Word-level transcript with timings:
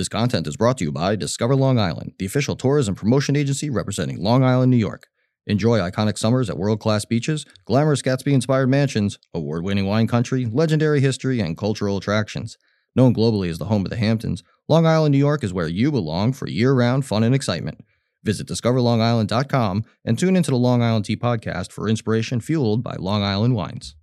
This 0.00 0.08
content 0.08 0.46
is 0.46 0.56
brought 0.56 0.78
to 0.78 0.84
you 0.84 0.92
by 0.92 1.14
Discover 1.14 1.56
Long 1.56 1.78
Island, 1.78 2.14
the 2.18 2.24
official 2.24 2.56
tourism 2.56 2.94
promotion 2.94 3.36
agency 3.36 3.68
representing 3.68 4.16
Long 4.18 4.42
Island, 4.42 4.70
New 4.70 4.78
York. 4.78 5.08
Enjoy 5.46 5.78
iconic 5.78 6.16
summers 6.16 6.48
at 6.48 6.56
world 6.56 6.80
class 6.80 7.04
beaches, 7.04 7.44
glamorous 7.66 8.00
Gatsby 8.00 8.32
inspired 8.32 8.68
mansions, 8.68 9.18
award 9.34 9.62
winning 9.62 9.84
wine 9.84 10.06
country, 10.06 10.46
legendary 10.46 11.02
history, 11.02 11.38
and 11.40 11.54
cultural 11.54 11.98
attractions. 11.98 12.56
Known 12.96 13.12
globally 13.12 13.50
as 13.50 13.58
the 13.58 13.66
home 13.66 13.84
of 13.84 13.90
the 13.90 13.98
Hamptons, 13.98 14.42
Long 14.68 14.86
Island, 14.86 15.12
New 15.12 15.18
York 15.18 15.44
is 15.44 15.52
where 15.52 15.68
you 15.68 15.92
belong 15.92 16.32
for 16.32 16.48
year 16.48 16.72
round 16.72 17.04
fun 17.04 17.22
and 17.22 17.34
excitement. 17.34 17.84
Visit 18.24 18.48
discoverlongisland.com 18.48 19.84
and 20.06 20.18
tune 20.18 20.34
into 20.34 20.50
the 20.50 20.56
Long 20.56 20.82
Island 20.82 21.04
Tea 21.04 21.16
podcast 21.16 21.72
for 21.72 21.90
inspiration 21.90 22.40
fueled 22.40 22.82
by 22.82 22.96
Long 22.98 23.22
Island 23.22 23.54
wines. 23.54 23.96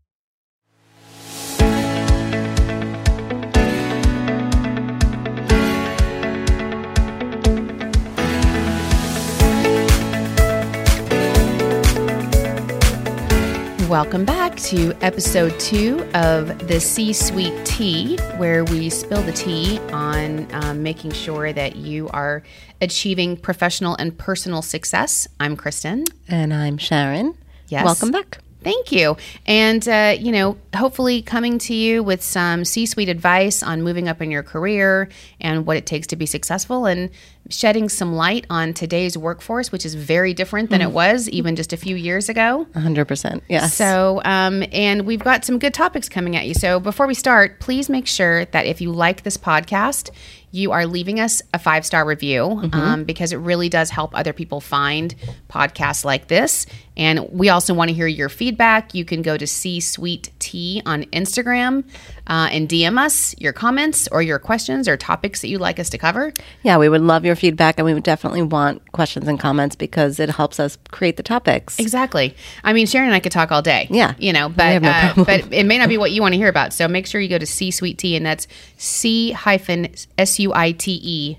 Welcome 13.89 14.25
back 14.25 14.57
to 14.57 14.93
episode 15.01 15.57
two 15.61 16.03
of 16.13 16.67
the 16.67 16.77
C 16.77 17.13
Suite 17.13 17.65
Tea, 17.65 18.17
where 18.35 18.65
we 18.65 18.89
spill 18.89 19.21
the 19.21 19.31
tea 19.31 19.79
on 19.93 20.53
um, 20.53 20.83
making 20.83 21.11
sure 21.11 21.53
that 21.53 21.77
you 21.77 22.09
are 22.09 22.43
achieving 22.81 23.37
professional 23.37 23.95
and 23.95 24.17
personal 24.17 24.61
success. 24.61 25.25
I'm 25.39 25.55
Kristen. 25.55 26.03
And 26.27 26.53
I'm 26.53 26.77
Sharon. 26.77 27.37
Yes. 27.69 27.85
Welcome 27.85 28.11
back. 28.11 28.39
Thank 28.61 28.91
you. 28.91 29.15
And, 29.45 29.87
uh, 29.87 30.17
you 30.19 30.33
know, 30.33 30.57
hopefully 30.75 31.21
coming 31.21 31.57
to 31.59 31.73
you 31.73 32.03
with 32.03 32.21
some 32.21 32.65
C 32.65 32.85
suite 32.85 33.07
advice 33.07 33.63
on 33.63 33.83
moving 33.83 34.09
up 34.09 34.21
in 34.21 34.31
your 34.31 34.43
career 34.43 35.07
and 35.39 35.65
what 35.65 35.77
it 35.77 35.85
takes 35.85 36.07
to 36.07 36.17
be 36.17 36.25
successful 36.25 36.85
and 36.85 37.09
shedding 37.49 37.89
some 37.89 38.13
light 38.13 38.45
on 38.49 38.73
today's 38.73 39.17
workforce, 39.17 39.71
which 39.71 39.85
is 39.85 39.95
very 39.95 40.33
different 40.33 40.69
than 40.69 40.81
it 40.81 40.91
was 40.91 41.29
even 41.29 41.55
just 41.55 41.73
a 41.73 41.77
few 41.77 41.95
years 41.95 42.29
ago. 42.29 42.67
100%. 42.73 43.41
Yes. 43.47 43.73
So, 43.73 44.21
um, 44.25 44.63
and 44.71 45.05
we've 45.05 45.23
got 45.23 45.45
some 45.45 45.59
good 45.59 45.73
topics 45.73 46.09
coming 46.09 46.35
at 46.35 46.47
you. 46.47 46.53
So, 46.53 46.79
before 46.79 47.07
we 47.07 47.13
start, 47.13 47.59
please 47.59 47.89
make 47.89 48.07
sure 48.07 48.45
that 48.45 48.65
if 48.65 48.81
you 48.81 48.91
like 48.91 49.23
this 49.23 49.37
podcast, 49.37 50.09
you 50.51 50.71
are 50.71 50.85
leaving 50.85 51.19
us 51.19 51.41
a 51.53 51.59
five 51.59 51.85
star 51.85 52.05
review 52.05 52.69
um, 52.71 53.03
because 53.03 53.33
it 53.33 53.37
really 53.37 53.67
does 53.69 53.89
help 53.89 54.17
other 54.17 54.33
people 54.33 54.61
find 54.61 55.13
podcasts 55.49 56.05
like 56.05 56.27
this. 56.27 56.65
And 56.95 57.29
we 57.31 57.49
also 57.49 57.73
want 57.73 57.89
to 57.89 57.93
hear 57.93 58.07
your 58.07 58.29
feedback. 58.29 58.95
You 58.95 59.05
can 59.05 59.21
go 59.21 59.37
to 59.37 59.45
C 59.45 59.79
Suite 59.79 60.31
Tea 60.39 60.81
on 60.85 61.03
Instagram 61.05 61.83
uh, 62.27 62.49
and 62.51 62.67
DM 62.67 62.97
us 62.97 63.35
your 63.37 63.53
comments 63.53 64.07
or 64.11 64.21
your 64.21 64.39
questions 64.39 64.87
or 64.87 64.97
topics 64.97 65.41
that 65.41 65.49
you'd 65.49 65.61
like 65.61 65.79
us 65.79 65.89
to 65.89 65.97
cover. 65.97 66.33
yeah, 66.63 66.77
we 66.77 66.89
would 66.89 67.01
love 67.01 67.25
your 67.25 67.35
feedback 67.37 67.77
and 67.77 67.85
we 67.85 67.93
would 67.93 68.03
definitely 68.03 68.41
want 68.41 68.91
questions 68.91 69.27
and 69.27 69.39
comments 69.39 69.75
because 69.75 70.19
it 70.19 70.29
helps 70.29 70.59
us 70.59 70.77
create 70.91 71.17
the 71.17 71.23
topics. 71.23 71.79
Exactly. 71.79 72.35
I 72.63 72.73
mean, 72.73 72.87
Sharon 72.87 73.07
and 73.07 73.15
I 73.15 73.19
could 73.19 73.31
talk 73.31 73.51
all 73.51 73.61
day. 73.61 73.87
Yeah. 73.89 74.13
You 74.17 74.33
know, 74.33 74.49
but 74.49 74.81
no 74.81 74.89
uh, 74.89 75.13
but 75.23 75.53
it 75.53 75.65
may 75.65 75.77
not 75.77 75.89
be 75.89 75.97
what 75.97 76.11
you 76.11 76.21
want 76.21 76.33
to 76.33 76.37
hear 76.37 76.49
about. 76.49 76.73
So 76.73 76.87
make 76.87 77.07
sure 77.07 77.21
you 77.21 77.29
go 77.29 77.37
to 77.37 77.45
C 77.45 77.71
Suite 77.71 77.97
Tea, 77.97 78.15
and 78.15 78.25
that's 78.25 78.47
C 78.77 79.31
hyphen 79.31 79.87
S 80.17 80.39
U 80.39 80.53
I 80.53 80.71
T 80.73 80.99
E 81.01 81.37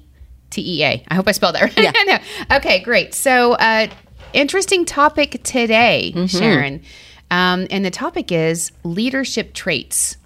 T 0.51 0.79
E 0.81 0.85
A. 0.85 1.05
I 1.09 1.15
hope 1.15 1.29
I 1.29 1.33
spelled 1.33 1.55
that 1.57 1.63
right. 1.77 1.79
Yeah. 1.79 1.93
No. 2.51 2.57
Okay, 2.57 2.81
great. 2.81 3.13
So, 3.15 3.53
uh, 3.55 3.89
interesting 4.33 4.85
topic 4.85 5.43
today, 5.43 6.13
Mm-hmm. 6.15 6.27
Sharon. 6.39 6.83
Um, 7.31 7.67
and 7.71 7.85
the 7.85 7.91
topic 7.91 8.33
is 8.33 8.73
leadership 8.85 9.53
traits. 9.53 10.17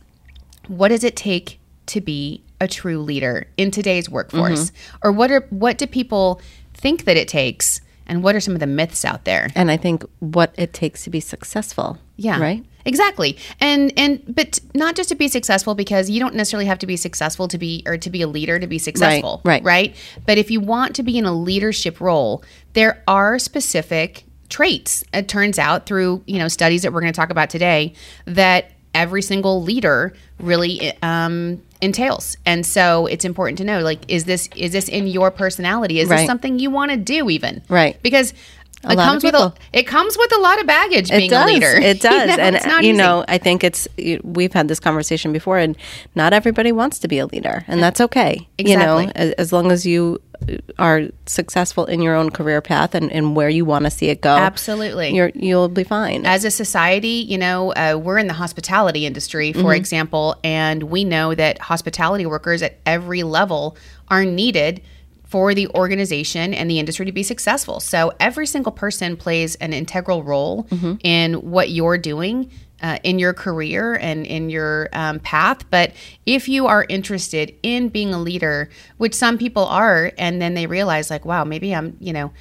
What 0.68 0.88
does 0.88 1.02
it 1.02 1.16
take 1.16 1.58
to 1.86 2.00
be 2.00 2.42
a 2.62 2.68
true 2.68 3.00
leader 3.00 3.48
in 3.56 3.70
today's 3.70 4.08
workforce? 4.08 4.70
Mm-hmm. 4.70 5.08
Or 5.08 5.12
what 5.12 5.30
are 5.30 5.46
what 5.50 5.77
do 5.78 5.86
people 5.86 6.41
think 6.72 7.05
that 7.05 7.16
it 7.16 7.28
takes? 7.28 7.80
And 8.06 8.22
what 8.22 8.34
are 8.34 8.41
some 8.41 8.55
of 8.55 8.60
the 8.60 8.66
myths 8.66 9.05
out 9.05 9.24
there? 9.24 9.50
And 9.55 9.70
I 9.70 9.77
think 9.77 10.05
what 10.20 10.55
it 10.56 10.72
takes 10.72 11.05
to 11.05 11.10
be 11.10 11.20
successful. 11.20 11.98
Yeah. 12.17 12.40
Right? 12.40 12.64
Exactly. 12.84 13.36
And 13.61 13.92
and 13.96 14.23
but 14.28 14.61
not 14.74 14.95
just 14.95 15.08
to 15.08 15.14
be 15.14 15.28
successful 15.28 15.74
because 15.74 16.08
you 16.08 16.20
don't 16.20 16.34
necessarily 16.34 16.67
have 16.67 16.78
to 16.80 16.86
be 16.86 16.96
successful 16.96 17.48
to 17.48 17.58
be 17.58 17.83
or 17.86 17.96
to 17.98 18.11
be 18.11 18.23
a 18.23 18.28
leader 18.28 18.58
to 18.58 18.67
be 18.67 18.79
successful. 18.79 19.40
right. 19.44 19.62
Right? 19.62 19.96
But 20.24 20.39
if 20.39 20.50
you 20.50 20.61
want 20.61 20.94
to 20.96 21.02
be 21.02 21.18
in 21.18 21.24
a 21.24 21.33
leadership 21.33 22.00
role, 22.00 22.44
there 22.74 23.02
are 23.08 23.39
specific 23.39 24.24
traits. 24.48 25.02
It 25.12 25.29
turns 25.29 25.58
out 25.58 25.86
through, 25.86 26.23
you 26.27 26.39
know, 26.39 26.48
studies 26.48 26.83
that 26.83 26.92
we're 26.92 27.00
going 27.00 27.12
to 27.12 27.17
talk 27.17 27.30
about 27.30 27.50
today 27.50 27.94
that 28.27 28.73
every 28.95 29.23
single 29.23 29.63
leader 29.63 30.13
really 30.39 30.92
um 31.03 31.63
entails. 31.80 32.36
And 32.47 32.64
so 32.64 33.07
it's 33.07 33.25
important 33.25 33.58
to 33.58 33.64
know 33.64 33.80
like 33.80 34.01
is 34.08 34.25
this 34.25 34.48
is 34.57 34.73
this 34.73 34.89
in 34.89 35.07
your 35.07 35.30
personality? 35.30 36.01
Is 36.01 36.08
this 36.08 36.27
something 36.27 36.58
you 36.58 36.70
want 36.70 36.92
to 36.92 36.97
do 36.97 37.29
even? 37.29 37.63
Right. 37.69 38.01
Because 38.03 38.33
it 38.84 38.96
lot 38.96 38.98
of 38.98 39.04
comes 39.04 39.24
with 39.24 39.34
a 39.34 39.54
it 39.72 39.84
comes 39.86 40.16
with 40.18 40.34
a 40.36 40.40
lot 40.40 40.60
of 40.60 40.66
baggage 40.66 41.10
being 41.10 41.24
it 41.26 41.30
does. 41.30 41.44
a 41.50 41.52
leader. 41.52 41.66
It 41.76 42.00
does. 42.08 42.30
You 42.30 42.36
know, 42.36 42.42
and 42.42 42.56
it's 42.56 42.66
not 42.66 42.82
you 42.82 42.90
easy. 42.90 42.98
know, 42.98 43.24
I 43.28 43.38
think 43.38 43.62
it's 43.64 43.86
we've 44.24 44.52
had 44.52 44.68
this 44.68 44.80
conversation 44.80 45.32
before 45.32 45.58
and 45.58 45.76
not 46.14 46.32
everybody 46.32 46.72
wants 46.72 46.98
to 47.00 47.08
be 47.08 47.18
a 47.18 47.26
leader 47.26 47.64
and 47.68 47.82
that's 47.82 48.00
okay. 48.00 48.48
Exactly. 48.58 48.70
You 48.72 48.76
know, 48.78 49.12
as, 49.14 49.32
as 49.32 49.52
long 49.52 49.70
as 49.72 49.86
you 49.86 50.20
are 50.80 51.02
successful 51.26 51.84
in 51.86 52.02
your 52.02 52.16
own 52.16 52.28
career 52.30 52.60
path 52.60 52.96
and, 52.96 53.12
and 53.12 53.36
where 53.36 53.48
you 53.48 53.64
want 53.64 53.84
to 53.84 53.90
see 53.92 54.08
it 54.08 54.20
go. 54.20 54.34
Absolutely. 54.36 55.14
You're 55.14 55.30
you'll 55.36 55.68
be 55.68 55.84
fine. 55.84 56.26
as 56.26 56.44
a 56.44 56.50
society, 56.50 57.24
you 57.28 57.38
know, 57.38 57.72
uh, 57.74 57.96
we're 58.02 58.18
in 58.18 58.26
the 58.26 58.32
hospitality 58.34 59.06
industry, 59.06 59.52
for 59.52 59.58
Mm-hmm. 59.60 59.70
example, 59.70 60.36
and 60.42 60.82
we 60.84 61.04
know 61.04 61.32
that 61.36 61.60
hospitality 61.60 62.26
workers 62.26 62.60
at 62.62 62.78
every 62.84 63.22
level 63.22 63.76
are 64.08 64.24
needed 64.24 64.82
for 65.32 65.54
the 65.54 65.66
organization 65.68 66.52
and 66.54 66.70
the 66.70 66.78
industry 66.78 67.06
to 67.06 67.12
be 67.12 67.22
successful. 67.22 67.80
So 67.80 68.12
every 68.20 68.46
single 68.46 68.72
person 68.72 69.16
plays 69.16 69.54
an 69.56 69.72
integral 69.72 70.22
role 70.22 70.64
Mm-hmm. 70.70 70.94
in 71.02 71.34
what 71.50 71.70
you're 71.70 71.98
doing. 71.98 72.50
Uh, 72.82 72.98
in 73.04 73.20
your 73.20 73.32
career 73.32 73.94
and 73.94 74.26
in 74.26 74.50
your 74.50 74.88
um, 74.92 75.20
path. 75.20 75.58
But 75.70 75.92
if 76.26 76.48
you 76.48 76.66
are 76.66 76.84
interested 76.88 77.54
in 77.62 77.90
being 77.90 78.12
a 78.12 78.18
leader, 78.18 78.68
which 78.96 79.14
some 79.14 79.38
people 79.38 79.64
are, 79.66 80.10
and 80.18 80.42
then 80.42 80.54
they 80.54 80.66
realize, 80.66 81.08
like, 81.08 81.24
wow, 81.24 81.44
maybe 81.44 81.72
I'm, 81.72 81.96
you 82.00 82.12
know, 82.12 82.32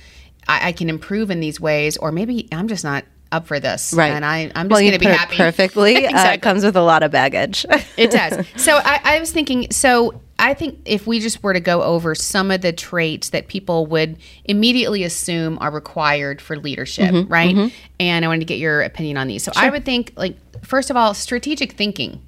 I, 0.47 0.69
I 0.69 0.71
can 0.71 0.89
improve 0.89 1.29
in 1.29 1.41
these 1.41 1.61
ways, 1.61 1.95
or 1.95 2.11
maybe 2.11 2.47
I'm 2.51 2.67
just 2.67 2.83
not 2.83 3.05
up 3.31 3.45
for 3.45 3.59
this. 3.59 3.93
Right. 3.93 4.11
And 4.11 4.25
I, 4.25 4.51
I'm 4.55 4.67
just 4.67 4.71
well, 4.71 4.81
going 4.81 4.93
to 4.93 4.99
be 4.99 5.05
happy. 5.05 5.37
perfectly. 5.37 6.07
uh, 6.07 6.31
it 6.31 6.41
comes 6.41 6.63
with 6.65 6.75
a 6.75 6.81
lot 6.81 7.03
of 7.03 7.11
baggage. 7.11 7.63
it 7.95 8.09
does. 8.09 8.43
So 8.55 8.77
I, 8.83 8.99
I 9.03 9.19
was 9.19 9.29
thinking, 9.31 9.67
so 9.71 10.19
I 10.41 10.53
think 10.53 10.79
if 10.85 11.05
we 11.07 11.19
just 11.19 11.43
were 11.43 11.53
to 11.53 11.59
go 11.59 11.81
over 11.83 12.15
some 12.15 12.51
of 12.51 12.61
the 12.61 12.73
traits 12.73 13.29
that 13.29 13.47
people 13.47 13.85
would 13.85 14.17
immediately 14.45 15.03
assume 15.03 15.57
are 15.61 15.71
required 15.71 16.41
for 16.41 16.57
leadership, 16.57 17.11
Mm-hmm, 17.13 17.31
right? 17.31 17.71
And 17.99 18.25
I 18.25 18.27
wanted 18.27 18.39
to 18.39 18.45
get 18.45 18.57
your 18.57 18.81
opinion 18.81 19.17
on 19.17 19.27
these. 19.27 19.43
So 19.43 19.51
I 19.55 19.69
would 19.69 19.85
think, 19.85 20.13
like, 20.17 20.35
first 20.65 20.89
of 20.89 20.97
all, 20.97 21.13
strategic 21.13 21.73
thinking. 21.73 22.21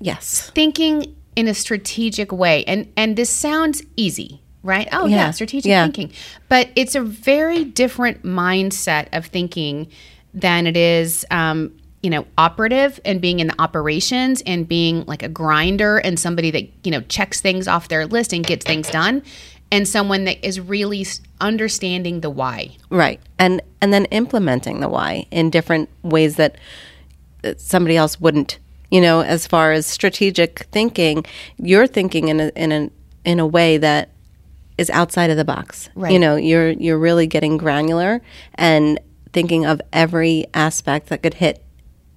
yes. 0.00 0.50
Thinking 0.54 1.14
in 1.36 1.48
a 1.48 1.54
strategic 1.54 2.32
way. 2.32 2.64
And 2.64 2.90
and 2.96 3.14
this 3.16 3.30
sounds 3.30 3.82
easy, 3.96 4.40
right? 4.62 4.88
Oh 4.92 5.06
yeah, 5.06 5.16
Yeah. 5.16 5.30
strategic 5.32 5.68
Yeah. 5.68 5.84
thinking. 5.84 6.12
But 6.48 6.70
it's 6.76 6.94
a 6.94 7.02
very 7.02 7.64
different 7.64 8.22
mindset 8.24 9.08
of 9.12 9.26
thinking 9.26 9.88
than 10.34 10.66
it 10.66 10.76
is 10.76 11.24
um, 11.30 11.72
you 12.02 12.10
know, 12.10 12.26
operative 12.38 13.00
and 13.04 13.20
being 13.20 13.40
in 13.40 13.48
the 13.48 13.60
operations 13.60 14.42
and 14.46 14.68
being 14.68 15.04
like 15.06 15.22
a 15.22 15.28
grinder 15.28 15.98
and 15.98 16.18
somebody 16.18 16.50
that, 16.50 16.68
you 16.84 16.90
know, 16.90 17.00
checks 17.02 17.40
things 17.40 17.66
off 17.66 17.88
their 17.88 18.06
list 18.06 18.32
and 18.32 18.46
gets 18.46 18.64
things 18.64 18.88
done. 18.90 19.22
And 19.72 19.88
someone 19.88 20.24
that 20.24 20.46
is 20.46 20.60
really 20.60 21.04
understanding 21.40 22.20
the 22.20 22.30
why. 22.30 22.76
Right. 22.90 23.20
And 23.38 23.60
and 23.80 23.92
then 23.92 24.04
implementing 24.06 24.78
the 24.80 24.88
why 24.88 25.26
in 25.32 25.50
different 25.50 25.88
ways 26.02 26.36
that 26.36 26.56
that 27.42 27.60
somebody 27.60 27.96
else 27.96 28.20
wouldn't. 28.20 28.58
You 28.90 29.00
know, 29.00 29.22
as 29.22 29.48
far 29.48 29.72
as 29.72 29.84
strategic 29.84 30.60
thinking, 30.70 31.24
you're 31.58 31.88
thinking 31.88 32.28
in 32.28 32.38
a 32.38 32.48
in 32.54 32.70
a 32.70 32.90
in 33.24 33.40
a 33.40 33.46
way 33.46 33.78
that 33.78 34.10
is 34.78 34.90
outside 34.90 35.30
of 35.30 35.36
the 35.36 35.44
box. 35.44 35.90
Right. 35.96 36.12
You 36.12 36.20
know, 36.20 36.36
you're 36.36 36.70
you're 36.70 36.98
really 36.98 37.26
getting 37.26 37.56
granular 37.56 38.22
and 38.54 39.00
thinking 39.32 39.66
of 39.66 39.82
every 39.92 40.46
aspect 40.54 41.08
that 41.08 41.22
could 41.22 41.34
hit 41.34 41.62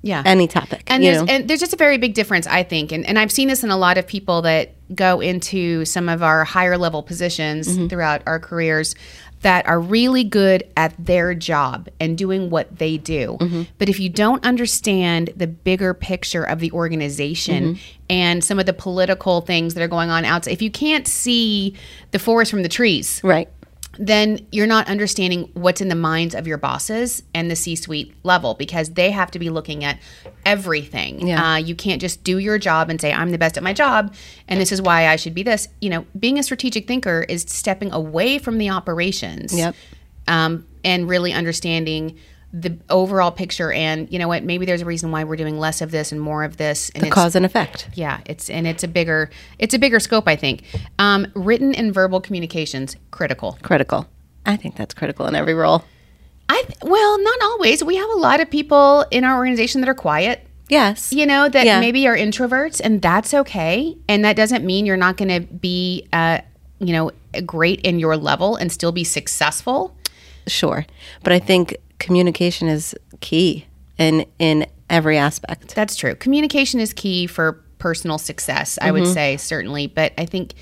Yeah. 0.01 0.23
any 0.25 0.47
topic. 0.47 0.83
And 0.87 1.03
there's, 1.03 1.27
and 1.27 1.47
there's 1.49 1.59
just 1.59 1.73
a 1.73 1.77
very 1.77 1.97
big 1.97 2.13
difference, 2.13 2.47
I 2.47 2.63
think. 2.63 2.91
And, 2.91 3.05
and 3.05 3.19
I've 3.19 3.31
seen 3.31 3.47
this 3.49 3.63
in 3.63 3.69
a 3.69 3.77
lot 3.77 3.97
of 3.97 4.07
people 4.07 4.41
that 4.43 4.75
go 4.95 5.19
into 5.19 5.83
some 5.85 6.07
of 6.09 6.23
our 6.23 6.45
higher 6.45 6.77
level 6.77 7.03
positions 7.03 7.67
Mm-hmm. 7.67 7.87
throughout 7.87 8.21
our 8.25 8.39
careers 8.39 8.95
that 9.41 9.65
are 9.67 9.79
really 9.79 10.23
good 10.25 10.69
at 10.75 10.93
their 10.97 11.33
job 11.33 11.87
and 11.99 12.17
doing 12.17 12.49
what 12.49 12.77
they 12.77 12.97
do. 12.97 13.37
Mm-hmm. 13.39 13.63
But 13.77 13.87
if 13.87 13.97
you 13.99 14.09
don't 14.09 14.43
understand 14.45 15.31
the 15.35 15.47
bigger 15.47 15.93
picture 15.93 16.43
of 16.43 16.59
the 16.59 16.71
organization 16.73 17.75
Mm-hmm. 17.75 17.81
and 18.09 18.43
some 18.43 18.59
of 18.59 18.65
the 18.65 18.73
political 18.73 19.41
things 19.41 19.75
that 19.75 19.83
are 19.83 19.87
going 19.87 20.09
on 20.09 20.25
outside, 20.25 20.51
if 20.51 20.61
you 20.61 20.71
can't 20.71 21.07
see 21.07 21.75
the 22.11 22.19
forest 22.19 22.51
from 22.51 22.63
the 22.63 22.69
trees, 22.69 23.21
right. 23.23 23.47
Then 23.99 24.47
you're 24.53 24.65
not 24.65 24.87
understanding 24.87 25.51
what's 25.53 25.81
in 25.81 25.89
the 25.89 25.95
minds 25.95 26.33
of 26.33 26.47
your 26.47 26.57
bosses 26.57 27.21
and 27.33 27.51
the 27.51 27.55
C-suite 27.55 28.15
level 28.23 28.53
because 28.53 28.91
they 28.91 29.11
have 29.11 29.29
to 29.31 29.39
be 29.39 29.49
looking 29.49 29.83
at 29.83 29.99
everything. 30.45 31.27
Yeah. 31.27 31.55
Uh, 31.55 31.57
you 31.57 31.75
can't 31.75 31.99
just 31.99 32.23
do 32.23 32.37
your 32.37 32.57
job 32.57 32.89
and 32.89 32.99
say 32.99 33.11
I'm 33.11 33.31
the 33.31 33.37
best 33.37 33.57
at 33.57 33.63
my 33.63 33.73
job 33.73 34.15
and 34.47 34.59
this 34.59 34.71
is 34.71 34.81
why 34.81 35.07
I 35.07 35.17
should 35.17 35.35
be 35.35 35.43
this. 35.43 35.67
You 35.81 35.89
know, 35.89 36.05
being 36.17 36.39
a 36.39 36.43
strategic 36.43 36.87
thinker 36.87 37.25
is 37.27 37.41
stepping 37.41 37.91
away 37.91 38.39
from 38.39 38.57
the 38.57 38.69
operations. 38.69 39.53
Yep. 39.53 39.75
Um, 40.29 40.65
and 40.85 41.09
really 41.09 41.33
understanding 41.33 42.17
the 42.51 42.77
overall 42.89 43.31
picture 43.31 43.71
and 43.71 44.11
you 44.11 44.17
know 44.17 44.27
what 44.27 44.43
maybe 44.43 44.65
there's 44.65 44.81
a 44.81 44.85
reason 44.85 45.11
why 45.11 45.23
we're 45.23 45.35
doing 45.35 45.59
less 45.59 45.81
of 45.81 45.91
this 45.91 46.11
and 46.11 46.19
more 46.19 46.43
of 46.43 46.57
this 46.57 46.89
and 46.95 47.03
The 47.03 47.09
cause 47.11 47.35
and 47.35 47.45
effect. 47.45 47.87
yeah 47.93 48.21
it's 48.25 48.49
and 48.49 48.65
it's 48.65 48.83
a 48.83 48.87
bigger 48.87 49.29
it's 49.59 49.75
a 49.75 49.79
bigger 49.79 49.99
scope 49.99 50.27
i 50.27 50.35
think 50.35 50.63
um, 50.97 51.27
written 51.35 51.75
and 51.75 51.93
verbal 51.93 52.19
communications 52.19 52.95
critical 53.11 53.59
Critical. 53.61 54.07
I 54.47 54.55
think 54.55 54.75
that's 54.75 54.95
critical 54.95 55.27
in 55.27 55.35
every 55.35 55.53
role. 55.53 55.83
i 56.49 56.63
th- 56.65 56.79
well 56.81 57.21
not 57.23 57.39
always 57.43 57.83
we 57.83 57.97
have 57.97 58.09
a 58.09 58.15
lot 58.17 58.39
of 58.39 58.49
people 58.49 59.05
in 59.11 59.23
our 59.23 59.37
organization 59.37 59.81
that 59.81 59.89
are 59.89 59.93
quiet 59.95 60.45
Yes. 60.69 61.13
you 61.13 61.25
know 61.27 61.49
that 61.49 61.65
Yeah. 61.67 61.79
maybe 61.79 62.07
are 62.07 62.15
introverts 62.17 62.81
and 62.83 62.99
that's 63.01 63.33
okay 63.33 63.95
and 64.07 64.25
that 64.25 64.35
doesn't 64.35 64.65
mean 64.65 64.87
you're 64.87 64.97
not 64.97 65.17
going 65.17 65.29
to 65.29 65.41
be 65.53 66.07
uh, 66.13 66.39
you 66.79 66.93
know 66.93 67.11
great 67.45 67.81
in 67.81 67.99
your 67.99 68.17
level 68.17 68.55
and 68.55 68.71
still 68.71 68.91
be 68.91 69.03
successful 69.03 69.95
Sure. 70.47 70.83
But 71.23 71.31
I 71.33 71.37
think 71.37 71.75
communication 71.99 72.67
is 72.67 72.95
key 73.21 73.65
in 73.97 74.25
in 74.39 74.65
every 74.89 75.17
aspect. 75.17 75.75
That's 75.75 75.95
true. 75.95 76.15
Communication 76.15 76.79
is 76.79 76.93
key 76.93 77.27
for 77.27 77.61
personal 77.77 78.17
success, 78.17 78.77
I 78.81 78.91
would 78.91 79.03
Mm-hmm. 79.03 79.13
say, 79.13 79.37
certainly. 79.37 79.87
But 79.87 80.13
I 80.17 80.25
think 80.25 80.53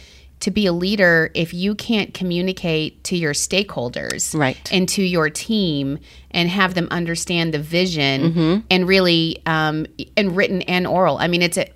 to 0.41 0.51
be 0.51 0.67
a 0.67 0.71
leader, 0.73 1.31
if 1.33 1.51
you 1.51 1.73
can't 1.73 2.13
communicate 2.13 3.03
to 3.05 3.17
your 3.17 3.33
stakeholders 3.33 4.37
Right. 4.37 4.69
and 4.71 4.87
to 4.89 5.01
your 5.01 5.31
team 5.31 5.97
and 6.29 6.47
have 6.47 6.75
them 6.75 6.87
understand 6.91 7.53
the 7.55 7.59
vision 7.59 8.21
Mm-hmm. 8.33 8.59
and 8.69 8.87
really, 8.87 9.41
um, 9.47 9.87
and 10.15 10.35
written 10.35 10.61
and 10.63 10.85
oral. 10.85 11.17
I 11.17 11.27
mean, 11.27 11.41
it's 11.41 11.57
a, 11.57 11.67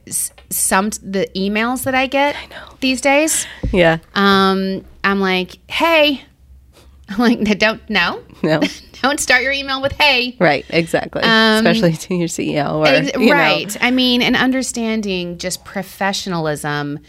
some, 0.52 0.90
the 1.02 1.28
emails 1.36 1.86
that 1.86 1.96
I 1.96 2.06
get 2.06 2.36
these 2.82 3.02
days, 3.02 3.48
Yeah. 3.72 3.98
um, 4.14 4.86
I'm 5.04 5.20
like, 5.22 5.58
hey, 5.72 6.22
I'm 7.10 7.18
like, 7.18 7.58
don't, 7.58 7.82
no, 7.90 8.22
No. 8.44 8.60
don't 9.02 9.20
start 9.20 9.44
your 9.44 9.52
email 9.52 9.82
with 9.82 9.92
hey. 9.94 10.36
right. 10.40 10.66
Exactly. 10.70 11.22
Especially 11.24 11.94
to 11.94 12.16
your 12.16 12.28
CEO 12.28 12.76
or 12.80 12.88
Ex- 12.88 13.12
you 13.18 13.28
know. 13.28 13.34
right. 13.34 13.78
I 13.82 13.92
mean, 13.92 14.22
and 14.22 14.36
understanding 14.36 15.38
just 15.38 15.64
professionalism 15.66 17.00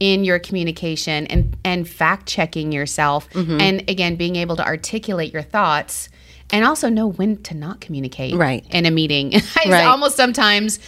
in 0.00 0.24
your 0.24 0.38
communication 0.38 1.26
and 1.28 1.56
and 1.64 1.88
fact 1.88 2.26
checking 2.26 2.72
yourself, 2.72 3.28
Mm-hmm. 3.30 3.60
and 3.60 3.90
again 3.90 4.16
being 4.16 4.36
able 4.36 4.56
to 4.56 4.64
articulate 4.64 5.32
your 5.32 5.42
thoughts. 5.42 6.08
And 6.54 6.66
also 6.66 6.90
know 6.90 7.06
when 7.06 7.38
to 7.44 7.54
not 7.54 7.80
communicate 7.80 8.34
Right. 8.34 8.62
in 8.70 8.84
a 8.84 8.90
meeting. 8.90 9.32
it's 9.32 9.56
Right. 9.66 9.86
almost 9.86 10.16
sometimes 10.16 10.80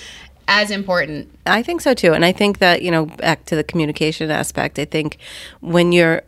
as 0.46 0.70
important. 0.70 1.30
I 1.46 1.62
think 1.62 1.80
so 1.80 1.94
too. 1.94 2.12
And 2.12 2.22
I 2.22 2.32
think 2.32 2.58
that, 2.58 2.82
you 2.82 2.90
know, 2.90 3.06
back 3.06 3.46
to 3.46 3.56
the 3.56 3.64
communication 3.64 4.30
aspect, 4.30 4.78
I 4.78 4.84
think 4.84 5.16
when 5.60 5.90
you're 5.92 6.20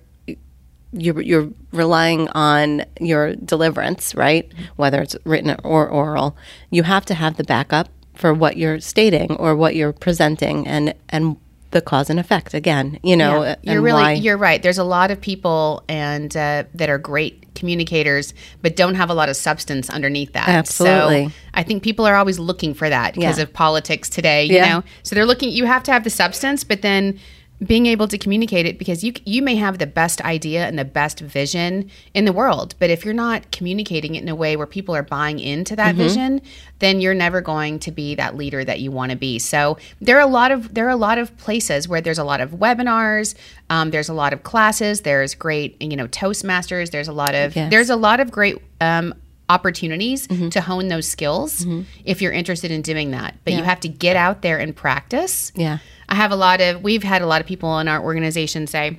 you're 0.96 1.20
you're 1.20 1.48
relying 1.72 2.28
on 2.31 2.84
your 3.00 3.34
deliverance, 3.37 4.14
right? 4.14 4.50
Whether 4.76 5.02
it's 5.02 5.16
written 5.25 5.56
or 5.62 5.88
oral, 5.88 6.37
you 6.70 6.82
have 6.84 7.04
to 7.06 7.14
have 7.14 7.37
the 7.37 7.44
backup 7.44 7.88
for 8.14 8.32
what 8.32 8.56
you're 8.56 8.81
stating 8.81 9.32
or 9.37 9.54
what 9.54 9.76
you're 9.76 9.93
presenting 9.93 10.66
and 10.66 10.94
and 11.08 11.37
the 11.72 11.81
cause 11.82 12.08
and 12.08 12.19
effect 12.19 12.54
again, 12.54 12.98
you 13.02 13.16
know, 13.16 13.43
Yeah. 13.43 13.56
you're 13.62 13.82
really 13.82 14.00
why- 14.02 14.12
you're 14.12 14.37
right. 14.38 14.62
There's 14.62 14.78
a 14.78 14.84
lot 14.84 15.10
of 15.10 15.20
people 15.20 15.82
and 15.88 16.34
uh, 16.34 16.62
that 16.75 16.88
are 16.88 16.96
great 16.96 17.54
communicators, 17.56 18.32
but 18.62 18.76
don't 18.76 18.94
have 18.94 19.10
a 19.10 19.14
lot 19.14 19.28
of 19.28 19.37
substance 19.37 19.90
underneath 19.90 20.32
that. 20.32 20.48
Absolutely. 20.48 21.26
So 21.26 21.32
I 21.54 21.62
think 21.64 21.82
people 21.82 22.06
are 22.06 22.14
always 22.14 22.38
looking 22.38 22.72
for 22.72 22.88
that 22.88 23.14
because 23.14 23.37
Yeah. 23.38 23.43
of 23.43 23.52
politics 23.52 24.08
today. 24.08 24.44
You 24.44 24.54
Yeah. 24.56 24.69
know, 24.75 24.84
so 25.02 25.14
they're 25.16 25.26
looking. 25.26 25.50
You 25.50 25.66
have 25.66 25.82
to 25.84 25.93
have 25.93 26.04
the 26.04 26.10
substance, 26.10 26.64
but 26.64 26.82
then 26.82 27.19
being 27.64 27.87
able 27.87 28.06
to 28.06 28.19
communicate 28.19 28.67
it 28.67 28.79
because 28.79 29.03
you 29.03 29.12
you 29.25 29.41
may 29.41 29.56
have 29.56 29.79
the 29.79 29.87
best 29.87 30.20
idea 30.20 30.67
and 30.67 30.79
the 30.79 30.85
best 30.85 31.20
vision 31.20 31.91
in 32.12 32.26
the 32.26 32.32
world, 32.32 32.75
but 32.79 32.91
if 32.91 33.03
you're 33.05 33.14
not 33.14 33.50
communicating 33.50 34.14
it 34.14 34.23
in 34.23 34.29
a 34.29 34.35
way 34.35 34.56
where 34.56 34.67
people 34.67 34.94
are 34.94 35.03
buying 35.03 35.38
into 35.38 35.75
that 35.76 35.94
Mm-hmm. 35.94 35.99
vision, 36.03 36.43
then 36.81 37.00
you're 37.00 37.14
never 37.14 37.41
going 37.41 37.79
to 37.79 37.91
be 37.91 38.14
that 38.17 38.37
leader 38.37 38.62
that 38.62 38.81
you 38.81 38.91
want 38.91 39.11
to 39.11 39.17
be. 39.17 39.38
So 39.38 39.79
there 40.03 40.19
are 40.19 40.20
a 40.20 40.26
lot 40.26 40.50
of 40.53 40.75
there 40.75 40.87
are 40.87 40.91
a 40.91 40.97
lot 40.97 41.17
of 41.17 41.35
places 41.38 41.88
where 41.88 42.03
there's 42.03 42.19
a 42.19 42.25
lot 42.25 42.43
of 42.43 42.50
webinars, 42.50 43.35
um, 43.70 43.91
there's 43.91 44.11
a 44.11 44.14
lot 44.14 44.35
of 44.35 44.43
classes, 44.43 45.00
there's 45.00 45.35
great 45.35 45.81
you 45.81 45.97
know 45.97 46.08
Toastmasters, 46.08 46.91
there's 46.91 47.08
a 47.08 47.12
lot 47.14 47.35
of 47.35 47.56
Yes. 47.56 47.70
there's 47.70 47.88
a 47.91 47.97
lot 47.97 48.20
of 48.20 48.31
great 48.31 48.56
um, 48.82 49.14
opportunities 49.49 50.26
Mm-hmm. 50.26 50.49
to 50.50 50.61
hone 50.61 50.88
those 50.88 51.06
skills 51.06 51.64
if 52.05 52.20
you're 52.20 52.32
interested 52.32 52.70
in 52.70 52.82
doing 52.82 53.12
that. 53.12 53.37
But 53.44 53.55
you 53.55 53.62
have 53.62 53.81
to 53.81 53.88
get 53.88 54.17
out 54.17 54.43
there 54.43 54.58
and 54.58 54.75
practice. 54.75 55.53
Yeah. 55.55 55.79
I 56.08 56.14
have 56.14 56.31
a 56.32 56.37
lot 56.37 56.61
of, 56.61 56.82
we've 56.82 57.03
had 57.03 57.23
a 57.23 57.26
lot 57.26 57.41
of 57.41 57.47
people 57.47 57.79
in 57.79 57.88
our 57.88 58.03
organization 58.03 58.67
say, 58.67 58.99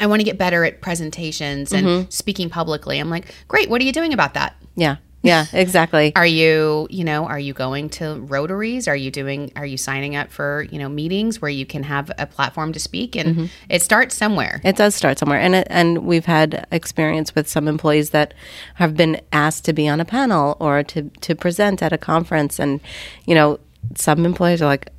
I 0.00 0.06
want 0.06 0.20
to 0.20 0.24
get 0.24 0.38
better 0.38 0.64
at 0.64 0.80
presentations 0.80 1.72
and 1.72 1.86
Mm-hmm. 1.86 2.10
speaking 2.10 2.50
publicly. 2.50 2.98
I'm 2.98 3.10
like, 3.10 3.34
great. 3.48 3.68
What 3.70 3.80
are 3.80 3.84
you 3.84 3.92
doing 3.92 4.12
about 4.12 4.34
that? 4.34 4.54
Yeah. 4.76 4.96
Yeah, 5.20 5.46
exactly. 5.52 6.12
Are 6.14 6.24
you, 6.24 6.86
you 6.90 7.02
know, 7.02 7.26
are 7.26 7.40
you 7.40 7.52
going 7.52 7.88
to 7.90 8.20
rotaries? 8.20 8.86
Are 8.86 8.94
you 8.94 9.10
doing, 9.10 9.50
are 9.56 9.66
you 9.66 9.76
signing 9.76 10.14
up 10.14 10.30
for, 10.30 10.62
you 10.70 10.78
know, 10.78 10.88
meetings 10.88 11.42
where 11.42 11.50
you 11.50 11.66
can 11.66 11.82
have 11.82 12.12
a 12.18 12.26
platform 12.26 12.72
to 12.72 12.78
speak? 12.78 13.16
And 13.16 13.28
Mm-hmm. 13.34 13.46
it 13.68 13.82
starts 13.82 14.16
somewhere. 14.16 14.60
It 14.62 14.76
does 14.76 14.94
start 14.94 15.18
somewhere, 15.18 15.40
and 15.40 15.56
it, 15.56 15.66
and 15.70 16.06
we've 16.06 16.26
had 16.26 16.68
experience 16.70 17.34
with 17.34 17.48
some 17.48 17.66
employees 17.66 18.10
that 18.10 18.32
have 18.76 18.96
been 18.96 19.20
asked 19.32 19.64
to 19.64 19.72
be 19.72 19.88
on 19.88 20.00
a 20.00 20.04
panel 20.04 20.56
or 20.60 20.84
to 20.84 21.10
to 21.22 21.34
present 21.34 21.82
at 21.82 21.92
a 21.92 21.98
conference, 21.98 22.60
and 22.60 22.80
you 23.26 23.34
know 23.34 23.58
some 23.94 24.24
employees 24.24 24.62
are 24.62 24.66
like 24.66 24.90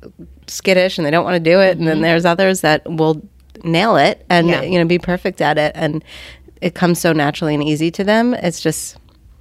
skittish 0.46 0.98
and 0.98 1.06
they 1.06 1.10
don't 1.10 1.24
want 1.24 1.34
to 1.34 1.50
do 1.50 1.60
it, 1.60 1.78
and 1.78 1.86
then 1.86 1.96
mm-hmm. 1.96 2.02
there's 2.02 2.24
others 2.24 2.60
that 2.62 2.82
will 2.90 3.22
nail 3.62 3.96
it 3.96 4.24
and 4.30 4.48
Yeah. 4.48 4.62
you 4.62 4.78
know 4.78 4.84
be 4.84 4.98
perfect 4.98 5.40
at 5.40 5.58
it, 5.58 5.72
and 5.74 6.04
it 6.60 6.74
comes 6.74 7.00
so 7.00 7.12
naturally 7.12 7.54
and 7.54 7.62
easy 7.62 7.90
to 7.92 8.04
them. 8.04 8.34
It's 8.34 8.60
just 8.60 8.96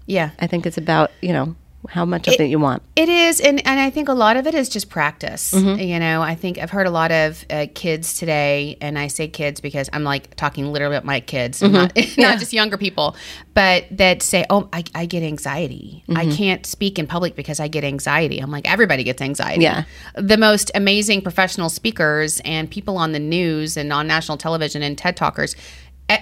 Yeah. 0.06 0.32
I 0.40 0.48
think 0.48 0.66
it's 0.66 0.78
about 0.78 1.12
you 1.22 1.34
know 1.34 1.56
how 1.88 2.04
much 2.06 2.28
of 2.28 2.34
it 2.40 2.46
you 2.50 2.60
want. 2.60 2.84
It 2.96 3.08
is, 3.10 3.40
and, 3.40 3.66
and 3.66 3.80
I 3.80 3.90
think 3.90 4.10
a 4.10 4.14
lot 4.14 4.36
of 4.38 4.46
it 4.46 4.54
is 4.54 4.68
just 4.70 4.90
practice. 4.90 5.54
Mm-hmm. 5.54 5.80
You 5.80 6.00
know, 6.00 6.22
I 6.22 6.36
think 6.36 6.58
I've 6.58 6.70
heard 6.70 6.88
a 6.88 6.92
lot 6.92 7.12
of 7.12 7.46
uh, 7.50 7.68
kids 7.74 8.18
today, 8.18 8.78
and 8.82 9.00
I 9.00 9.08
say 9.08 9.28
kids 9.30 9.62
because 9.62 9.90
I'm 9.94 10.04
like 10.04 10.36
talking 10.36 10.72
literally 10.74 10.96
about 10.98 11.06
my 11.06 11.20
kids, 11.22 11.64
I'm 11.64 11.72
not, 11.72 11.96
Mm-hmm. 11.96 12.22
not 12.22 12.40
just 12.40 12.52
younger 12.54 12.78
people, 12.78 13.16
but 13.54 13.86
that 13.92 14.22
say, 14.22 14.46
"Oh, 14.50 14.68
I, 14.74 14.84
I 14.94 15.06
get 15.06 15.24
anxiety. 15.24 16.04
I 16.10 16.26
Mm-hmm. 16.26 16.36
can't 16.36 16.66
speak 16.66 17.00
in 17.00 17.08
public 17.08 17.36
because 17.36 17.60
I 17.60 17.68
get 17.70 17.84
anxiety." 17.84 18.40
I'm 18.40 18.52
like, 18.52 18.70
everybody 18.70 19.04
gets 19.04 19.22
anxiety. 19.22 19.64
Yeah. 19.64 19.86
the 20.16 20.38
most 20.38 20.72
amazing 20.76 21.22
professional 21.22 21.70
speakers 21.70 22.40
and 22.46 22.70
people 22.70 22.98
on 22.98 23.14
the 23.14 23.20
news 23.20 23.78
and 23.78 23.92
on 23.94 24.06
national 24.08 24.38
television 24.38 24.84
and 24.84 24.98
TED 24.98 25.16
talkers. 25.16 25.56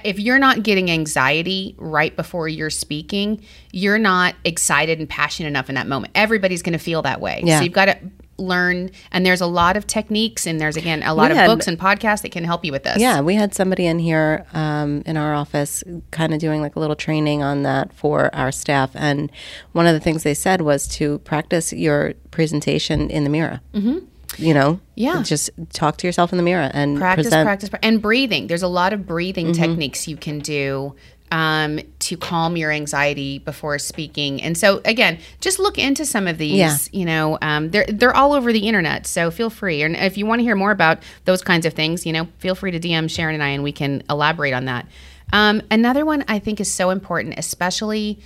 If 0.03 0.19
you're 0.19 0.39
not 0.39 0.63
getting 0.63 0.91
anxiety 0.91 1.75
right 1.77 2.15
before 2.15 2.47
you're 2.47 2.69
speaking, 2.69 3.43
you're 3.71 3.97
not 3.99 4.35
excited 4.43 4.99
and 4.99 5.07
passionate 5.09 5.47
enough 5.49 5.69
in 5.69 5.75
that 5.75 5.87
moment. 5.87 6.11
Everybody's 6.15 6.61
going 6.61 6.73
to 6.73 6.79
feel 6.79 7.01
that 7.03 7.21
way. 7.21 7.41
Yeah. 7.45 7.59
So 7.59 7.63
you've 7.63 7.73
got 7.73 7.85
to 7.85 7.97
learn, 8.39 8.91
and 9.11 9.25
there's 9.25 9.41
a 9.41 9.47
lot 9.47 9.75
of 9.77 9.87
techniques, 9.87 10.45
and 10.45 10.61
there's 10.61 10.77
again 10.77 11.01
a 11.03 11.13
lot 11.13 11.25
We 11.25 11.31
of 11.31 11.37
had- 11.37 11.47
books 11.47 11.67
and 11.67 11.79
podcasts 11.79 12.21
that 12.21 12.31
can 12.31 12.43
help 12.43 12.63
you 12.65 12.71
with 12.71 12.83
this. 12.83 12.99
Yeah, 12.99 13.21
we 13.21 13.33
had 13.35 13.55
somebody 13.55 13.87
in 13.87 13.97
here 13.97 14.45
um, 14.53 15.01
in 15.05 15.17
our 15.17 15.33
office 15.33 15.83
kind 16.11 16.33
of 16.33 16.39
doing 16.39 16.61
like 16.61 16.75
a 16.75 16.79
little 16.79 16.95
training 16.95 17.41
on 17.41 17.63
that 17.63 17.93
for 17.93 18.33
our 18.35 18.51
staff. 18.51 18.91
And 18.93 19.31
one 19.71 19.87
of 19.87 19.93
the 19.93 19.99
things 19.99 20.21
they 20.23 20.35
said 20.35 20.61
was 20.61 20.87
to 20.89 21.17
practice 21.19 21.73
your 21.73 22.13
presentation 22.29 23.09
in 23.09 23.23
the 23.23 23.29
mirror. 23.29 23.61
Mm-hmm. 23.73 23.99
You 24.37 24.53
know? 24.53 24.79
Yeah. 24.95 25.21
Just 25.23 25.49
talk 25.73 25.97
to 25.97 26.07
yourself 26.07 26.31
in 26.31 26.37
the 26.37 26.43
mirror 26.43 26.69
and 26.73 26.97
practice, 26.97 27.25
present. 27.27 27.45
practice, 27.45 27.69
pra- 27.69 27.79
and 27.83 28.01
breathing. 28.01 28.47
There's 28.47 28.63
a 28.63 28.67
lot 28.67 28.93
of 28.93 29.05
breathing 29.05 29.47
Mm-hmm. 29.47 29.61
techniques 29.61 30.07
you 30.07 30.17
can 30.17 30.39
do 30.39 30.95
um, 31.31 31.79
to 31.99 32.15
calm 32.17 32.55
your 32.55 32.71
anxiety 32.71 33.39
before 33.39 33.77
speaking. 33.79 34.41
And 34.41 34.57
so, 34.57 34.79
again, 34.85 35.19
just 35.41 35.59
look 35.59 35.77
into 35.77 36.05
some 36.05 36.25
of 36.27 36.37
these. 36.37 36.55
Yeah. 36.57 36.77
You 36.91 37.05
know, 37.05 37.37
um, 37.41 37.71
they're 37.71 37.85
they're 37.87 38.15
all 38.15 38.31
over 38.33 38.53
the 38.53 38.67
internet, 38.67 39.05
so 39.07 39.29
feel 39.31 39.49
free. 39.49 39.81
And 39.81 39.95
if 39.95 40.17
you 40.17 40.25
want 40.25 40.39
to 40.39 40.43
hear 40.43 40.55
more 40.55 40.71
about 40.71 40.99
those 41.25 41.41
kinds 41.41 41.65
of 41.65 41.73
things, 41.73 42.05
you 42.05 42.13
know, 42.13 42.27
feel 42.39 42.55
free 42.55 42.71
to 42.71 42.79
DM 42.79 43.09
Sharon 43.09 43.33
and 43.35 43.43
I, 43.43 43.49
and 43.49 43.61
we 43.63 43.71
can 43.73 44.03
elaborate 44.09 44.53
on 44.53 44.65
that. 44.65 44.87
Um, 45.33 45.61
another 45.69 46.05
one 46.05 46.23
I 46.29 46.39
think 46.39 46.61
is 46.61 46.71
so 46.71 46.89
important, 46.91 47.33
especially 47.37 48.19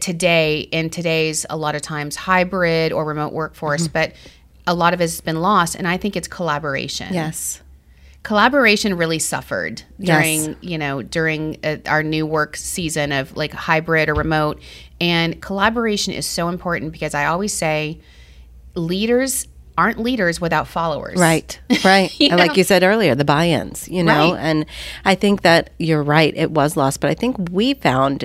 today 0.00 0.60
in 0.60 0.90
today's 0.90 1.46
a 1.50 1.56
lot 1.56 1.74
of 1.74 1.82
times 1.82 2.16
hybrid 2.16 2.92
or 2.92 3.04
remote 3.04 3.32
workforce, 3.32 3.82
Mm-hmm. 3.84 3.92
but 3.92 4.12
a 4.66 4.74
lot 4.74 4.94
of 4.94 5.00
it 5.00 5.04
has 5.04 5.20
been 5.20 5.40
lost, 5.40 5.74
and 5.74 5.86
I 5.86 5.96
think 5.96 6.16
it's 6.16 6.28
collaboration 6.28 7.12
Yes. 7.12 7.60
collaboration 8.22 8.96
really 8.96 9.18
suffered 9.18 9.82
during 10.00 10.44
Yes. 10.44 10.56
you 10.62 10.78
know 10.78 11.02
during 11.02 11.58
uh, 11.62 11.76
our 11.86 12.02
new 12.02 12.24
work 12.26 12.56
season 12.56 13.12
of 13.12 13.36
like 13.36 13.52
hybrid 13.52 14.08
or 14.08 14.14
remote 14.14 14.60
and 15.00 15.40
collaboration 15.42 16.14
is 16.14 16.24
so 16.26 16.48
important 16.48 16.92
because 16.92 17.12
i 17.14 17.26
always 17.26 17.52
say 17.52 17.98
leaders 18.74 19.46
aren't 19.76 19.98
leaders 19.98 20.40
without 20.40 20.68
followers. 20.68 21.18
Right, 21.18 21.58
right. 21.84 22.08
You 22.20 22.28
And 22.30 22.38
like 22.38 22.56
you 22.56 22.62
said 22.62 22.84
earlier, 22.84 23.16
the 23.16 23.24
buy-ins, 23.24 23.88
you 23.88 24.04
know, 24.04 24.32
Right. 24.34 24.40
and 24.40 24.66
I 25.04 25.16
think 25.16 25.42
that 25.42 25.70
you're 25.80 26.02
right. 26.02 26.32
It 26.36 26.52
was 26.52 26.76
lost, 26.76 27.00
but 27.00 27.10
I 27.10 27.14
think 27.14 27.36
we 27.50 27.74
found 27.74 28.24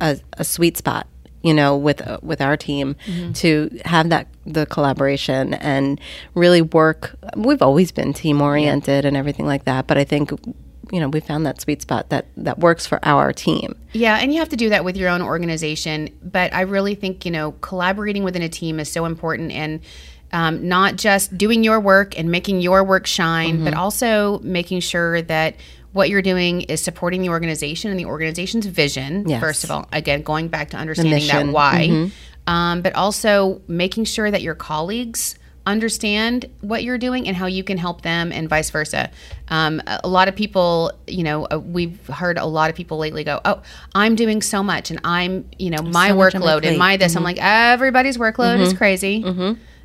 a, 0.00 0.18
a 0.38 0.42
sweet 0.44 0.78
spot, 0.78 1.06
you 1.42 1.54
know, 1.54 1.76
with 1.76 2.06
uh, 2.06 2.18
with 2.22 2.40
our 2.40 2.56
team 2.56 2.96
Mm-hmm. 3.06 3.32
to 3.32 3.80
have 3.84 4.08
that 4.08 4.26
the 4.46 4.66
collaboration 4.66 5.54
and 5.54 6.00
really 6.34 6.62
work. 6.62 7.16
We've 7.36 7.62
always 7.62 7.92
been 7.92 8.12
team 8.12 8.40
oriented 8.40 9.04
and 9.04 9.16
everything 9.16 9.46
like 9.46 9.64
that, 9.64 9.86
but 9.86 9.98
I 9.98 10.04
think 10.04 10.30
you 10.92 11.00
know 11.00 11.08
we 11.08 11.20
found 11.20 11.44
that 11.46 11.60
sweet 11.60 11.82
spot 11.82 12.10
that 12.10 12.26
that 12.36 12.58
works 12.58 12.86
for 12.86 12.98
our 13.04 13.32
team. 13.32 13.74
Yeah, 13.92 14.18
and 14.18 14.32
you 14.32 14.38
have 14.40 14.48
to 14.50 14.56
do 14.56 14.68
that 14.70 14.84
with 14.84 14.96
your 14.96 15.08
own 15.08 15.22
organization. 15.22 16.10
But 16.22 16.52
I 16.54 16.62
really 16.62 16.94
think, 16.94 17.24
you 17.24 17.30
know, 17.30 17.52
collaborating 17.60 18.24
within 18.24 18.42
a 18.42 18.48
team 18.48 18.78
is 18.78 18.90
so 18.90 19.04
important 19.04 19.52
and 19.52 19.80
um, 20.32 20.68
not 20.68 20.96
just 20.96 21.36
doing 21.38 21.64
your 21.64 21.80
work 21.80 22.18
and 22.18 22.30
making 22.30 22.60
your 22.60 22.84
work 22.84 23.06
shine, 23.06 23.64
but 23.64 23.74
also 23.74 24.40
making 24.40 24.80
sure 24.80 25.22
that 25.22 25.54
what 25.96 26.10
you're 26.10 26.22
doing 26.22 26.60
is 26.62 26.80
supporting 26.80 27.22
the 27.22 27.30
organization 27.30 27.90
and 27.90 27.98
the 27.98 28.04
organization's 28.04 28.66
vision, 28.66 29.24
Yes. 29.26 29.40
first 29.40 29.64
of 29.64 29.70
all. 29.70 29.88
Again, 29.92 30.22
going 30.22 30.48
back 30.48 30.70
to 30.70 30.76
understanding 30.76 31.26
that 31.26 31.46
why, 31.52 32.10
um, 32.46 32.82
but 32.82 32.94
also 32.94 33.60
making 33.66 34.04
sure 34.04 34.30
that 34.30 34.42
your 34.42 34.54
colleagues 34.54 35.36
understand 35.66 36.46
what 36.60 36.84
you're 36.84 36.98
doing 36.98 37.26
and 37.26 37.36
how 37.36 37.46
you 37.46 37.64
can 37.64 37.76
help 37.76 38.02
them 38.02 38.30
and 38.30 38.48
vice 38.48 38.70
versa. 38.70 39.10
Um, 39.48 39.82
a 39.86 40.06
lot 40.08 40.28
of 40.28 40.36
people, 40.36 40.92
you 41.08 41.24
know, 41.24 41.44
uh, 41.46 41.58
we've 41.58 41.98
heard 42.06 42.38
a 42.38 42.44
lot 42.46 42.70
of 42.70 42.76
people 42.76 42.98
lately 42.98 43.24
go, 43.24 43.40
"Oh, 43.44 43.62
I'm 43.92 44.14
doing 44.14 44.42
so 44.42 44.62
much 44.62 44.90
and 44.92 45.00
I'm, 45.02 45.44
you 45.58 45.70
know, 45.70 45.82
my 45.82 46.10
So 46.10 46.16
workload 46.16 46.64
and 46.64 46.78
my 46.78 46.96
this." 46.96 47.16
I'm 47.16 47.24
like, 47.24 47.38
"Everybody's 47.40 48.16
workload 48.16 48.60
is 48.60 48.72
crazy." 48.74 49.24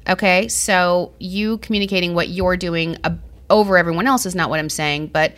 Okay, 0.10 0.48
so 0.50 1.12
you 1.20 1.58
communicating 1.60 2.14
what 2.16 2.30
you're 2.30 2.58
doing 2.58 2.98
over 3.50 3.78
everyone 3.78 4.08
else 4.08 4.26
is 4.26 4.36
not 4.36 4.50
what 4.50 4.60
I'm 4.60 4.70
saying, 4.70 5.08
but 5.08 5.34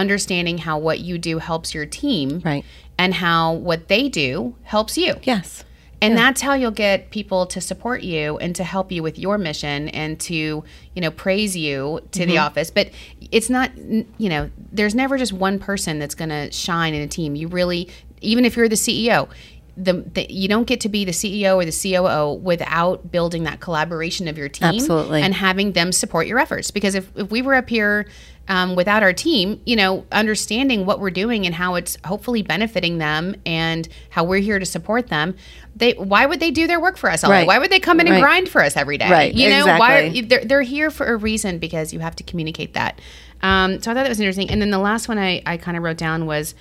understanding 0.00 0.58
how 0.58 0.78
what 0.78 1.00
you 1.00 1.18
do 1.18 1.38
helps 1.38 1.74
your 1.74 1.86
team 1.86 2.40
Right. 2.44 2.64
and 2.98 3.14
how 3.14 3.52
what 3.52 3.88
they 3.88 4.08
do 4.08 4.54
helps 4.64 4.96
you. 4.96 5.14
Yes. 5.22 5.64
And 6.02 6.16
that's 6.16 6.40
how 6.42 6.54
you'll 6.54 6.70
get 6.70 7.10
people 7.10 7.46
to 7.46 7.60
support 7.60 8.02
you 8.02 8.36
and 8.38 8.54
to 8.56 8.64
help 8.64 8.92
you 8.92 9.02
with 9.02 9.18
your 9.18 9.38
mission 9.38 9.88
and 9.88 10.20
to, 10.20 10.34
you 10.34 11.00
know, 11.02 11.10
praise 11.10 11.56
you 11.56 12.00
to 12.12 12.20
the 12.20 12.34
mm-hmm. 12.34 12.44
office. 12.44 12.70
But 12.70 12.90
it's 13.30 13.48
not, 13.48 13.76
you 13.76 14.28
know, 14.28 14.50
there's 14.72 14.94
never 14.94 15.16
just 15.16 15.32
one 15.32 15.58
person 15.58 15.98
that's 15.98 16.14
going 16.14 16.28
to 16.28 16.50
shine 16.52 16.94
in 16.94 17.02
a 17.02 17.08
team. 17.08 17.34
You 17.34 17.48
really, 17.48 17.88
even 18.20 18.44
if 18.44 18.56
you're 18.56 18.68
the 18.68 18.76
CEO, 18.76 19.28
the, 19.76 19.94
the 19.94 20.26
you 20.32 20.48
don't 20.48 20.66
get 20.66 20.80
to 20.82 20.88
be 20.88 21.04
the 21.04 21.12
CEO 21.12 21.56
or 21.56 21.64
the 21.64 21.72
COO 21.72 22.34
without 22.34 23.10
building 23.10 23.44
that 23.44 23.60
collaboration 23.60 24.26
of 24.28 24.38
your 24.38 24.48
team 24.48 24.68
Absolutely. 24.68 25.22
and 25.22 25.34
having 25.34 25.72
them 25.72 25.92
support 25.92 26.26
your 26.26 26.38
efforts. 26.38 26.70
Because 26.70 26.94
if, 26.94 27.10
if 27.16 27.30
we 27.30 27.42
were 27.42 27.54
up 27.54 27.68
here 27.68 28.06
um, 28.48 28.76
without 28.76 29.02
our 29.02 29.12
team, 29.12 29.60
you 29.66 29.74
know, 29.76 30.04
understanding 30.12 30.86
what 30.86 31.00
we're 31.00 31.10
doing 31.10 31.46
and 31.46 31.54
how 31.54 31.74
it's 31.74 31.98
hopefully 32.04 32.42
benefiting 32.42 32.98
them 32.98 33.34
and 33.44 33.88
how 34.10 34.22
we're 34.24 34.40
here 34.40 34.58
to 34.58 34.66
support 34.66 35.08
them, 35.08 35.34
they 35.74 35.92
why 35.94 36.26
would 36.26 36.38
they 36.40 36.50
do 36.50 36.66
their 36.66 36.80
work 36.80 36.96
for 36.96 37.10
us 37.10 37.24
all 37.24 37.30
day? 37.30 37.38
Right. 37.38 37.46
Why 37.46 37.58
would 37.58 37.70
they 37.70 37.80
come 37.80 37.98
in 38.00 38.06
and 38.06 38.14
Right. 38.14 38.22
grind 38.22 38.48
for 38.48 38.62
us 38.62 38.76
every 38.76 38.98
day? 38.98 39.10
Right, 39.10 39.34
You 39.34 39.48
know, 39.50 39.66
why 39.66 39.98
exactly. 39.98 40.20
are, 40.20 40.26
they're, 40.26 40.44
they're 40.44 40.62
here 40.62 40.90
for 40.90 41.06
a 41.06 41.16
reason 41.16 41.58
because 41.58 41.92
you 41.92 41.98
have 42.00 42.14
to 42.16 42.22
communicate 42.22 42.74
that. 42.74 43.00
Um, 43.42 43.82
so 43.82 43.90
I 43.90 43.94
thought 43.94 44.04
that 44.04 44.08
was 44.08 44.20
interesting. 44.20 44.48
And 44.50 44.62
then 44.62 44.70
the 44.70 44.78
last 44.78 45.08
one 45.08 45.18
I, 45.18 45.42
I 45.44 45.56
kind 45.56 45.76
of 45.76 45.82
wrote 45.82 45.98
down 45.98 46.26
was 46.26 46.54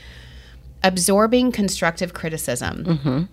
absorbing 0.83 1.51
constructive 1.51 2.13
criticism. 2.13 2.83
Mm-hmm. 2.83 3.23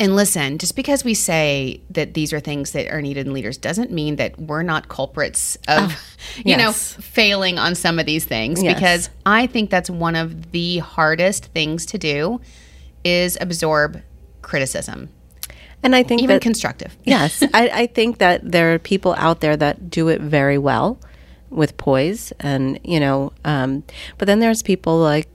And 0.00 0.14
listen, 0.14 0.58
just 0.58 0.76
because 0.76 1.02
we 1.02 1.14
say 1.14 1.80
that 1.90 2.14
these 2.14 2.32
are 2.32 2.38
things 2.38 2.70
that 2.72 2.92
are 2.92 3.02
needed 3.02 3.26
in 3.26 3.32
leaders 3.32 3.56
doesn't 3.58 3.90
mean 3.90 4.16
that 4.16 4.38
we're 4.38 4.62
not 4.62 4.88
culprits 4.88 5.58
of, 5.66 5.96
you 6.44 6.56
know, 6.56 6.72
failing 6.72 7.58
on 7.58 7.74
some 7.74 7.98
of 7.98 8.06
these 8.06 8.24
things. 8.24 8.62
Yes. 8.62 8.74
Because 8.74 9.10
I 9.26 9.46
think 9.46 9.70
that's 9.70 9.90
one 9.90 10.14
of 10.14 10.52
the 10.52 10.78
hardest 10.78 11.46
things 11.46 11.84
to 11.86 11.98
do 11.98 12.40
is 13.04 13.38
absorb 13.40 14.02
criticism, 14.42 15.10
And 15.82 15.94
I 15.94 16.02
think 16.02 16.22
even 16.22 16.36
that 16.36 16.42
constructive. 16.42 16.96
yes, 17.04 17.42
I, 17.54 17.68
I 17.68 17.86
think 17.86 18.18
that 18.18 18.50
there 18.50 18.74
are 18.74 18.78
people 18.78 19.14
out 19.18 19.40
there 19.40 19.56
that 19.56 19.90
do 19.90 20.08
it 20.08 20.20
very 20.20 20.58
well 20.58 20.98
with 21.50 21.76
poise, 21.76 22.32
and 22.40 22.78
you 22.84 23.00
know, 23.00 23.32
um, 23.44 23.84
but 24.16 24.26
then 24.26 24.38
there's 24.40 24.62
people 24.62 24.98
like 24.98 25.28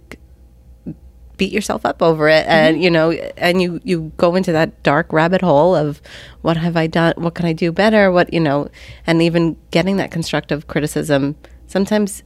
beat 1.38 1.52
yourself 1.52 1.86
up 1.86 2.02
over 2.02 2.28
it, 2.30 2.46
and 2.48 2.82
you 2.82 2.90
know, 2.90 3.12
and 3.12 3.62
you 3.62 3.80
you 3.84 4.12
go 4.18 4.36
into 4.36 4.52
that 4.52 4.84
dark 4.84 5.12
rabbit 5.12 5.42
hole 5.42 5.76
of 5.76 6.02
what 6.42 6.58
have 6.58 6.78
I 6.78 6.88
done? 6.88 7.14
What 7.18 7.36
can 7.36 7.46
I 7.46 7.54
do 7.54 7.72
better? 7.72 8.12
What 8.12 8.34
you 8.34 8.40
know, 8.40 8.70
and 9.08 9.22
even 9.22 9.58
getting 9.72 9.98
that 9.98 10.12
constructive 10.12 10.68
criticism 10.68 11.36
sometimes 11.68 12.24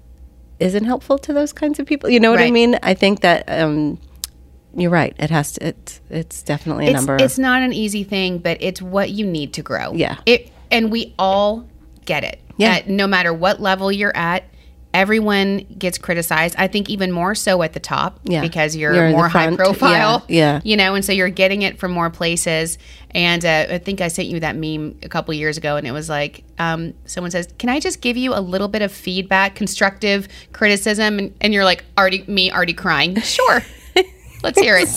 isn't 0.59 0.85
helpful 0.85 1.17
to 1.19 1.33
those 1.33 1.53
kinds 1.53 1.79
of 1.79 1.85
people. 1.85 2.09
You 2.09 2.19
know 2.19 2.31
what 2.31 2.41
I 2.41 2.51
mean? 2.51 2.77
I 2.83 2.93
think 2.93 3.21
that. 3.21 3.45
Um, 3.47 3.99
you're 4.75 4.91
right. 4.91 5.15
It 5.17 5.31
has 5.31 5.53
to. 5.53 5.69
It's 5.69 6.01
it's 6.09 6.43
definitely 6.43 6.85
a 6.85 6.91
it's, 6.91 6.97
number. 6.97 7.17
it's 7.23 7.39
not 7.39 7.63
an 7.63 7.73
easy 7.73 8.03
thing, 8.03 8.37
but 8.37 8.57
it's 8.59 8.79
what 8.79 9.09
you 9.09 9.25
need 9.25 9.53
to 9.53 9.63
grow. 9.63 9.93
Yeah. 9.93 10.17
It 10.27 10.51
and 10.69 10.91
we 10.91 11.15
all 11.17 11.67
get 12.05 12.23
it. 12.23 12.39
Yeah. 12.57 12.83
No 12.85 13.07
matter 13.07 13.33
what 13.33 13.59
level 13.59 13.91
you're 13.91 14.15
at, 14.15 14.43
everyone 14.97 15.59
gets 15.77 15.97
criticized. 15.97 16.55
I 16.57 16.67
think 16.67 16.89
even 16.89 17.11
more 17.11 17.35
so 17.35 17.61
at 17.63 17.73
the 17.73 17.79
top 17.79 18.19
Yeah. 18.23 18.41
because 18.41 18.75
you're, 18.75 18.93
You're 18.93 19.09
more 19.11 19.29
high 19.29 19.55
profile. 19.55 20.23
Yeah, 20.27 20.55
yeah. 20.55 20.61
You 20.63 20.75
know, 20.77 20.95
and 20.95 21.05
so 21.05 21.11
you're 21.11 21.29
getting 21.29 21.61
it 21.61 21.79
from 21.79 21.91
more 21.91 22.09
places. 22.09 22.77
And 23.11 23.45
uh, 23.45 23.67
I 23.69 23.77
think 23.77 24.01
I 24.01 24.07
sent 24.09 24.27
you 24.27 24.39
that 24.41 24.55
meme 24.55 24.97
a 25.03 25.09
couple 25.09 25.33
years 25.33 25.57
ago, 25.57 25.77
and 25.77 25.87
it 25.87 25.91
was 25.91 26.09
like, 26.09 26.43
um, 26.59 26.93
someone 27.05 27.31
says, 27.31 27.47
"Can 27.57 27.69
I 27.69 27.79
just 27.79 28.01
give 28.01 28.17
you 28.17 28.33
a 28.33 28.41
little 28.41 28.67
bit 28.67 28.81
of 28.81 28.91
feedback, 28.91 29.55
constructive 29.55 30.27
criticism?" 30.51 31.17
And, 31.19 31.33
and 31.41 31.53
you're 31.53 31.63
like, 31.63 31.83
already 31.97 32.23
me, 32.27 32.51
already 32.51 32.73
crying. 32.73 33.19
Sure. 33.21 33.63
Let's 34.43 34.59
hear 34.59 34.77
it. 34.77 34.89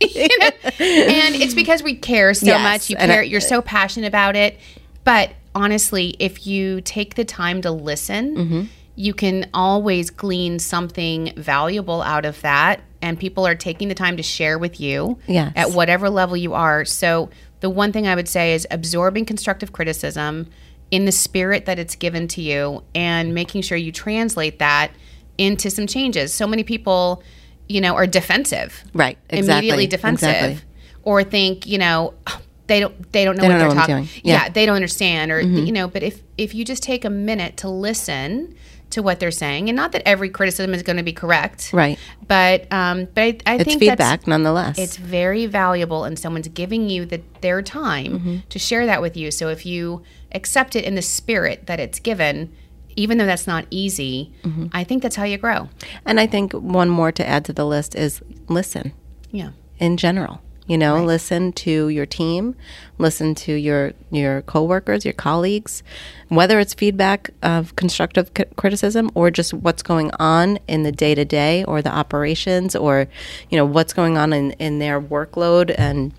You 0.00 0.28
know? 0.38 0.50
And 0.78 1.34
it's 1.36 1.54
because 1.54 1.82
we 1.82 1.94
care 1.96 2.34
so 2.34 2.46
Yes, 2.46 2.62
much. 2.62 2.90
You 2.90 2.96
care. 2.96 3.20
I- 3.20 3.24
you're 3.24 3.40
so 3.40 3.62
passionate 3.62 4.06
about 4.06 4.36
it. 4.36 4.58
But 5.04 5.30
honestly, 5.54 6.14
if 6.18 6.46
you 6.46 6.80
take 6.82 7.14
the 7.14 7.24
time 7.24 7.62
to 7.62 7.70
listen, 7.70 8.36
Mm-hmm. 8.36 8.62
You 8.96 9.12
can 9.14 9.48
always 9.52 10.10
glean 10.10 10.58
something 10.58 11.32
valuable 11.36 12.02
out 12.02 12.24
of 12.24 12.40
that. 12.42 12.80
And 13.02 13.18
people 13.18 13.46
are 13.46 13.54
taking 13.54 13.88
the 13.88 13.94
time 13.94 14.16
to 14.16 14.22
share 14.22 14.58
with 14.58 14.80
you 14.80 15.18
Yes. 15.26 15.52
at 15.56 15.72
whatever 15.72 16.08
level 16.08 16.36
you 16.36 16.54
are. 16.54 16.84
So 16.84 17.28
the 17.60 17.68
one 17.68 17.92
thing 17.92 18.06
I 18.06 18.14
would 18.14 18.28
say 18.28 18.54
is 18.54 18.66
absorbing 18.70 19.24
constructive 19.26 19.72
criticism 19.72 20.48
in 20.90 21.04
the 21.06 21.12
spirit 21.12 21.64
that 21.66 21.78
it's 21.78 21.96
given 21.96 22.28
to 22.28 22.40
you 22.42 22.82
and 22.94 23.34
making 23.34 23.62
sure 23.62 23.76
you 23.76 23.90
translate 23.92 24.58
that 24.60 24.90
into 25.38 25.68
some 25.70 25.86
changes. 25.86 26.32
So 26.32 26.46
many 26.46 26.62
people, 26.62 27.22
you 27.68 27.80
know, 27.80 27.94
are 27.96 28.06
defensive 28.06 28.84
Right, 28.94 29.18
exactly, 29.28 29.56
immediately 29.70 29.86
defensive 29.88 30.28
exactly. 30.28 30.58
or 31.02 31.24
think 31.24 31.66
you 31.66 31.78
know 31.78 32.14
"Oh, 32.26 32.40
they 32.68 32.80
don't 32.80 33.12
they 33.12 33.24
don't 33.24 33.36
know 33.36 33.42
They 33.42 33.48
what 33.48 33.58
don't 33.58 33.58
they're 33.60 33.68
know 33.76 33.80
talking 33.80 34.08
yeah. 34.22 34.32
Yeah. 34.34 34.44
Mm-hmm. 34.44 34.52
they 34.52 34.66
don't 34.66 34.76
understand 34.76 35.32
or 35.32 35.40
you 35.40 35.72
know 35.72 35.88
but 35.88 36.02
if 36.02 36.22
if 36.38 36.54
you 36.54 36.64
just 36.64 36.82
take 36.82 37.04
a 37.04 37.10
minute 37.10 37.56
to 37.58 37.68
listen 37.68 38.54
to 38.90 39.02
what 39.02 39.18
they're 39.20 39.30
saying 39.30 39.68
and 39.68 39.74
not 39.76 39.90
that 39.92 40.02
every 40.06 40.28
criticism 40.30 40.72
is 40.74 40.82
going 40.82 40.96
to 40.96 41.02
be 41.02 41.12
correct 41.12 41.70
Right. 41.72 41.98
but 42.28 42.72
um 42.72 43.06
but 43.14 43.42
i, 43.46 43.52
I 43.52 43.54
it's 43.56 43.64
think 43.64 43.80
feedback 43.80 44.26
nonetheless. 44.26 44.78
it's 44.78 44.96
very 44.96 45.46
valuable 45.46 46.04
and 46.04 46.16
someone's 46.18 46.48
giving 46.48 46.88
you 46.88 47.04
the, 47.04 47.20
their 47.40 47.60
time 47.62 48.12
Mm-hmm. 48.20 48.36
to 48.48 48.58
share 48.58 48.86
that 48.86 49.02
with 49.02 49.16
you 49.16 49.30
so 49.30 49.48
if 49.48 49.66
you 49.66 50.02
accept 50.32 50.76
it 50.76 50.84
in 50.84 50.94
the 50.94 51.02
spirit 51.02 51.66
that 51.66 51.80
it's 51.80 51.98
given 51.98 52.52
even 52.96 53.18
though 53.18 53.26
that's 53.26 53.46
not 53.48 53.66
easy 53.70 54.32
Mm-hmm. 54.44 54.66
i 54.72 54.84
think 54.84 55.02
that's 55.02 55.16
how 55.16 55.24
you 55.24 55.38
grow 55.38 55.68
and 56.06 56.20
I 56.20 56.26
think 56.28 56.52
one 56.52 56.88
more 56.88 57.10
to 57.12 57.26
add 57.26 57.44
to 57.46 57.52
the 57.52 57.66
list 57.66 57.94
is 57.96 58.22
listen 58.48 58.92
yeah 59.32 59.50
in 59.80 59.96
general. 59.96 60.40
You 60.66 60.78
know, 60.78 61.04
listen 61.04 61.52
to 61.52 61.88
your 61.88 62.06
team, 62.06 62.56
listen 62.96 63.34
to 63.36 63.52
your 63.52 63.92
your 64.10 64.42
coworkers, 64.42 65.04
your 65.04 65.12
colleagues, 65.12 65.82
whether 66.28 66.58
it's 66.58 66.72
feedback 66.72 67.30
of 67.42 67.76
constructive 67.76 68.30
c- 68.36 68.44
criticism 68.56 69.10
or 69.14 69.30
just 69.30 69.52
what's 69.52 69.82
going 69.82 70.10
on 70.18 70.58
in 70.66 70.82
the 70.82 70.92
day 70.92 71.14
to 71.14 71.24
day 71.24 71.64
or 71.64 71.82
the 71.82 71.94
operations 71.94 72.74
or 72.74 73.08
you 73.50 73.58
know 73.58 73.66
what's 73.66 73.92
going 73.92 74.16
on 74.16 74.32
in 74.32 74.52
in 74.52 74.78
their 74.78 75.00
workload 75.00 75.74
and 75.76 76.14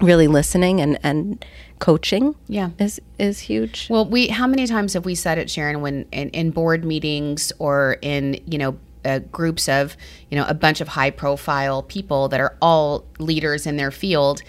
really 0.00 0.28
listening 0.28 0.80
and 0.80 0.98
and 1.02 1.44
coaching. 1.78 2.36
Yeah. 2.46 2.70
is 2.78 3.00
is 3.18 3.40
huge. 3.40 3.88
Well, 3.90 4.08
we 4.08 4.28
how 4.28 4.46
many 4.46 4.66
times 4.66 4.92
have 4.94 5.04
we 5.04 5.16
said 5.16 5.38
it, 5.38 5.50
Sharon, 5.50 5.80
when 5.80 6.06
in, 6.12 6.30
in 6.30 6.50
board 6.50 6.84
meetings 6.84 7.52
or 7.58 7.98
in 8.00 8.40
you 8.46 8.58
know 8.58 8.78
uh, 9.04 9.18
groups 9.30 9.68
of 9.68 9.96
you 10.30 10.36
know 10.38 10.46
a 10.46 10.54
bunch 10.54 10.80
of 10.80 10.88
high 10.88 11.10
profile 11.10 11.82
people 11.82 12.28
that 12.28 12.40
are 12.40 12.56
all 12.60 13.04
leaders 13.18 13.66
in 13.66 13.76
their 13.76 13.90
field, 13.90 14.42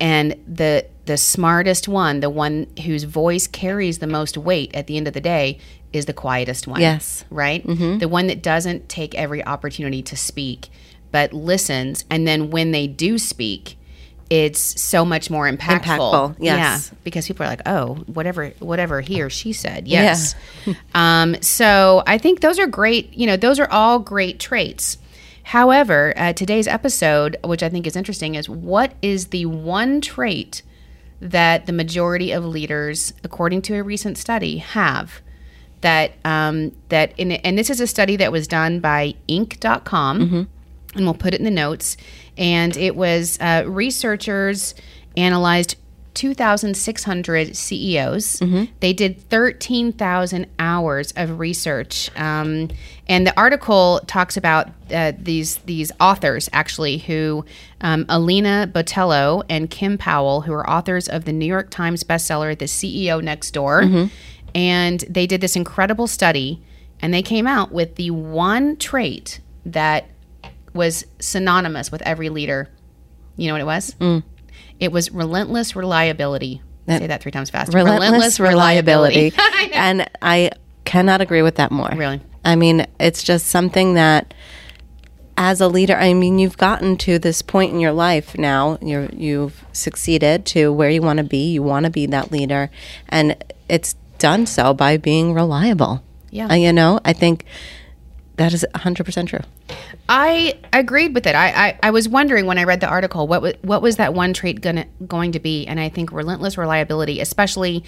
and 0.00 0.34
the 0.46 0.86
the 1.06 1.16
smartest 1.16 1.86
one, 1.88 2.20
the 2.20 2.30
one 2.30 2.66
whose 2.84 3.04
voice 3.04 3.46
carries 3.46 3.98
the 3.98 4.06
most 4.06 4.38
weight 4.38 4.74
at 4.74 4.86
the 4.86 4.96
end 4.96 5.06
of 5.06 5.12
the 5.14 5.20
day, 5.20 5.58
is 5.92 6.06
the 6.06 6.12
quietest 6.14 6.66
one. 6.66 6.80
Yes. 6.80 7.24
right. 7.30 7.64
The 7.98 8.08
one 8.08 8.26
that 8.28 8.42
doesn't 8.42 8.88
take 8.88 9.14
every 9.14 9.44
opportunity 9.44 10.02
to 10.02 10.16
speak, 10.16 10.68
but 11.12 11.32
listens, 11.32 12.04
and 12.10 12.26
then 12.26 12.50
when 12.50 12.70
they 12.72 12.86
do 12.86 13.18
speak 13.18 13.76
it's 14.30 14.80
so 14.80 15.04
much 15.04 15.30
more 15.30 15.50
impactful. 15.50 15.80
Impactful, 15.82 16.36
yes. 16.38 16.90
Yeah, 16.90 16.98
because 17.04 17.26
people 17.26 17.44
are 17.44 17.48
like, 17.48 17.62
oh, 17.66 17.96
whatever, 18.06 18.50
whatever 18.58 19.00
he 19.00 19.22
or 19.22 19.30
she 19.30 19.52
said, 19.52 19.86
yes. 19.86 20.34
um, 20.94 21.40
so 21.42 22.02
I 22.06 22.18
think 22.18 22.40
those 22.40 22.58
are 22.58 22.66
great. 22.66 23.12
You 23.14 23.26
know, 23.26 23.36
those 23.36 23.60
are 23.60 23.70
all 23.70 23.98
great 23.98 24.40
traits. 24.40 24.98
However, 25.44 26.14
uh, 26.16 26.32
today's 26.32 26.66
episode, 26.66 27.36
which 27.44 27.62
I 27.62 27.68
think 27.68 27.86
is 27.86 27.96
interesting, 27.96 28.34
is 28.34 28.48
what 28.48 28.94
is 29.02 29.26
the 29.26 29.44
one 29.46 30.00
trait 30.00 30.62
that 31.20 31.66
the 31.66 31.72
majority 31.72 32.32
of 32.32 32.44
leaders, 32.44 33.12
according 33.22 33.62
to 33.62 33.74
a 33.76 33.82
recent 33.82 34.16
study, 34.18 34.58
have 34.58 35.20
that 35.82 36.12
um, 36.24 36.72
that 36.88 37.12
in, 37.18 37.32
and 37.32 37.58
this 37.58 37.68
is 37.68 37.78
a 37.78 37.86
study 37.86 38.16
that 38.16 38.32
was 38.32 38.48
done 38.48 38.80
by 38.80 39.14
Inc.com, 39.28 40.48
and 40.94 41.04
we'll 41.04 41.14
put 41.14 41.34
it 41.34 41.40
in 41.40 41.44
the 41.44 41.50
notes. 41.50 41.96
And 42.36 42.76
it 42.76 42.96
was 42.96 43.38
uh, 43.40 43.64
researchers 43.66 44.74
analyzed 45.16 45.76
2,600 46.14 47.56
CEOs. 47.56 48.38
They 48.80 48.92
did 48.92 49.20
13,000 49.30 50.46
hours 50.60 51.12
of 51.16 51.40
research, 51.40 52.08
um, 52.16 52.68
and 53.08 53.26
the 53.26 53.36
article 53.36 54.00
talks 54.06 54.36
about 54.36 54.68
uh, 54.92 55.12
these 55.18 55.56
these 55.58 55.90
authors 56.00 56.48
actually 56.52 56.98
who 56.98 57.44
um, 57.80 58.06
Alina 58.08 58.70
Botelho 58.72 59.42
and 59.50 59.68
Kim 59.68 59.98
Powell, 59.98 60.42
who 60.42 60.52
are 60.52 60.68
authors 60.70 61.08
of 61.08 61.24
the 61.24 61.32
New 61.32 61.46
York 61.46 61.70
Times 61.70 62.04
bestseller 62.04 62.56
"The 62.56 62.66
CEO 62.66 63.20
Next 63.22 63.50
Door," 63.50 63.82
and 64.54 65.00
they 65.10 65.26
did 65.26 65.40
this 65.40 65.56
incredible 65.56 66.06
study, 66.06 66.62
and 67.02 67.12
they 67.12 67.22
came 67.22 67.48
out 67.48 67.72
with 67.72 67.96
the 67.96 68.12
one 68.12 68.76
trait 68.76 69.40
that 69.66 70.06
was 70.74 71.06
synonymous 71.20 71.90
with 71.90 72.02
every 72.02 72.28
leader. 72.28 72.68
You 73.36 73.48
know 73.48 73.54
what 73.54 73.60
it 73.62 73.66
was? 73.66 73.96
It 74.80 74.92
was 74.92 75.10
relentless 75.10 75.74
reliability. 75.76 76.62
Say 76.86 77.06
that 77.06 77.22
three 77.22 77.32
times 77.32 77.48
fast. 77.48 77.72
relentless, 77.72 78.38
reliability. 78.38 79.32
I 79.38 79.70
and 79.72 80.10
I 80.20 80.50
cannot 80.84 81.20
agree 81.22 81.42
with 81.42 81.54
that 81.56 81.70
more. 81.70 81.90
Really? 81.94 82.20
I 82.44 82.56
mean, 82.56 82.86
it's 83.00 83.22
just 83.22 83.46
something 83.46 83.94
that 83.94 84.34
as 85.36 85.60
a 85.60 85.68
leader, 85.68 85.96
I 85.96 86.12
mean, 86.12 86.38
you've 86.38 86.58
gotten 86.58 86.96
to 86.98 87.18
this 87.18 87.42
point 87.42 87.72
in 87.72 87.80
your 87.80 87.92
life 87.92 88.36
now. 88.36 88.78
You're 88.82 89.08
you've 89.12 89.64
succeeded 89.72 90.44
to 90.46 90.72
where 90.72 90.90
you 90.90 91.00
want 91.02 91.18
to 91.18 91.24
be. 91.24 91.52
You 91.52 91.62
want 91.62 91.84
to 91.86 91.90
be 91.90 92.06
that 92.06 92.30
leader, 92.30 92.70
and 93.08 93.36
it's 93.68 93.94
done 94.18 94.46
so 94.46 94.74
by 94.74 94.96
being 94.96 95.32
reliable. 95.32 96.04
Yeah. 96.30 96.48
Uh, 96.48 96.54
you 96.54 96.72
know, 96.72 97.00
I 97.04 97.12
think 97.12 97.44
that 98.36 98.52
is 98.52 98.66
100% 98.74 99.28
true. 99.28 99.40
I 100.08 100.58
agreed 100.72 101.14
with 101.14 101.26
it. 101.26 101.34
I, 101.34 101.68
I, 101.68 101.78
I 101.84 101.90
was 101.90 102.08
wondering 102.08 102.46
when 102.46 102.58
I 102.58 102.64
read 102.64 102.80
the 102.80 102.88
article 102.88 103.26
what 103.26 103.42
was, 103.42 103.54
what 103.62 103.80
was 103.80 103.96
that 103.96 104.14
one 104.14 104.32
trait 104.32 104.60
gonna, 104.60 104.86
going 105.06 105.32
to 105.32 105.40
be, 105.40 105.66
and 105.66 105.78
I 105.78 105.88
think 105.88 106.12
relentless 106.12 106.58
reliability, 106.58 107.20
especially 107.20 107.84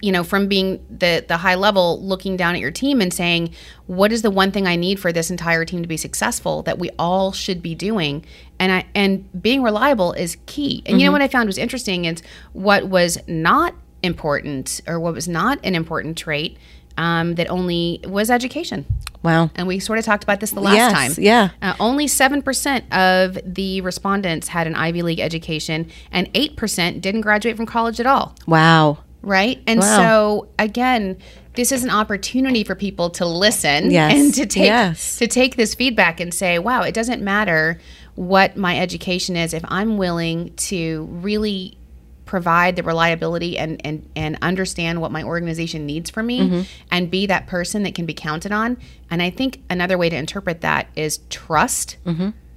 you 0.00 0.10
know 0.10 0.24
from 0.24 0.48
being 0.48 0.84
the 0.90 1.24
the 1.28 1.36
high 1.36 1.54
level 1.54 2.02
looking 2.02 2.36
down 2.36 2.56
at 2.56 2.60
your 2.60 2.72
team 2.72 3.00
and 3.00 3.14
saying 3.14 3.54
what 3.86 4.12
is 4.12 4.22
the 4.22 4.30
one 4.30 4.50
thing 4.50 4.66
I 4.66 4.74
need 4.74 4.98
for 4.98 5.12
this 5.12 5.30
entire 5.30 5.64
team 5.64 5.82
to 5.82 5.88
be 5.88 5.96
successful 5.96 6.62
that 6.62 6.78
we 6.78 6.90
all 6.98 7.30
should 7.30 7.62
be 7.62 7.74
doing 7.74 8.24
and 8.58 8.72
I 8.72 8.86
and 8.94 9.42
being 9.42 9.62
reliable 9.62 10.12
is 10.12 10.36
key. 10.46 10.82
And 10.86 11.00
you 11.00 11.06
know 11.06 11.10
mm-hmm. 11.10 11.12
what 11.12 11.22
I 11.22 11.28
found 11.28 11.46
was 11.46 11.58
interesting 11.58 12.04
is 12.04 12.22
what 12.52 12.88
was 12.88 13.18
not 13.28 13.74
important 14.02 14.80
or 14.86 15.00
what 15.00 15.14
was 15.14 15.28
not 15.28 15.58
an 15.64 15.74
important 15.74 16.18
trait 16.18 16.58
um, 16.96 17.34
that 17.36 17.50
only 17.50 18.00
was 18.06 18.30
education. 18.30 18.84
Wow. 19.22 19.50
And 19.56 19.66
we 19.66 19.78
sort 19.78 19.98
of 19.98 20.04
talked 20.04 20.22
about 20.22 20.40
this 20.40 20.50
the 20.50 20.60
last 20.60 20.74
Yes, 20.76 20.92
time. 20.92 21.12
yeah. 21.24 21.48
Uh, 21.62 21.74
only 21.80 22.06
7% 22.06 22.92
of 22.92 23.38
the 23.46 23.80
respondents 23.80 24.48
had 24.48 24.66
an 24.66 24.74
Ivy 24.74 25.00
League 25.02 25.20
education, 25.20 25.90
and 26.12 26.28
8% 26.34 27.00
didn't 27.00 27.22
graduate 27.22 27.56
from 27.56 27.64
college 27.66 28.00
at 28.00 28.06
all. 28.06 28.34
Wow. 28.46 28.98
Right. 29.22 29.62
And 29.66 29.80
Wow. 29.80 29.96
so, 29.96 30.48
again, 30.58 31.16
this 31.54 31.72
is 31.72 31.84
an 31.84 31.90
opportunity 31.90 32.64
for 32.64 32.74
people 32.74 33.08
to 33.10 33.24
listen 33.24 33.90
Yes, 33.90 34.12
and 34.12 34.34
to 34.34 34.44
take 34.44 34.66
yes. 34.66 35.18
to 35.18 35.26
take 35.26 35.56
this 35.56 35.74
feedback 35.74 36.20
and 36.20 36.34
say, 36.34 36.58
"Wow, 36.58 36.82
it 36.82 36.92
doesn't 36.94 37.22
matter 37.22 37.78
what 38.16 38.56
my 38.56 38.78
education 38.78 39.36
is 39.36 39.54
if 39.54 39.64
I'm 39.68 39.96
willing 39.96 40.52
to 40.56 41.08
really 41.10 41.78
provide 42.24 42.76
the 42.76 42.82
reliability 42.82 43.58
and 43.58 43.80
and 43.84 44.08
and 44.16 44.38
understand 44.42 45.00
what 45.00 45.12
my 45.12 45.22
organization 45.22 45.86
needs 45.86 46.10
from 46.10 46.26
me 46.26 46.40
Mm-hmm. 46.40 46.60
and 46.90 47.10
be 47.10 47.26
that 47.26 47.46
person 47.46 47.82
that 47.84 47.94
can 47.94 48.06
be 48.06 48.14
counted 48.14 48.52
on." 48.52 48.76
And 49.10 49.20
I 49.22 49.30
think 49.30 49.60
another 49.70 49.96
way 49.98 50.08
to 50.08 50.16
interpret 50.16 50.60
that 50.62 50.88
is 50.96 51.18
trust. 51.30 51.96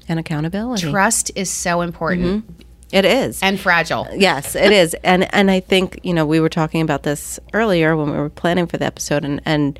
And 0.09 0.19
accountability. 0.19 0.89
Trust 0.89 1.31
is 1.35 1.49
so 1.49 1.81
important 1.81 2.45
It 2.93 3.03
is. 3.03 3.43
and 3.43 3.59
fragile. 3.59 4.07
Yes, 4.15 4.55
it 4.55 4.71
is, 4.71 4.93
and 5.03 5.33
and 5.33 5.51
I 5.51 5.59
think 5.59 5.99
you 6.03 6.13
know 6.13 6.25
we 6.25 6.39
were 6.39 6.47
talking 6.49 6.81
about 6.81 7.03
this 7.03 7.39
earlier 7.53 7.95
when 7.97 8.11
we 8.11 8.17
were 8.17 8.29
planning 8.29 8.67
for 8.67 8.77
the 8.77 8.85
episode, 8.85 9.25
and 9.25 9.41
and 9.45 9.77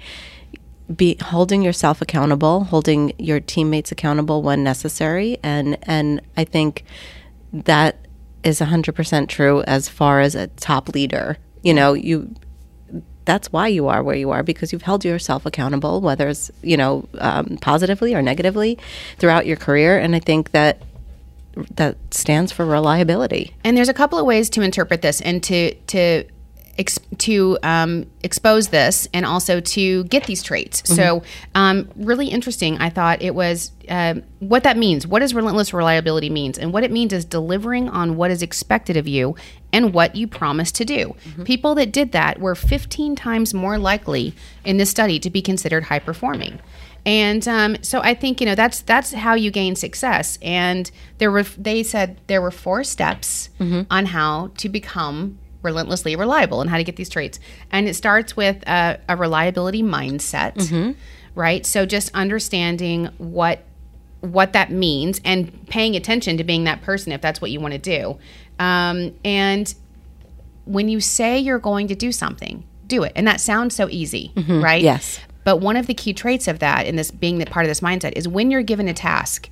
be 0.94 1.18
holding 1.22 1.62
yourself 1.62 2.02
accountable, 2.02 2.66
holding 2.66 3.14
your 3.18 3.40
teammates 3.40 3.92
accountable 3.92 4.42
when 4.42 4.64
necessary, 4.64 5.38
and 5.44 5.78
and 5.84 6.22
I 6.36 6.44
think 6.44 6.84
that 7.54 7.96
is 8.48 8.60
hundred 8.60 8.96
percent 8.96 9.30
true 9.30 9.62
as 9.64 9.90
far 9.90 10.22
as 10.22 10.36
a 10.36 10.48
top 10.48 10.90
leader. 10.90 11.38
You 11.62 11.74
know, 11.74 11.94
you 11.94 12.34
that's 13.26 13.52
why 13.52 13.68
you 13.68 13.88
are 13.88 14.02
where 14.02 14.16
you 14.16 14.32
are 14.32 14.42
because 14.42 14.72
you've 14.72 14.84
held 14.84 15.04
yourself 15.04 15.46
accountable, 15.46 16.02
whether 16.02 16.28
it's 16.30 16.50
you 16.64 16.78
know 16.78 17.08
um, 17.20 17.58
positively 17.62 18.16
or 18.16 18.22
negatively 18.22 18.80
throughout 19.18 19.46
your 19.46 19.58
career, 19.58 20.00
and 20.00 20.16
I 20.16 20.20
think 20.20 20.52
that 20.52 20.82
that 21.76 21.98
stands 22.12 22.52
for 22.52 22.66
reliability. 22.66 23.56
And 23.64 23.76
there's 23.76 23.90
a 23.90 23.94
couple 23.94 24.18
of 24.18 24.26
ways 24.26 24.50
to 24.52 24.62
interpret 24.62 25.02
this 25.02 25.22
and 25.22 25.44
to 25.44 25.74
to 25.74 26.24
ex- 26.78 27.00
to 27.20 27.58
um, 27.64 28.06
expose 28.24 28.70
this 28.70 29.08
and 29.14 29.26
also 29.26 29.60
to 29.60 30.04
get 30.06 30.26
these 30.26 30.44
traits. 30.44 30.84
So, 30.96 31.24
um, 31.56 31.90
really 31.96 32.28
interesting. 32.28 32.78
I 32.78 32.90
thought 32.90 33.22
it 33.22 33.36
was 33.36 33.72
um 33.90 34.24
what 34.40 34.64
that 34.64 34.78
means. 34.78 35.08
What 35.08 35.20
does 35.20 35.34
relentless 35.34 35.74
reliability 35.74 36.30
means, 36.30 36.58
and 36.58 36.74
what 36.74 36.84
it 36.84 36.92
means 36.92 37.14
is 37.14 37.26
delivering 37.26 37.90
on 37.90 38.16
what 38.18 38.32
is 38.32 38.42
expected 38.42 38.98
of 38.98 39.08
you 39.08 39.36
and 39.74 39.94
what 39.94 40.16
you 40.16 40.28
promise 40.28 40.72
to 40.74 40.86
do. 40.86 41.16
People 41.44 41.76
that 41.76 41.92
did 41.92 42.12
that 42.14 42.40
were 42.40 42.56
15 42.56 43.16
times 43.16 43.54
more 43.54 43.78
likely 43.78 44.34
in 44.64 44.78
this 44.78 44.90
study 44.90 45.20
to 45.20 45.30
be 45.30 45.42
considered 45.42 45.84
high 45.86 46.00
performing. 46.00 46.60
And 47.06 47.48
um, 47.48 47.78
so 47.82 48.02
I 48.02 48.14
think 48.14 48.42
you 48.42 48.46
know 48.46 48.56
that's 48.56 48.82
that's 48.82 49.14
how 49.14 49.34
you 49.34 49.50
gain 49.52 49.76
success. 49.76 50.38
And 50.42 50.92
there 51.20 51.32
were 51.32 51.44
they 51.44 51.82
said 51.84 52.18
there 52.28 52.42
were 52.42 52.52
four 52.52 52.84
steps 52.84 53.50
on 53.90 54.06
how 54.08 54.52
to 54.58 54.68
become 54.70 55.38
relentlessly 55.68 56.16
reliable 56.16 56.62
and 56.62 56.70
how 56.70 56.78
to 56.78 56.84
get 56.84 56.96
these 56.96 57.10
traits. 57.10 57.40
And 57.72 57.88
it 57.88 57.94
starts 57.94 58.36
with 58.36 58.68
a, 58.68 59.00
a 59.08 59.16
reliability 59.16 59.84
mindset, 59.84 60.56
mm-hmm. 60.56 60.92
right? 61.36 61.66
So 61.66 61.86
just 61.86 62.14
understanding 62.16 63.10
what 63.18 63.64
what 64.22 64.54
that 64.54 64.72
means 64.72 65.22
and 65.24 65.68
paying 65.68 65.96
attention 65.96 66.38
to 66.38 66.44
being 66.44 66.64
that 66.64 66.82
person 66.82 67.12
if 67.12 67.22
that's 67.22 67.40
what 67.40 67.52
you 67.52 67.60
want 67.60 67.74
to 67.74 67.78
do. 67.78 68.18
Um, 68.58 69.14
and 69.24 69.74
when 70.66 70.90
you 70.90 71.00
say 71.00 71.38
you're 71.38 71.60
going 71.60 71.88
to 71.90 71.96
do 71.96 72.12
something, 72.12 72.64
do 72.88 73.04
it. 73.04 73.12
And 73.16 73.28
that 73.28 73.40
sounds 73.40 73.76
so 73.76 73.88
easy, 73.90 74.32
mm-hmm. 74.36 74.64
right? 74.64 74.82
Yes. 74.82 75.20
But 75.44 75.58
one 75.58 75.78
of 75.78 75.86
the 75.86 75.94
key 75.94 76.14
traits 76.14 76.48
of 76.48 76.60
that, 76.60 76.88
in 76.88 76.96
this 76.96 77.12
being 77.12 77.38
the 77.38 77.46
part 77.46 77.66
of 77.66 77.70
this 77.70 77.80
mindset, 77.80 78.14
is 78.16 78.28
when 78.28 78.50
you're 78.50 78.64
given 78.64 78.88
a 78.88 78.94
task, 78.94 79.50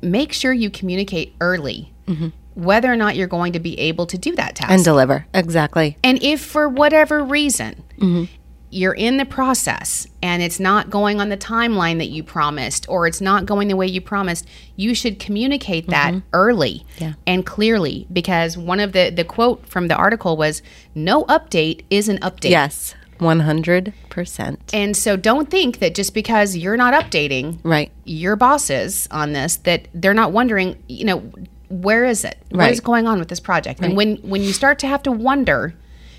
make 0.00 0.32
sure 0.32 0.52
you 0.52 0.70
communicate 0.70 1.34
early 1.40 1.92
mm-hmm. 2.06 2.28
Whether 2.58 2.92
or 2.92 2.96
not 2.96 3.14
you're 3.14 3.28
going 3.28 3.52
to 3.52 3.60
be 3.60 3.78
able 3.78 4.04
to 4.06 4.18
do 4.18 4.34
that 4.34 4.56
task. 4.56 4.70
and 4.72 4.82
deliver. 4.84 5.26
Exactly. 5.32 5.96
And 6.02 6.20
if 6.22 6.40
for 6.44 6.68
whatever 6.68 7.22
reason 7.22 7.84
mm-hmm. 7.96 8.24
you're 8.70 8.94
in 8.94 9.16
the 9.16 9.24
process 9.24 10.08
and 10.22 10.42
it's 10.42 10.58
not 10.58 10.90
going 10.90 11.20
on 11.20 11.28
the 11.28 11.36
timeline 11.36 11.98
that 11.98 12.08
you 12.08 12.24
promised 12.24 12.84
or 12.88 13.06
it's 13.06 13.20
not 13.20 13.46
going 13.46 13.68
the 13.68 13.76
way 13.76 13.86
you 13.86 14.00
promised, 14.00 14.44
you 14.74 14.92
should 14.92 15.20
communicate 15.20 15.86
mm-hmm. 15.86 16.16
that 16.16 16.22
early 16.32 16.84
Yeah. 16.98 17.12
and 17.28 17.46
clearly. 17.46 18.06
Because 18.12 18.58
one 18.58 18.80
of 18.80 18.90
the 18.92 19.10
the 19.10 19.24
quote 19.24 19.64
from 19.68 19.86
the 19.86 19.94
article 19.94 20.36
was 20.36 20.60
no 20.96 21.24
update 21.26 21.84
is 21.90 22.08
an 22.08 22.18
update. 22.18 22.50
yes. 22.50 22.94
100% 23.20 24.58
And 24.72 24.96
so 24.96 25.16
don't 25.16 25.50
think 25.50 25.78
that 25.80 25.94
just 25.94 26.14
because 26.14 26.56
you're 26.56 26.76
not 26.76 26.94
updating 26.94 27.58
right. 27.64 27.90
your 28.04 28.36
bosses 28.36 29.08
on 29.10 29.32
this 29.32 29.56
that 29.58 29.88
they're 29.92 30.14
not 30.14 30.30
wondering, 30.32 30.80
you 30.88 31.04
know, 31.04 31.32
where 31.68 32.04
is 32.04 32.24
it? 32.24 32.36
What 32.50 32.58
Right. 32.60 32.72
is 32.72 32.80
going 32.80 33.06
on 33.06 33.18
with 33.18 33.28
this 33.28 33.40
project? 33.40 33.80
And 33.80 33.96
when 33.96 34.16
when 34.16 34.42
you 34.42 34.52
start 34.52 34.78
to 34.80 34.86
have 34.86 35.02
to 35.04 35.12
wonder 35.12 35.74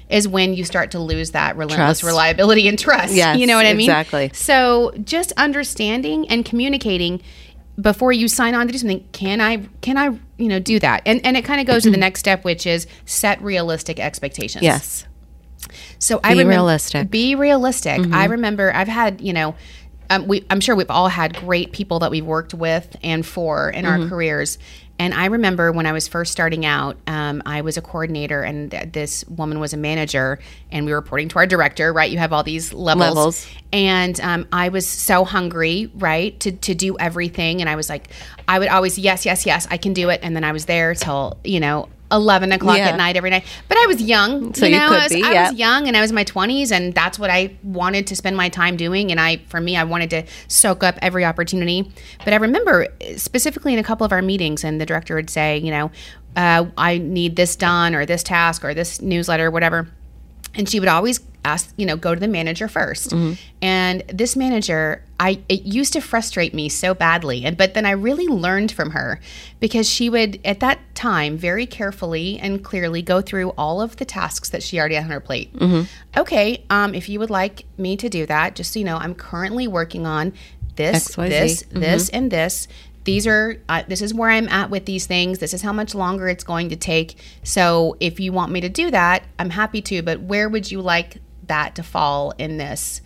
is 0.09 0.27
when 0.27 0.53
you 0.55 0.63
start 0.65 0.89
to 0.91 0.99
lose 0.99 1.31
that 1.31 1.55
relentless 1.55 1.99
Trust. 1.99 2.03
reliability 2.03 2.67
and 2.67 2.79
trust. 2.79 3.13
Yes, 3.13 3.37
you 3.37 3.45
know 3.45 3.55
what 3.57 3.67
I 3.67 3.73
mean? 3.73 3.81
exactly. 3.89 4.31
So 4.33 4.91
just 5.03 5.31
understanding 5.37 6.27
and 6.29 6.43
communicating 6.43 7.21
before 7.79 8.11
you 8.11 8.27
sign 8.27 8.55
on 8.55 8.65
to 8.67 8.71
do 8.73 8.77
something, 8.79 9.07
can 9.11 9.39
I 9.39 9.67
can 9.81 9.97
I, 9.97 10.05
you 10.37 10.47
know, 10.49 10.59
do 10.59 10.79
that? 10.79 11.03
And 11.05 11.23
and 11.25 11.37
it 11.37 11.45
kind 11.45 11.61
of 11.61 11.67
goes 11.67 11.83
to 11.83 11.91
the 11.91 11.97
next 11.97 12.19
step, 12.21 12.43
which 12.43 12.65
is 12.65 12.87
set 13.05 13.41
realistic 13.41 13.99
expectations. 13.99 14.63
yes 14.63 15.05
So 15.99 16.19
I 16.23 16.33
Be 16.33 16.43
realistic. 16.43 17.01
Mm-hmm. 17.03 17.09
Be 17.11 17.35
realistic. 17.35 17.99
I 18.11 18.25
remember 18.25 18.73
I've 18.73 18.87
had, 18.87 19.21
you 19.21 19.33
know, 19.33 19.55
um, 20.09 20.27
we, 20.27 20.43
I'm 20.49 20.59
sure 20.59 20.75
we've 20.75 20.89
all 20.89 21.07
had 21.07 21.35
great 21.35 21.71
people 21.71 21.99
that 21.99 22.09
we've 22.09 22.25
worked 22.25 22.53
with 22.55 22.95
and 23.03 23.23
for 23.25 23.69
in 23.69 23.85
our 23.85 24.07
careers. 24.07 24.57
And 24.99 25.13
I 25.13 25.27
remember 25.27 25.71
when 25.71 25.85
I 25.85 25.93
was 25.93 26.09
first 26.09 26.31
starting 26.33 26.65
out, 26.65 26.97
um, 27.07 27.41
I 27.45 27.61
was 27.61 27.77
a 27.77 27.81
coordinator, 27.81 28.43
and 28.43 28.69
th- 28.69 28.91
this 28.91 29.23
woman 29.29 29.61
was 29.61 29.71
a 29.71 29.77
manager, 29.77 30.39
and 30.71 30.85
we 30.85 30.91
were 30.91 30.99
reporting 30.99 31.29
to 31.29 31.39
our 31.39 31.47
director. 31.47 31.93
Right, 31.93 32.11
you 32.11 32.17
have 32.17 32.33
all 32.33 32.43
these 32.43 32.73
levels, 32.73 33.15
Levels. 33.15 33.47
and 33.71 34.19
um, 34.19 34.45
I 34.51 34.67
was 34.67 34.85
so 34.85 35.23
hungry, 35.23 35.89
right, 35.95 36.37
to 36.41 36.51
to 36.51 36.75
do 36.75 36.97
everything, 36.97 37.61
and 37.61 37.69
I 37.69 37.77
was 37.77 37.89
like, 37.89 38.09
I 38.47 38.59
would 38.59 38.67
always 38.67 38.99
yes, 38.99 39.25
yes, 39.25 39.45
yes, 39.45 39.67
I 39.71 39.77
can 39.77 39.93
do 39.93 40.09
it, 40.09 40.19
and 40.21 40.35
then 40.35 40.43
I 40.43 40.51
was 40.51 40.65
there 40.65 40.93
till 40.93 41.37
you 41.43 41.61
know. 41.61 41.87
11 42.11 42.51
o'clock 42.51 42.77
Yeah. 42.77 42.89
at 42.89 42.97
night 42.97 43.15
every 43.17 43.29
night. 43.29 43.45
But 43.67 43.77
i 43.77 43.85
was 43.85 44.01
young 44.01 44.53
So 44.53 44.65
you 44.65 44.73
you 44.73 44.79
know? 44.79 44.87
could 44.89 44.99
I, 44.99 45.03
was, 45.03 45.13
be, 45.13 45.23
I 45.23 45.49
was 45.49 45.59
young 45.59 45.87
and 45.87 45.95
i 45.95 46.01
was 46.01 46.11
in 46.11 46.15
my 46.15 46.23
20s 46.25 46.71
and 46.71 46.93
that's 46.93 47.19
what 47.19 47.29
i 47.29 47.55
wanted 47.63 48.07
to 48.07 48.15
spend 48.15 48.35
my 48.35 48.49
time 48.49 48.77
doing 48.77 49.11
and 49.11 49.19
i 49.19 49.37
for 49.47 49.61
me 49.61 49.77
i 49.77 49.83
wanted 49.83 50.09
to 50.11 50.23
soak 50.47 50.83
up 50.83 50.97
every 51.01 51.23
opportunity. 51.25 51.91
But 52.25 52.33
i 52.33 52.37
remember 52.37 52.87
specifically 53.17 53.73
in 53.73 53.79
a 53.79 53.83
couple 53.83 54.05
of 54.05 54.11
our 54.11 54.21
meetings 54.21 54.63
and 54.63 54.81
the 54.81 54.85
director 54.85 55.15
would 55.15 55.29
say 55.29 55.57
you 55.57 55.71
know 55.71 55.91
uh, 56.35 56.65
i 56.77 56.97
need 56.97 57.35
this 57.35 57.55
done 57.55 57.93
or 57.95 58.05
this 58.05 58.23
task 58.23 58.63
or 58.63 58.73
this 58.73 59.01
newsletter 59.01 59.47
or 59.47 59.51
whatever. 59.51 59.87
And 60.55 60.67
she 60.67 60.79
would 60.79 60.89
always 60.89 61.19
ask 61.45 61.73
you 61.77 61.85
know 61.85 61.95
go 61.95 62.13
to 62.13 62.19
the 62.19 62.27
manager 62.27 62.67
1st 62.67 63.37
and 63.61 64.03
this 64.07 64.35
manager 64.35 65.03
i 65.19 65.39
it 65.47 65.61
used 65.63 65.93
to 65.93 66.01
frustrate 66.01 66.53
me 66.53 66.67
so 66.69 66.93
badly. 66.93 67.45
And 67.45 67.55
but 67.57 67.73
then 67.73 67.85
i 67.85 67.91
really 67.91 68.27
learned 68.27 68.71
from 68.71 68.91
her 68.91 69.19
because 69.59 69.89
she 69.89 70.09
would 70.09 70.39
at 70.43 70.59
that 70.59 70.79
time 70.95 71.37
very 71.37 71.65
carefully 71.65 72.37
and 72.39 72.63
clearly 72.63 73.01
go 73.01 73.21
through 73.21 73.49
all 73.51 73.81
of 73.81 73.95
the 73.97 74.05
tasks 74.05 74.49
that 74.49 74.61
she 74.63 74.79
already 74.79 74.95
had 74.95 75.05
on 75.05 75.11
her 75.11 75.19
plate. 75.19 75.49
Okay 76.17 76.63
um, 76.69 76.93
if 76.93 77.07
you 77.09 77.19
would 77.19 77.29
like 77.29 77.65
me 77.77 77.95
to 77.97 78.09
do 78.09 78.25
that 78.25 78.55
just 78.55 78.73
so 78.73 78.79
you 78.79 78.85
know 78.85 78.97
i'm 78.97 79.15
currently 79.15 79.67
working 79.67 80.05
on 80.05 80.33
this 80.75 81.09
XYZ. 81.09 81.29
this 81.29 81.63
this 81.71 82.09
and 82.09 82.31
this. 82.31 82.67
These 83.05 83.25
are 83.27 83.57
uh, 83.67 83.83
this 83.87 84.01
is 84.01 84.13
where 84.13 84.29
i'm 84.29 84.47
at 84.49 84.69
with 84.69 84.85
these 84.85 85.07
things. 85.07 85.39
This 85.39 85.53
is 85.53 85.61
how 85.61 85.73
much 85.73 85.95
longer 85.95 86.27
it's 86.27 86.43
going 86.43 86.69
to 86.69 86.75
take. 86.75 87.15
So 87.43 87.95
if 87.99 88.19
you 88.19 88.31
want 88.33 88.51
me 88.51 88.61
to 88.61 88.69
do 88.69 88.91
that 88.91 89.23
i'm 89.39 89.49
happy 89.49 89.81
to 89.81 90.01
but 90.01 90.21
where 90.21 90.47
would 90.47 90.69
you 90.71 90.81
like 90.81 91.17
that 91.49 91.75
to 91.75 91.83
fall 91.83 92.31
in 92.39 92.57
this 92.57 93.01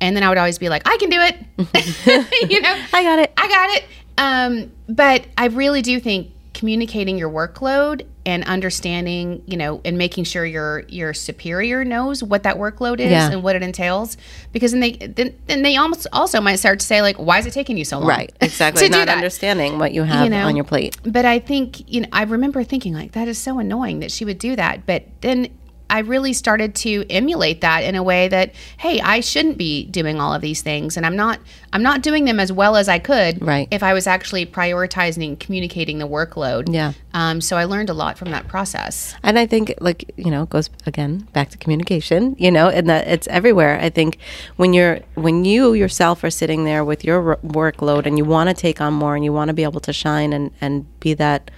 and 0.00 0.14
then 0.16 0.22
i 0.22 0.28
would 0.28 0.38
always 0.38 0.58
be 0.58 0.68
like 0.68 0.82
i 0.86 0.96
can 0.98 1.10
do 1.10 1.20
it 1.20 1.36
you 2.50 2.60
know 2.60 2.74
I 2.92 3.02
got 3.02 3.18
it. 3.18 3.32
i 3.36 3.48
got 3.48 3.70
it 3.76 3.84
um, 4.18 4.72
but 4.88 5.26
i 5.36 5.46
really 5.46 5.82
do 5.82 5.98
think 6.00 6.30
communicating 6.54 7.18
your 7.18 7.28
workload 7.28 8.06
and 8.24 8.42
understanding 8.44 9.42
you 9.46 9.58
know 9.58 9.82
and 9.84 9.98
making 9.98 10.24
sure 10.24 10.44
your 10.46 10.84
your 10.88 11.12
superior 11.12 11.84
knows 11.84 12.22
what 12.22 12.44
that 12.44 12.56
workload 12.56 12.98
is 12.98 13.10
Yeah. 13.10 13.30
and 13.30 13.42
what 13.42 13.56
it 13.56 13.62
entails 13.62 14.16
because 14.52 14.72
then 14.72 14.80
they 14.80 14.92
then, 14.92 15.38
then 15.48 15.60
they 15.62 15.76
almost 15.76 16.06
also 16.14 16.40
might 16.40 16.56
start 16.56 16.80
to 16.80 16.86
say 16.86 17.02
like 17.02 17.16
why 17.16 17.38
is 17.38 17.44
it 17.46 17.52
taking 17.52 17.76
you 17.76 17.84
so 17.84 17.98
long 17.98 18.08
Right. 18.08 18.32
Exactly. 18.40 18.88
Not 18.96 19.10
understanding 19.10 19.78
what 19.78 19.92
you 19.92 20.02
have 20.04 20.24
You 20.24 20.30
know? 20.30 20.46
on 20.46 20.56
your 20.56 20.64
plate. 20.64 20.96
But 21.04 21.26
I 21.26 21.38
think, 21.40 21.92
you 21.92 22.00
know, 22.00 22.08
I 22.10 22.22
remember 22.22 22.64
thinking 22.64 22.94
like 22.94 23.12
that 23.12 23.28
is 23.28 23.36
so 23.38 23.58
annoying 23.58 24.00
that 24.00 24.10
she 24.10 24.24
would 24.24 24.38
do 24.38 24.56
that. 24.56 24.86
But 24.86 25.04
then 25.20 25.48
I 25.88 26.00
really 26.00 26.32
started 26.32 26.74
to 26.76 27.04
emulate 27.10 27.60
that 27.60 27.84
in 27.84 27.94
a 27.94 28.02
way 28.02 28.28
that, 28.28 28.52
hey, 28.78 29.00
I 29.00 29.20
shouldn't 29.20 29.56
be 29.56 29.84
doing 29.84 30.20
all 30.20 30.34
of 30.34 30.42
these 30.42 30.62
things 30.62 30.96
and 30.96 31.06
I'm 31.06 31.16
not 31.16 31.38
I'm 31.72 31.82
not 31.82 32.02
doing 32.02 32.24
them 32.24 32.40
as 32.40 32.50
well 32.52 32.74
as 32.76 32.88
I 32.88 32.98
could 32.98 33.44
Right. 33.44 33.68
if 33.70 33.82
I 33.82 33.92
was 33.92 34.06
actually 34.06 34.46
prioritizing 34.46 35.24
and 35.26 35.38
communicating 35.40 35.98
the 35.98 36.08
workload. 36.08 36.72
Yeah. 36.72 36.92
Um, 37.12 37.40
so 37.40 37.56
I 37.56 37.64
learned 37.64 37.90
a 37.90 37.94
lot 37.94 38.16
from 38.18 38.30
that 38.30 38.48
process. 38.48 39.14
And 39.22 39.38
I 39.38 39.46
think, 39.46 39.74
like 39.80 40.10
you 40.16 40.30
know, 40.30 40.42
it 40.44 40.50
goes 40.50 40.70
again 40.86 41.28
back 41.32 41.50
to 41.50 41.58
communication. 41.58 42.34
You 42.38 42.50
know, 42.50 42.68
and 42.68 42.88
that 42.88 43.06
it's 43.08 43.26
everywhere. 43.28 43.78
I 43.80 43.90
think 43.90 44.18
when 44.56 44.72
you're 44.72 45.00
when 45.14 45.44
you 45.44 45.72
yourself 45.74 46.24
are 46.24 46.30
sitting 46.30 46.64
there 46.64 46.84
with 46.84 47.04
your 47.04 47.30
r- 47.30 47.38
workload 47.44 48.06
and 48.06 48.16
you 48.18 48.24
want 48.24 48.48
to 48.48 48.54
take 48.54 48.80
on 48.80 48.92
more 48.94 49.14
and 49.14 49.24
you 49.24 49.32
want 49.32 49.48
to 49.48 49.54
be 49.54 49.62
able 49.62 49.80
to 49.80 49.92
shine 49.92 50.32
and 50.32 50.50
and 50.60 50.86
be 51.00 51.14
that 51.14 51.50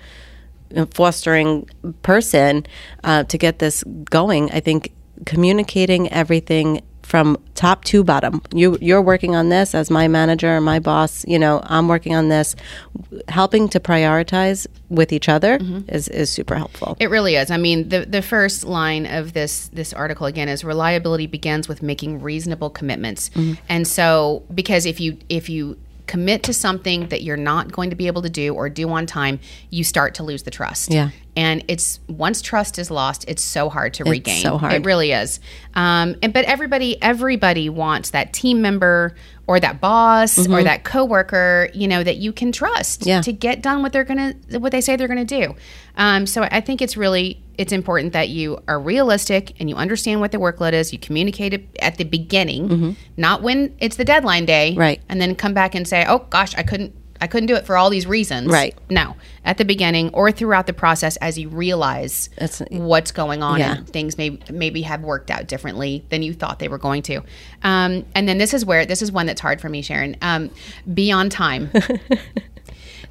fostering 0.92 1.68
person 2.02 2.66
uh, 3.04 3.24
to 3.24 3.38
get 3.38 3.58
this 3.58 3.84
going. 4.10 4.50
I 4.52 4.60
think 4.60 4.92
communicating 5.24 6.10
everything 6.12 6.82
from 7.08 7.38
top 7.54 7.84
to 7.84 8.04
bottom. 8.04 8.42
You 8.52 8.76
you're 8.82 9.00
working 9.00 9.34
on 9.34 9.48
this 9.48 9.74
as 9.74 9.90
my 9.90 10.08
manager 10.08 10.56
or 10.56 10.60
my 10.60 10.78
boss. 10.78 11.26
You 11.26 11.38
know, 11.38 11.62
I'm 11.64 11.88
working 11.88 12.14
on 12.14 12.28
this. 12.28 12.54
Helping 13.28 13.68
to 13.70 13.80
prioritize 13.80 14.66
with 14.90 15.10
each 15.10 15.28
other 15.28 15.58
is 15.88 16.08
is 16.08 16.30
super 16.30 16.54
helpful. 16.54 16.98
It 17.00 17.08
really 17.08 17.36
is. 17.36 17.50
I 17.50 17.56
mean, 17.56 17.88
the 17.88 18.04
the 18.04 18.20
first 18.20 18.64
line 18.64 19.06
of 19.06 19.32
this 19.32 19.68
this 19.68 19.94
article 19.94 20.26
again 20.26 20.50
is 20.50 20.62
reliability 20.64 21.26
begins 21.26 21.66
with 21.66 21.82
making 21.82 22.20
reasonable 22.20 22.68
commitments. 22.68 23.30
Mm-hmm. 23.30 23.54
And 23.70 23.88
so, 23.88 24.44
because 24.54 24.84
if 24.84 25.00
you 25.00 25.16
if 25.30 25.48
you 25.48 25.78
commit 26.08 26.42
to 26.44 26.52
something 26.52 27.06
that 27.08 27.22
you're 27.22 27.36
not 27.36 27.70
going 27.70 27.90
to 27.90 27.96
be 27.96 28.08
able 28.08 28.22
to 28.22 28.28
do 28.30 28.54
or 28.54 28.68
do 28.68 28.88
on 28.90 29.06
time, 29.06 29.38
you 29.70 29.84
start 29.84 30.14
to 30.16 30.24
lose 30.24 30.42
the 30.42 30.50
trust. 30.50 30.90
Yeah. 30.90 31.10
And 31.36 31.64
it's 31.68 32.00
once 32.08 32.42
trust 32.42 32.80
is 32.80 32.90
lost, 32.90 33.24
it's 33.28 33.44
so 33.44 33.68
hard 33.68 33.94
to 33.94 34.04
regain. 34.04 34.42
so 34.42 34.58
hard. 34.58 34.72
It 34.72 34.84
really 34.84 35.12
is. 35.12 35.38
Um, 35.74 36.16
and 36.20 36.32
but 36.32 36.44
everybody 36.46 37.00
everybody 37.00 37.68
wants 37.68 38.10
that 38.10 38.32
team 38.32 38.60
member 38.60 39.14
or 39.46 39.60
that 39.60 39.80
boss 39.80 40.48
or 40.48 40.64
that 40.64 40.82
coworker, 40.82 41.68
you 41.72 41.86
know, 41.86 42.02
that 42.02 42.16
you 42.16 42.32
can 42.32 42.50
trust 42.50 43.00
Mm-hmm. 43.02 43.08
Yeah. 43.08 43.20
to 43.22 43.32
get 43.32 43.62
done 43.62 43.82
what 43.82 43.92
they're 43.92 44.02
gonna 44.04 44.34
what 44.58 44.72
they 44.72 44.80
say 44.80 44.96
they're 44.96 45.06
gonna 45.06 45.24
do. 45.24 45.54
Um, 45.96 46.26
so 46.26 46.42
I 46.42 46.60
think 46.60 46.82
it's 46.82 46.96
really 46.96 47.40
it's 47.58 47.72
important 47.72 48.12
that 48.14 48.28
you 48.30 48.62
are 48.68 48.80
realistic 48.80 49.52
and 49.60 49.68
you 49.68 49.76
understand 49.76 50.20
what 50.20 50.32
the 50.32 50.38
workload 50.38 50.72
is. 50.72 50.92
You 50.92 50.98
communicate 50.98 51.52
it 51.52 51.66
at 51.80 51.96
the 51.98 52.04
beginning, 52.04 52.96
not 53.16 53.42
when 53.42 53.74
it's 53.80 53.96
the 53.96 54.04
deadline 54.04 54.46
day, 54.46 54.70
Mm-hmm. 54.70 54.80
Right. 54.80 55.00
And 55.08 55.20
then 55.20 55.34
come 55.34 55.52
back 55.54 55.74
and 55.74 55.86
say, 55.86 56.04
"Oh 56.08 56.20
gosh, 56.30 56.54
I 56.56 56.62
couldn't." 56.62 56.94
I 57.20 57.26
couldn't 57.26 57.48
do 57.48 57.56
it 57.56 57.66
for 57.66 57.76
all 57.76 57.90
these 57.90 58.06
reasons. 58.06 58.46
Right. 58.46 58.76
No, 58.88 59.16
at 59.44 59.58
the 59.58 59.64
beginning 59.64 60.10
or 60.14 60.30
throughout 60.30 60.68
the 60.68 60.72
process, 60.72 61.16
as 61.16 61.36
you 61.36 61.48
realize 61.48 62.30
It's- 62.36 62.62
what's 62.70 63.10
going 63.10 63.42
on 63.42 63.58
Yeah. 63.58 63.78
and 63.78 63.88
things 63.88 64.16
may 64.16 64.38
maybe 64.52 64.82
have 64.82 65.02
worked 65.02 65.28
out 65.28 65.48
differently 65.48 66.04
than 66.10 66.22
you 66.22 66.32
thought 66.32 66.60
they 66.60 66.68
were 66.68 66.78
going 66.78 67.02
to. 67.02 67.22
Um, 67.64 68.04
and 68.14 68.28
then 68.28 68.38
this 68.38 68.54
is 68.54 68.64
where 68.64 68.86
this 68.86 69.02
is 69.02 69.10
one 69.10 69.26
that's 69.26 69.40
hard 69.40 69.60
for 69.60 69.68
me, 69.68 69.82
Sharon. 69.82 70.14
Um, 70.22 70.50
be 70.94 71.10
on 71.10 71.28
time. 71.28 71.72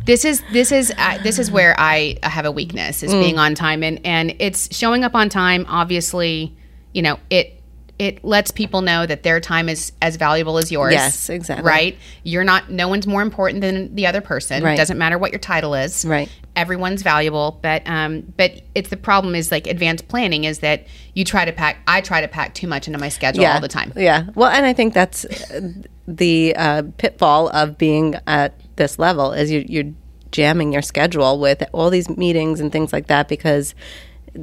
this 0.08 0.26
is 0.26 0.42
this 0.52 0.72
is 0.72 0.92
uh, 0.98 1.20
this 1.22 1.38
is 1.38 1.52
where 1.52 1.76
I 1.78 2.18
have 2.24 2.46
a 2.46 2.52
weakness 2.52 3.04
is 3.04 3.12
being 3.12 3.38
on 3.38 3.54
time 3.54 3.84
and 3.84 4.00
and 4.04 4.36
it's 4.40 4.76
showing 4.76 5.04
up 5.04 5.14
on 5.14 5.30
time. 5.30 5.66
Obviously, 5.70 6.56
you 6.94 7.04
know 7.04 7.20
it. 7.30 7.54
It 8.00 8.24
lets 8.24 8.52
people 8.52 8.82
know 8.82 9.08
that 9.08 9.24
their 9.24 9.40
time 9.40 9.68
is 9.68 9.92
as 10.04 10.18
valuable 10.18 10.60
as 10.60 10.72
yours. 10.72 10.94
Yes, 10.94 11.32
exactly. 11.32 11.68
Right? 11.68 11.98
You're 12.24 12.44
not. 12.44 12.70
No 12.70 12.88
one's 12.88 13.08
more 13.08 13.24
important 13.24 13.62
than 13.62 13.96
the 13.96 14.06
other 14.06 14.22
person. 14.22 14.64
Right. 14.64 14.78
Doesn't 14.78 15.00
matter 15.00 15.18
what 15.18 15.32
your 15.32 15.40
title 15.40 15.74
is 15.74 16.06
Right. 16.06 16.30
everyone's 16.56 17.02
valuable 17.02 17.60
but 17.64 17.82
um 17.88 18.22
but 18.38 18.62
it's 18.76 18.90
the 18.90 18.98
problem 18.98 19.34
is 19.36 19.52
like 19.52 19.66
advanced 19.68 20.08
planning 20.08 20.44
is 20.44 20.60
that 20.60 20.86
you 21.14 21.24
try 21.24 21.46
to 21.46 21.52
pack 21.52 21.78
i 21.88 22.02
try 22.02 22.20
to 22.22 22.28
pack 22.28 22.54
too 22.56 22.68
much 22.68 22.88
into 22.88 22.98
my 23.00 23.10
schedule 23.10 23.46
all 23.46 23.60
the 23.62 23.68
time 23.68 23.92
Yeah. 23.96 24.26
Well, 24.36 24.50
and 24.50 24.66
I 24.66 24.74
think 24.74 24.94
that's 24.94 25.26
uh, 25.26 25.62
the 26.08 26.56
uh, 26.56 26.84
pitfall 26.98 27.50
of 27.50 27.78
being 27.78 28.16
at 28.28 28.54
this 28.78 28.98
level 28.98 29.34
is 29.34 29.52
you, 29.52 29.64
you're 29.68 29.94
jamming 30.32 30.74
your 30.74 30.82
schedule 30.82 31.40
with 31.40 31.64
all 31.74 31.90
these 31.90 32.10
meetings 32.10 32.60
and 32.60 32.72
things 32.72 32.92
like 32.94 33.08
that 33.08 33.28
because 33.28 33.76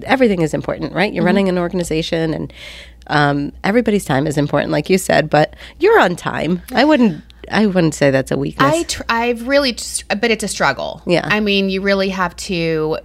everything 0.02 0.42
is 0.42 0.54
important, 0.54 0.92
right? 0.92 1.08
Mm-hmm. 1.08 1.16
You're 1.16 1.24
running 1.24 1.48
an 1.48 1.58
organization 1.58 2.34
and 2.34 2.52
um, 3.08 3.52
everybody's 3.62 4.04
time 4.04 4.26
is 4.26 4.38
important, 4.38 4.72
like 4.72 4.88
you 4.88 4.98
said, 4.98 5.28
but 5.30 5.54
you're 5.78 6.00
on 6.00 6.16
time. 6.16 6.62
I 6.72 6.84
wouldn't. 6.84 7.22
I 7.50 7.66
wouldn't 7.66 7.94
say 7.94 8.10
that's 8.10 8.30
a 8.30 8.38
weakness. 8.38 8.72
i 8.72 8.82
tr- 8.84 9.02
i've 9.10 9.46
really 9.46 9.74
just, 9.74 10.08
but 10.08 10.30
it's 10.30 10.42
a 10.42 10.48
struggle 10.48 11.02
Yeah. 11.04 11.28
i 11.30 11.40
mean 11.40 11.68
you 11.68 11.82
really 11.82 12.08
have 12.08 12.34
to 12.36 12.96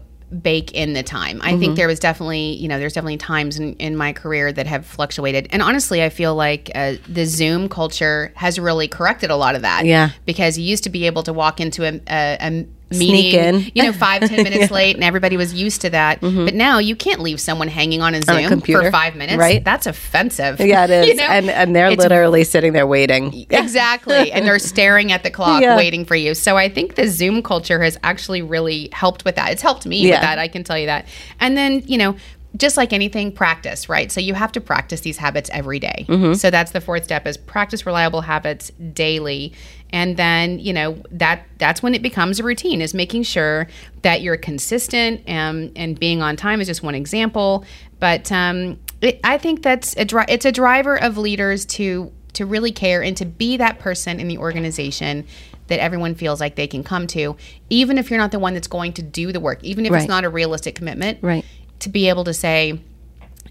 bake 0.43 0.71
in 0.73 0.93
the 0.93 1.01
time 1.03 1.41
i 1.41 1.49
Mm-hmm. 1.51 1.59
think 1.59 1.75
there 1.75 1.87
was 1.87 1.99
definitely 1.99 2.53
you 2.53 2.67
know 2.67 2.77
there's 2.77 2.93
definitely 2.93 3.17
times 3.17 3.57
in, 3.57 3.73
in 3.75 3.95
my 3.95 4.13
career 4.13 4.51
that 4.53 4.67
have 4.67 4.85
fluctuated 4.85 5.47
and 5.51 5.61
honestly 5.63 6.03
i 6.03 6.09
feel 6.09 6.35
like 6.35 6.69
uh, 6.75 6.93
the 7.07 7.25
zoom 7.25 7.67
culture 7.67 8.31
has 8.35 8.59
really 8.59 8.87
corrected 8.87 9.31
a 9.31 9.35
lot 9.35 9.55
of 9.55 9.63
that 9.63 9.85
Yeah. 9.85 10.11
because 10.25 10.57
you 10.57 10.65
used 10.65 10.83
to 10.83 10.89
be 10.89 11.07
able 11.07 11.23
to 11.23 11.33
walk 11.33 11.59
into 11.59 11.83
a, 11.83 11.99
a, 12.07 12.37
a 12.41 12.65
Sneak 12.91 13.11
meeting, 13.11 13.39
in. 13.65 13.71
you 13.75 13.83
know, 13.83 13.93
five 13.93 14.21
ten 14.27 14.43
minutes 14.43 14.71
late, 14.71 14.95
and 14.95 15.03
everybody 15.03 15.37
was 15.37 15.53
used 15.53 15.81
to 15.81 15.89
that. 15.91 16.21
But 16.21 16.55
now 16.55 16.79
you 16.79 16.95
can't 16.95 17.19
leave 17.21 17.39
someone 17.39 17.67
hanging 17.67 18.01
on 18.01 18.15
a 18.15 18.21
Zoom 18.23 18.37
Mm-hmm. 18.37 18.47
computer, 18.49 18.83
for 18.85 18.91
five 18.91 19.15
minutes. 19.15 19.37
right? 19.37 19.63
That's 19.63 19.85
offensive. 19.85 20.59
yeah, 20.59 20.85
it 20.85 20.89
is, 20.91 21.07
You 21.09 21.15
know? 21.15 21.23
and 21.23 21.49
and 21.49 21.75
they're 21.75 21.89
It's 21.91 22.01
literally 22.01 22.43
sitting 22.43 22.73
there 22.73 22.87
waiting. 22.87 23.45
Exactly. 23.51 24.31
And 24.31 24.45
they're 24.45 24.57
staring 24.59 25.11
at 25.11 25.23
the 25.23 25.29
clock 25.29 25.61
Yeah. 25.61 25.77
waiting 25.77 26.03
for 26.05 26.15
you. 26.15 26.33
So 26.33 26.57
I 26.57 26.67
think 26.69 26.95
the 26.95 27.07
Zoom 27.07 27.43
culture 27.43 27.81
has 27.81 27.97
actually 28.03 28.41
really 28.41 28.89
helped 28.91 29.23
with 29.25 29.35
that. 29.35 29.51
It's 29.51 29.61
helped 29.61 29.85
me 29.85 29.99
Yeah. 30.07 30.15
with 30.15 30.21
that. 30.21 30.39
I 30.39 30.47
can 30.47 30.63
tell 30.63 30.77
you 30.77 30.87
that. 30.87 31.05
And 31.39 31.55
then, 31.55 31.83
you 31.85 31.97
know, 31.97 32.15
just 32.57 32.77
like 32.77 32.93
anything, 32.93 33.31
practice, 33.31 33.87
right? 33.87 34.11
So 34.11 34.19
you 34.19 34.33
have 34.33 34.51
to 34.53 34.61
practice 34.61 35.01
these 35.01 35.17
habits 35.17 35.51
every 35.53 35.77
day. 35.77 36.05
Mm-hmm. 36.09 36.33
So 36.33 36.49
that's 36.49 36.71
the 36.71 36.81
fourth 36.81 37.03
step 37.03 37.27
is 37.27 37.37
practice 37.37 37.85
reliable 37.85 38.21
habits 38.21 38.71
daily. 38.93 39.53
And 39.91 40.17
then, 40.17 40.59
you 40.59 40.71
know, 40.73 41.01
that 41.11 41.45
that's 41.57 41.81
when 41.81 41.95
it 41.95 42.01
becomes 42.01 42.39
a 42.39 42.43
routine 42.43 42.81
is 42.81 42.93
making 42.93 43.23
sure 43.23 43.67
that 44.03 44.21
you're 44.21 44.37
consistent 44.37 45.21
and 45.27 45.71
and 45.75 45.99
being 45.99 46.21
on 46.21 46.35
time 46.35 46.61
is 46.61 46.67
just 46.67 46.83
one 46.83 46.95
example. 46.95 47.65
But 47.99 48.31
um 48.31 48.79
it, 49.01 49.19
I 49.23 49.37
think 49.37 49.63
that's 49.63 49.95
a 49.97 50.05
dri- 50.05 50.25
it's 50.27 50.45
a 50.45 50.51
driver 50.51 51.01
of 51.01 51.17
leaders 51.17 51.65
to 51.65 52.11
to 52.33 52.45
really 52.45 52.71
care 52.71 53.01
and 53.01 53.17
to 53.17 53.25
be 53.25 53.57
that 53.57 53.79
person 53.79 54.19
in 54.19 54.27
the 54.27 54.37
organization 54.37 55.25
that 55.67 55.79
everyone 55.79 56.15
feels 56.15 56.39
like 56.39 56.55
they 56.55 56.67
can 56.67 56.83
come 56.83 57.07
to, 57.07 57.35
even 57.69 57.97
if 57.97 58.09
you're 58.09 58.19
not 58.19 58.31
the 58.31 58.39
one 58.39 58.53
that's 58.53 58.67
going 58.67 58.93
to 58.93 59.01
do 59.01 59.31
the 59.31 59.39
work, 59.39 59.63
even 59.63 59.85
if 59.85 59.91
Right. 59.91 59.99
it's 60.01 60.07
not 60.09 60.23
a 60.23 60.29
realistic 60.29 60.75
commitment. 60.75 61.19
Right. 61.21 61.45
To 61.79 61.89
be 61.89 62.09
able 62.09 62.23
to 62.25 62.33
say, 62.33 62.79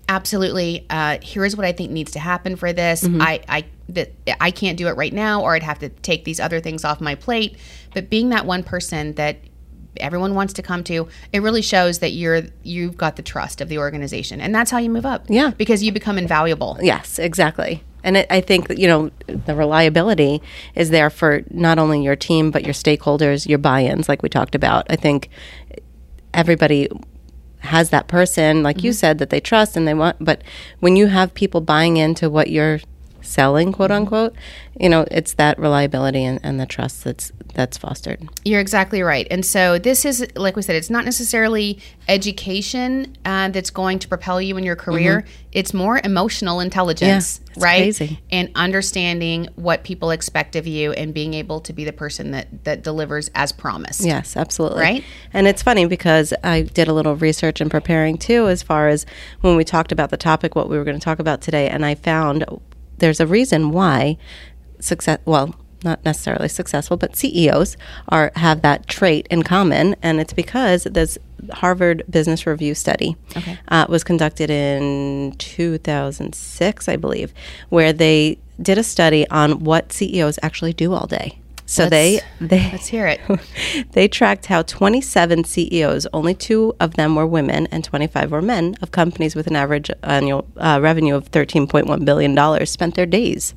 absolutely, 0.08 0.86
uh, 0.90 1.18
here's 1.22 1.56
what 1.56 1.64
I 1.66 1.72
think 1.72 1.90
needs 1.90 2.12
to 2.12 2.18
happen 2.18 2.56
for 2.56 2.72
this. 2.72 3.04
Mm-hmm. 3.04 3.22
I, 3.22 3.40
I 3.48 3.64
that 3.88 4.12
I 4.40 4.50
can't 4.50 4.76
do 4.76 4.88
it 4.88 4.96
right 4.96 5.12
now, 5.12 5.42
or 5.42 5.54
I'd 5.54 5.62
have 5.62 5.78
to 5.80 5.88
take 5.88 6.24
these 6.24 6.40
other 6.40 6.60
things 6.60 6.84
off 6.84 7.00
my 7.00 7.14
plate. 7.14 7.56
But 7.94 8.10
being 8.10 8.28
that 8.30 8.44
one 8.46 8.62
person 8.62 9.14
that 9.14 9.38
everyone 9.96 10.34
wants 10.34 10.52
to 10.54 10.62
come 10.62 10.84
to, 10.84 11.08
it 11.32 11.42
really 11.42 11.62
shows 11.62 11.98
that 12.00 12.10
you're 12.10 12.42
you've 12.62 12.96
got 12.96 13.16
the 13.16 13.22
trust 13.22 13.60
of 13.60 13.68
the 13.68 13.78
organization, 13.78 14.40
and 14.40 14.54
that's 14.54 14.70
how 14.70 14.78
you 14.78 14.90
move 14.90 15.06
up. 15.06 15.26
Yeah. 15.28 15.50
because 15.56 15.82
you 15.82 15.92
become 15.92 16.18
invaluable. 16.18 16.78
Yes, 16.80 17.18
exactly. 17.18 17.82
And 18.04 18.18
it, 18.18 18.26
I 18.30 18.40
think 18.40 18.68
that, 18.68 18.78
you 18.78 18.86
know 18.86 19.10
the 19.26 19.54
reliability 19.54 20.40
is 20.74 20.90
there 20.90 21.10
for 21.10 21.42
not 21.50 21.78
only 21.78 22.02
your 22.02 22.16
team 22.16 22.50
but 22.50 22.64
your 22.64 22.74
stakeholders, 22.74 23.48
your 23.48 23.58
buy-ins, 23.58 24.08
like 24.08 24.22
we 24.22 24.28
talked 24.28 24.54
about. 24.54 24.86
I 24.90 24.96
think 24.96 25.30
everybody 26.32 26.88
has 27.60 27.90
that 27.90 28.06
person, 28.06 28.62
like 28.62 28.84
you 28.84 28.90
mm-hmm. 28.90 28.96
said, 28.96 29.18
that 29.18 29.30
they 29.30 29.40
trust 29.40 29.76
and 29.76 29.88
they 29.88 29.94
want. 29.94 30.16
But 30.20 30.42
when 30.78 30.94
you 30.94 31.08
have 31.08 31.34
people 31.34 31.60
buying 31.60 31.96
into 31.96 32.30
what 32.30 32.50
you're 32.50 32.80
selling, 33.20 33.72
quote 33.72 33.90
unquote, 33.90 34.34
you 34.78 34.88
know, 34.88 35.06
it's 35.10 35.34
that 35.34 35.58
reliability 35.58 36.24
and, 36.24 36.40
and 36.42 36.60
the 36.60 36.66
trust 36.66 37.04
that's 37.04 37.32
that's 37.54 37.76
fostered. 37.76 38.28
You're 38.44 38.60
exactly 38.60 39.02
right. 39.02 39.26
And 39.30 39.44
so 39.44 39.78
this 39.78 40.04
is, 40.04 40.24
like 40.36 40.54
we 40.54 40.62
said, 40.62 40.76
it's 40.76 40.90
not 40.90 41.04
necessarily 41.04 41.80
education 42.06 43.16
uh, 43.24 43.48
that's 43.48 43.70
going 43.70 43.98
to 43.98 44.08
propel 44.08 44.40
you 44.40 44.56
in 44.56 44.62
your 44.62 44.76
career. 44.76 45.24
It's 45.50 45.74
more 45.74 46.00
emotional 46.04 46.60
intelligence, 46.60 47.40
Mm-hmm. 47.40 47.60
Yeah, 47.60 47.64
right? 47.64 47.78
crazy. 47.78 48.20
And 48.30 48.50
understanding 48.54 49.48
what 49.56 49.82
people 49.82 50.10
expect 50.10 50.54
of 50.54 50.68
you 50.68 50.92
and 50.92 51.12
being 51.12 51.34
able 51.34 51.60
to 51.60 51.72
be 51.72 51.84
the 51.84 51.92
person 51.92 52.30
that 52.30 52.64
that 52.64 52.82
delivers 52.82 53.28
as 53.34 53.50
promised. 53.50 54.04
Yes, 54.04 54.36
absolutely. 54.36 54.80
Right? 54.82 55.04
And 55.32 55.48
it's 55.48 55.62
funny 55.62 55.86
because 55.86 56.32
I 56.44 56.62
did 56.62 56.86
a 56.86 56.92
little 56.92 57.16
research 57.16 57.60
and 57.60 57.70
preparing 57.70 58.18
too, 58.18 58.46
as 58.46 58.62
far 58.62 58.88
as 58.88 59.04
when 59.40 59.56
we 59.56 59.64
talked 59.64 59.90
about 59.90 60.10
the 60.10 60.16
topic, 60.16 60.54
what 60.54 60.68
we 60.68 60.78
were 60.78 60.84
going 60.84 60.98
to 60.98 61.04
talk 61.04 61.18
about 61.18 61.40
today, 61.40 61.68
and 61.68 61.84
I 61.84 61.96
found 61.96 62.44
there's 62.98 63.20
a 63.20 63.26
reason 63.26 63.70
why 63.70 64.16
success. 64.80 65.18
Well. 65.24 65.54
Not 65.84 66.04
necessarily 66.04 66.48
successful, 66.48 66.96
but 66.96 67.14
CEOs 67.14 67.76
are 68.08 68.32
have 68.34 68.62
that 68.62 68.88
trait 68.88 69.28
in 69.30 69.44
common, 69.44 69.94
and 70.02 70.18
it's 70.18 70.32
because 70.32 70.82
this 70.90 71.16
Harvard 71.52 72.02
Business 72.10 72.48
Review 72.48 72.74
study 72.74 73.16
uh, 73.68 73.86
was 73.88 74.02
conducted 74.02 74.50
in 74.50 75.36
2006, 75.38 76.88
I 76.88 76.96
believe, 76.96 77.32
where 77.68 77.92
they 77.92 78.38
did 78.60 78.76
a 78.76 78.82
study 78.82 79.28
on 79.30 79.62
what 79.62 79.92
CEOs 79.92 80.40
actually 80.42 80.72
do 80.72 80.92
all 80.92 81.06
day. 81.06 81.38
So 81.70 81.86
they 81.86 82.14
Let's- 82.14 82.24
they 82.40 82.70
Let's 82.72 82.86
hear 82.86 83.06
it. 83.06 83.20
they 83.92 84.08
tracked 84.08 84.46
how 84.46 84.62
27 84.62 85.44
CEOs, 85.44 86.06
only 86.14 86.32
two 86.34 86.74
of 86.80 86.94
them 86.94 87.14
were 87.14 87.26
women 87.26 87.66
and 87.70 87.84
25 87.84 88.30
were 88.30 88.40
men, 88.40 88.74
of 88.80 88.90
companies 88.90 89.36
with 89.36 89.46
an 89.46 89.54
average 89.54 89.90
annual 90.02 90.46
uh, 90.56 90.78
revenue 90.80 91.14
of 91.14 91.30
$13.1 91.30 92.04
billion 92.06 92.66
spent 92.66 92.94
their 92.94 93.04
days. 93.04 93.52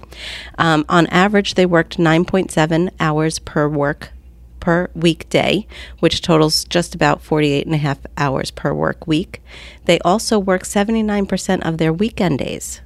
Um, 0.58 0.84
on 0.90 1.08
average, 1.08 1.54
they 1.54 1.66
worked 1.66 1.98
9.7 1.98 2.90
hours 3.00 3.40
per 3.40 3.70
work 3.70 4.12
per 4.60 4.90
weekday, 4.94 5.66
which 6.02 6.22
totals 6.22 6.66
just 6.66 6.94
about 6.94 7.22
48 7.22 7.66
and 7.66 7.74
a 7.74 7.78
half 7.80 8.00
hours 8.18 8.52
per 8.52 8.74
work 8.74 9.08
week. 9.08 9.42
They 9.86 10.00
also 10.00 10.38
work 10.38 10.64
79% 10.64 11.66
of 11.66 11.78
their 11.78 11.94
weekend 11.94 12.40
days. 12.40 12.82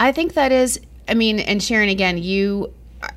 I 0.00 0.12
think 0.12 0.32
that 0.32 0.50
is, 0.50 0.80
I 1.06 1.12
mean, 1.12 1.38
and 1.40 1.62
Sharon, 1.62 1.90
again, 1.90 2.16
you 2.18 2.72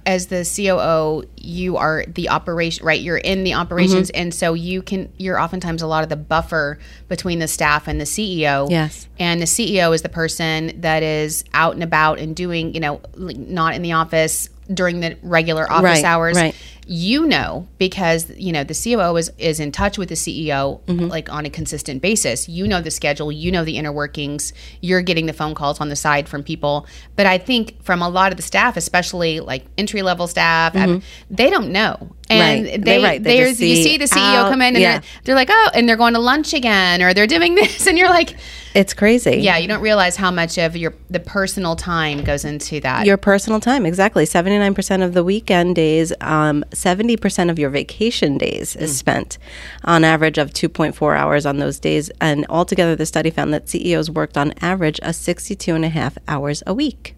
as 0.05 0.27
the 0.27 0.43
COO, 0.45 1.27
you 1.37 1.77
are 1.77 2.05
the 2.07 2.29
operation, 2.29 2.85
right? 2.85 2.99
You're 3.01 3.17
in 3.17 3.43
the 3.43 3.53
operations, 3.53 4.09
Mm-hmm. 4.11 4.21
and 4.21 4.33
so 4.33 4.53
you 4.53 4.81
can. 4.81 5.11
You're 5.17 5.39
oftentimes 5.39 5.81
a 5.81 5.87
lot 5.87 6.03
of 6.03 6.09
the 6.09 6.15
buffer 6.15 6.79
between 7.09 7.39
the 7.39 7.47
staff 7.47 7.87
and 7.87 7.99
the 7.99 8.05
CEO. 8.05 8.69
Yes. 8.69 9.07
and 9.19 9.41
the 9.41 9.45
CEO 9.45 9.93
is 9.93 10.01
the 10.01 10.09
person 10.09 10.81
that 10.81 11.03
is 11.03 11.43
out 11.53 11.73
and 11.73 11.83
about 11.83 12.19
and 12.19 12.35
doing, 12.35 12.73
you 12.73 12.79
know, 12.79 13.01
not 13.17 13.73
in 13.75 13.81
the 13.81 13.91
office 13.93 14.49
during 14.71 14.99
the 14.99 15.17
regular 15.23 15.69
office 15.71 15.83
Right, 15.83 16.03
hours. 16.05 16.35
right. 16.37 16.55
You 16.85 17.25
know, 17.25 17.65
because 17.77 18.29
you 18.35 18.51
know 18.51 18.65
the 18.65 18.73
COO 18.73 19.15
is 19.15 19.31
is 19.37 19.61
in 19.61 19.71
touch 19.71 19.97
with 19.97 20.09
the 20.09 20.15
CEO 20.15 20.81
Mm-hmm. 20.81 21.07
like 21.07 21.31
on 21.31 21.45
a 21.45 21.49
consistent 21.49 22.01
basis. 22.01 22.49
You 22.49 22.67
know 22.67 22.81
the 22.81 22.91
schedule, 22.91 23.31
you 23.31 23.51
know 23.53 23.63
the 23.63 23.77
inner 23.77 23.91
workings. 23.91 24.51
You're 24.81 25.01
getting 25.01 25.25
the 25.25 25.31
phone 25.33 25.55
calls 25.55 25.79
on 25.79 25.87
the 25.87 25.95
side 25.95 26.27
from 26.27 26.43
people, 26.43 26.85
but 27.15 27.25
I 27.25 27.37
think 27.37 27.81
from 27.83 28.01
a 28.01 28.09
lot 28.09 28.31
of 28.33 28.37
the 28.37 28.43
staff, 28.43 28.75
especially 28.75 29.39
like 29.39 29.65
entry 29.77 30.01
level 30.01 30.27
staff, 30.27 30.73
they 31.29 31.49
don't 31.49 31.71
know. 31.71 32.09
And 32.29 32.65
Mm-hmm. 32.65 32.83
Right. 32.83 32.83
they. 32.83 33.17
They 33.19 33.37
there's 33.37 33.61
you 33.61 33.75
see 33.75 33.83
see 33.83 33.97
the 33.97 34.05
CEO 34.05 34.17
out- 34.35 34.51
come 34.51 34.61
in 34.61 34.75
and 34.75 34.81
yeah. 34.81 34.99
they're, 34.99 35.01
they're 35.23 35.35
like, 35.35 35.49
oh, 35.51 35.69
and 35.73 35.87
they're 35.87 35.95
going 35.97 36.15
to 36.15 36.19
lunch 36.19 36.53
again, 36.53 37.01
or 37.01 37.13
they're 37.13 37.27
doing 37.27 37.55
this, 37.59 37.87
and 37.87 37.97
you're 37.97 38.09
like, 38.09 38.35
It's 38.73 38.93
crazy. 38.93 39.37
yeah, 39.37 39.57
you 39.57 39.67
don't 39.67 39.81
realize 39.81 40.15
how 40.15 40.31
much 40.31 40.57
of 40.57 40.75
your 40.75 40.93
the 41.09 41.19
personal 41.19 41.75
time 41.75 42.23
goes 42.23 42.43
into 42.43 42.79
that. 42.81 43.05
Your 43.05 43.17
personal 43.17 43.59
time, 43.59 43.85
exactly. 43.85 44.25
79% 44.25 45.03
of 45.03 45.13
the 45.13 45.23
weekend 45.23 45.75
days, 45.75 46.11
um, 46.21 46.63
70% 46.71 47.49
of 47.49 47.59
your 47.59 47.69
vacation 47.69 48.37
days 48.37 48.75
is 48.75 48.97
spent 48.97 49.37
on 49.83 50.03
average 50.03 50.37
of 50.37 50.51
2.4 50.51 51.17
hours 51.17 51.45
on 51.45 51.57
those 51.57 51.79
days. 51.79 52.09
And 52.19 52.45
altogether, 52.49 52.95
the 52.95 53.05
study 53.05 53.29
found 53.29 53.53
that 53.53 53.69
CEOs 53.69 54.09
worked 54.09 54.37
on 54.37 54.53
average 54.61 54.99
a 55.03 55.13
62 55.13 55.75
and 55.75 55.85
a 55.85 55.89
half 55.89 56.17
hours 56.27 56.63
a 56.65 56.73
week. 56.73 57.15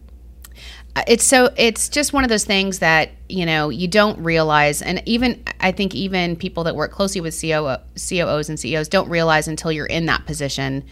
it's 1.08 1.26
so 1.26 1.54
it's 1.58 1.89
just 1.89 2.13
one 2.13 2.24
of 2.24 2.30
those 2.30 2.46
things 2.46 2.80
that 2.80 3.12
you 3.28 3.46
know 3.46 3.68
you 3.70 3.86
don't 3.86 4.18
realize 4.20 4.82
and 4.82 5.02
even 5.06 5.44
i 5.60 5.70
think 5.70 5.94
even 5.94 6.38
people 6.38 6.63
that 6.63 6.74
work 6.74 6.89
closely 6.89 7.20
with 7.20 7.38
COO, 7.39 7.78
coos 7.96 8.48
and 8.48 8.58
ceos 8.58 8.88
don't 8.88 9.10
realize 9.10 9.46
until 9.50 9.74
you're 9.74 9.86
in 9.88 10.06
that 10.06 10.26
position 10.26 10.86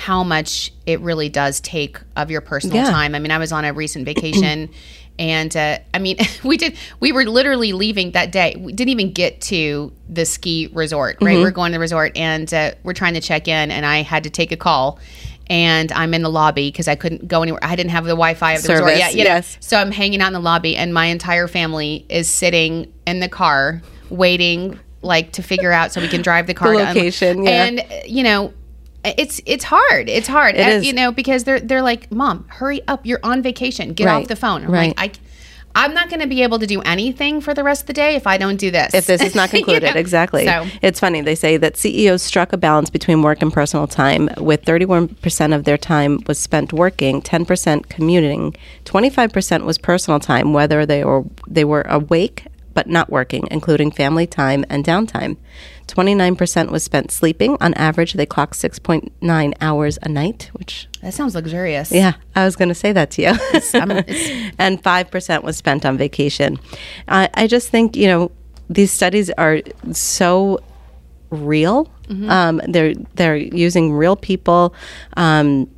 how 0.00 0.24
much 0.24 0.72
it 0.86 0.98
really 1.00 1.28
does 1.28 1.60
take 1.60 1.98
of 2.16 2.30
your 2.30 2.40
personal 2.40 2.76
Yeah. 2.76 2.90
time 2.90 3.14
i 3.14 3.18
mean 3.18 3.30
i 3.30 3.36
was 3.38 3.52
on 3.52 3.66
a 3.66 3.72
recent 3.74 4.06
vacation 4.06 4.70
and 5.18 5.54
uh, 5.54 5.78
i 5.92 5.98
mean 5.98 6.16
we 6.42 6.56
did 6.56 6.76
we 7.00 7.12
were 7.12 7.24
literally 7.24 7.74
leaving 7.74 8.12
that 8.12 8.32
day 8.32 8.56
we 8.58 8.72
didn't 8.72 8.88
even 8.88 9.12
get 9.12 9.42
to 9.42 9.92
the 10.08 10.24
ski 10.24 10.70
resort 10.72 11.18
right 11.20 11.38
we're 11.38 11.50
going 11.50 11.72
to 11.72 11.76
the 11.76 11.80
resort 11.80 12.16
and 12.16 12.52
uh, 12.54 12.72
we're 12.82 12.94
trying 12.94 13.12
to 13.12 13.20
check 13.20 13.46
in 13.46 13.70
and 13.70 13.84
i 13.84 14.00
had 14.00 14.24
to 14.24 14.30
take 14.30 14.52
a 14.52 14.56
call 14.56 14.98
and 15.50 15.90
I'm 15.90 16.14
in 16.14 16.22
the 16.22 16.30
lobby 16.30 16.68
because 16.70 16.86
I 16.86 16.94
couldn't 16.94 17.26
go 17.26 17.42
anywhere. 17.42 17.58
I 17.60 17.74
didn't 17.74 17.90
have 17.90 18.04
the 18.04 18.10
Wi-Fi 18.10 18.52
of 18.52 18.62
the 18.62 18.72
resort 18.72 18.96
yet. 18.96 19.14
You 19.16 19.24
know? 19.24 19.30
yes. 19.30 19.58
So 19.58 19.76
I'm 19.78 19.90
hanging 19.90 20.20
out 20.20 20.28
in 20.28 20.32
the 20.34 20.38
lobby, 20.38 20.76
and 20.76 20.94
my 20.94 21.06
entire 21.06 21.48
family 21.48 22.06
is 22.08 22.28
sitting 22.30 22.92
in 23.04 23.18
the 23.18 23.28
car 23.28 23.82
waiting, 24.10 24.78
like 25.02 25.32
to 25.32 25.42
figure 25.42 25.72
out 25.72 25.90
so 25.92 26.00
we 26.00 26.06
can 26.06 26.22
drive 26.22 26.46
the 26.46 26.54
car. 26.54 26.70
The 26.70 26.84
location, 26.84 27.42
yeah. 27.42 27.64
And 27.64 27.84
you 28.06 28.22
know, 28.22 28.54
it's 29.04 29.40
it's 29.46 29.64
hard. 29.64 30.08
It's 30.08 30.28
hard. 30.28 30.56
It 30.56 30.66
Uh, 30.66 30.70
is. 30.70 30.86
You 30.86 30.92
know, 30.92 31.12
because 31.12 31.44
they're 31.44 31.60
they're 31.60 31.82
like, 31.82 32.10
"Mom, 32.12 32.44
hurry 32.48 32.80
up! 32.88 33.06
You're 33.06 33.20
on 33.22 33.42
vacation. 33.42 33.92
Get 33.94 34.06
Right, 34.06 34.22
off 34.22 34.28
the 34.28 34.36
phone." 34.36 34.64
I'm 34.64 34.70
right. 34.70 34.96
like, 34.96 35.16
I. 35.16 35.20
I'm 35.72 35.94
not 35.94 36.08
going 36.10 36.18
to 36.20 36.26
be 36.26 36.42
able 36.42 36.58
to 36.58 36.66
do 36.66 36.80
anything 36.82 37.40
for 37.40 37.54
the 37.54 37.62
rest 37.62 37.82
of 37.82 37.86
the 37.86 37.92
day 37.92 38.16
if 38.16 38.26
I 38.26 38.38
don't 38.38 38.56
do 38.56 38.72
this. 38.72 38.92
If 38.92 39.06
this 39.06 39.22
is 39.22 39.36
not 39.36 39.52
You 39.52 39.60
concluded, 39.60 39.94
know? 39.94 40.00
exactly. 40.00 40.44
So 40.44 40.66
It's 40.82 40.98
funny. 40.98 41.20
They 41.20 41.36
say 41.36 41.58
that 41.58 41.76
CEOs 41.76 42.22
struck 42.22 42.52
a 42.52 42.56
balance 42.56 42.90
between 42.90 43.22
work 43.22 43.40
and 43.40 43.52
personal 43.52 43.86
time, 43.86 44.28
with 44.38 44.64
31% 44.64 45.54
of 45.54 45.62
their 45.62 45.78
time 45.78 46.18
was 46.26 46.40
spent 46.40 46.72
working, 46.72 47.22
10% 47.22 47.88
commuting, 47.88 48.56
25% 48.84 49.62
was 49.64 49.78
personal 49.78 50.18
time, 50.18 50.52
whether 50.52 50.84
they 50.84 51.04
were 51.04 51.22
they 51.46 51.64
were 51.64 51.82
awake 51.82 52.46
but 52.74 52.88
not 52.88 53.08
working, 53.10 53.46
including 53.52 53.92
family 53.92 54.26
time 54.26 54.64
and 54.68 54.84
downtime. 54.84 55.36
29% 55.92 56.70
was 56.70 56.82
spent 56.84 57.10
sleeping. 57.10 57.56
On 57.60 57.74
average, 57.74 58.12
they 58.14 58.26
clocked 58.26 58.54
6.9 58.54 59.54
hours 59.60 59.98
a 60.02 60.08
night, 60.08 60.50
which 60.54 60.88
that 61.02 61.14
sounds 61.14 61.34
luxurious. 61.34 61.90
yeah, 61.92 62.14
I 62.34 62.44
was 62.44 62.56
going 62.56 62.68
to 62.68 62.74
say 62.74 62.92
that 62.92 63.10
to 63.12 63.22
you. 63.22 63.28
I'm- 63.74 63.90
it's- 63.90 64.52
and 64.58 64.82
5% 64.82 65.42
was 65.42 65.56
spent 65.56 65.84
on 65.84 65.96
vacation. 65.98 66.58
I 67.08 67.28
I 67.34 67.46
just 67.46 67.68
think, 67.70 67.96
you 67.96 68.06
know, 68.06 68.30
these 68.68 68.92
studies 68.92 69.30
are 69.38 69.60
so 69.92 70.60
real. 71.30 71.88
Um, 72.28 72.60
they're 72.66 72.94
they're 73.14 73.36
using 73.36 73.92
real 73.92 74.16
people. 74.16 74.74
Um, 75.16 75.68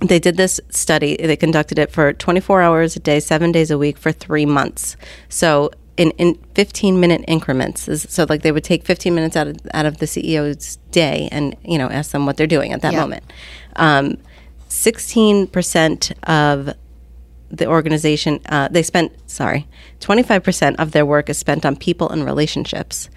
they 0.00 0.18
did 0.18 0.36
this 0.36 0.60
study. 0.68 1.16
They 1.16 1.36
conducted 1.36 1.78
it 1.78 1.90
for 1.90 2.12
24 2.12 2.60
hours 2.60 2.94
a 2.96 3.00
day, 3.00 3.20
seven 3.20 3.52
days 3.52 3.70
a 3.70 3.78
week 3.78 3.96
for 3.96 4.12
three 4.12 4.44
months. 4.44 4.96
So 5.30 5.70
in, 5.96 6.10
in 6.12 6.34
15 6.54 7.00
minute 7.00 7.24
increments. 7.26 7.88
So 8.12 8.26
like 8.28 8.42
they 8.42 8.52
would 8.52 8.64
take 8.64 8.84
15 8.84 9.14
minutes 9.14 9.36
out 9.36 9.48
of 9.48 9.56
out 9.72 9.86
of 9.86 9.98
the 9.98 10.06
CEO's 10.06 10.76
day 10.90 11.28
and 11.32 11.56
you 11.64 11.78
know 11.78 11.88
ask 11.88 12.10
them 12.12 12.26
what 12.26 12.36
they're 12.36 12.46
doing 12.46 12.72
at 12.72 12.82
that 12.82 12.92
Yeah. 12.92 13.00
moment. 13.00 13.24
Um, 13.76 14.16
16% 14.68 16.12
of 16.28 16.74
the 17.50 17.66
organization 17.66 18.40
uh, 18.48 18.68
they 18.68 18.82
spent 18.82 19.12
sorry 19.30 19.66
25% 20.00 20.76
of 20.78 20.90
their 20.90 21.06
work 21.06 21.30
is 21.30 21.38
spent 21.38 21.64
on 21.64 21.76
people 21.76 22.08
and 22.10 22.24
relationships 22.24 23.08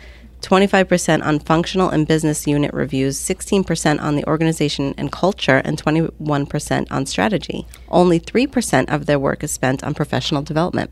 25% 0.41 1.25
on 1.25 1.39
functional 1.39 1.89
and 1.89 2.07
business 2.07 2.47
unit 2.47 2.73
reviews, 2.73 3.19
16% 3.19 4.01
on 4.01 4.15
the 4.15 4.25
organization 4.25 4.93
and 4.97 5.11
culture, 5.11 5.57
and 5.65 5.81
21% 5.83 6.87
on 6.89 7.05
strategy. 7.05 7.67
Only 7.89 8.19
3% 8.21 8.89
of 8.89 9.05
their 9.05 9.19
work 9.19 9.43
is 9.43 9.51
spent 9.51 9.83
on 9.83 9.93
professional 9.93 10.41
development. 10.41 10.91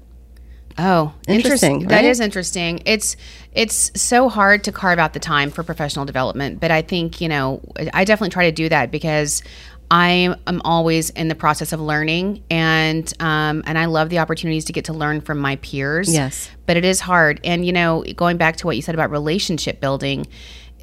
Oh, 0.77 1.13
Interesting, 1.27 1.87
That 1.87 1.95
right? 1.97 2.05
is 2.05 2.19
interesting. 2.19 2.81
It's 2.85 3.15
it's 3.53 3.91
so 3.99 4.29
hard 4.29 4.63
to 4.65 4.71
carve 4.71 4.99
out 4.99 5.13
the 5.13 5.19
time 5.19 5.49
for 5.49 5.63
professional 5.63 6.05
development, 6.05 6.59
but 6.59 6.69
I 6.71 6.81
think 6.83 7.19
you 7.21 7.27
know 7.29 7.61
I 7.93 8.03
definitely 8.03 8.29
try 8.31 8.45
to 8.45 8.51
do 8.51 8.69
that 8.69 8.91
because 8.91 9.41
I 9.89 10.35
am 10.45 10.61
always 10.65 11.09
in 11.11 11.29
the 11.29 11.35
process 11.35 11.71
of 11.73 11.79
learning, 11.79 12.43
and 12.51 13.11
um, 13.19 13.63
and 13.65 13.77
I 13.79 13.85
love 13.85 14.09
the 14.09 14.19
opportunities 14.19 14.65
to 14.65 14.73
get 14.73 14.85
to 14.85 14.93
learn 14.93 15.21
from 15.21 15.39
my 15.39 15.55
peers. 15.57 16.13
Yes. 16.13 16.49
but 16.65 16.77
it 16.77 16.85
is 16.85 16.99
hard. 16.99 17.39
And 17.43 17.65
you 17.65 17.71
know, 17.73 18.03
going 18.15 18.37
back 18.37 18.57
to 18.57 18.67
what 18.67 18.75
you 18.75 18.81
said 18.81 18.95
about 18.95 19.09
relationship 19.11 19.79
building. 19.81 20.27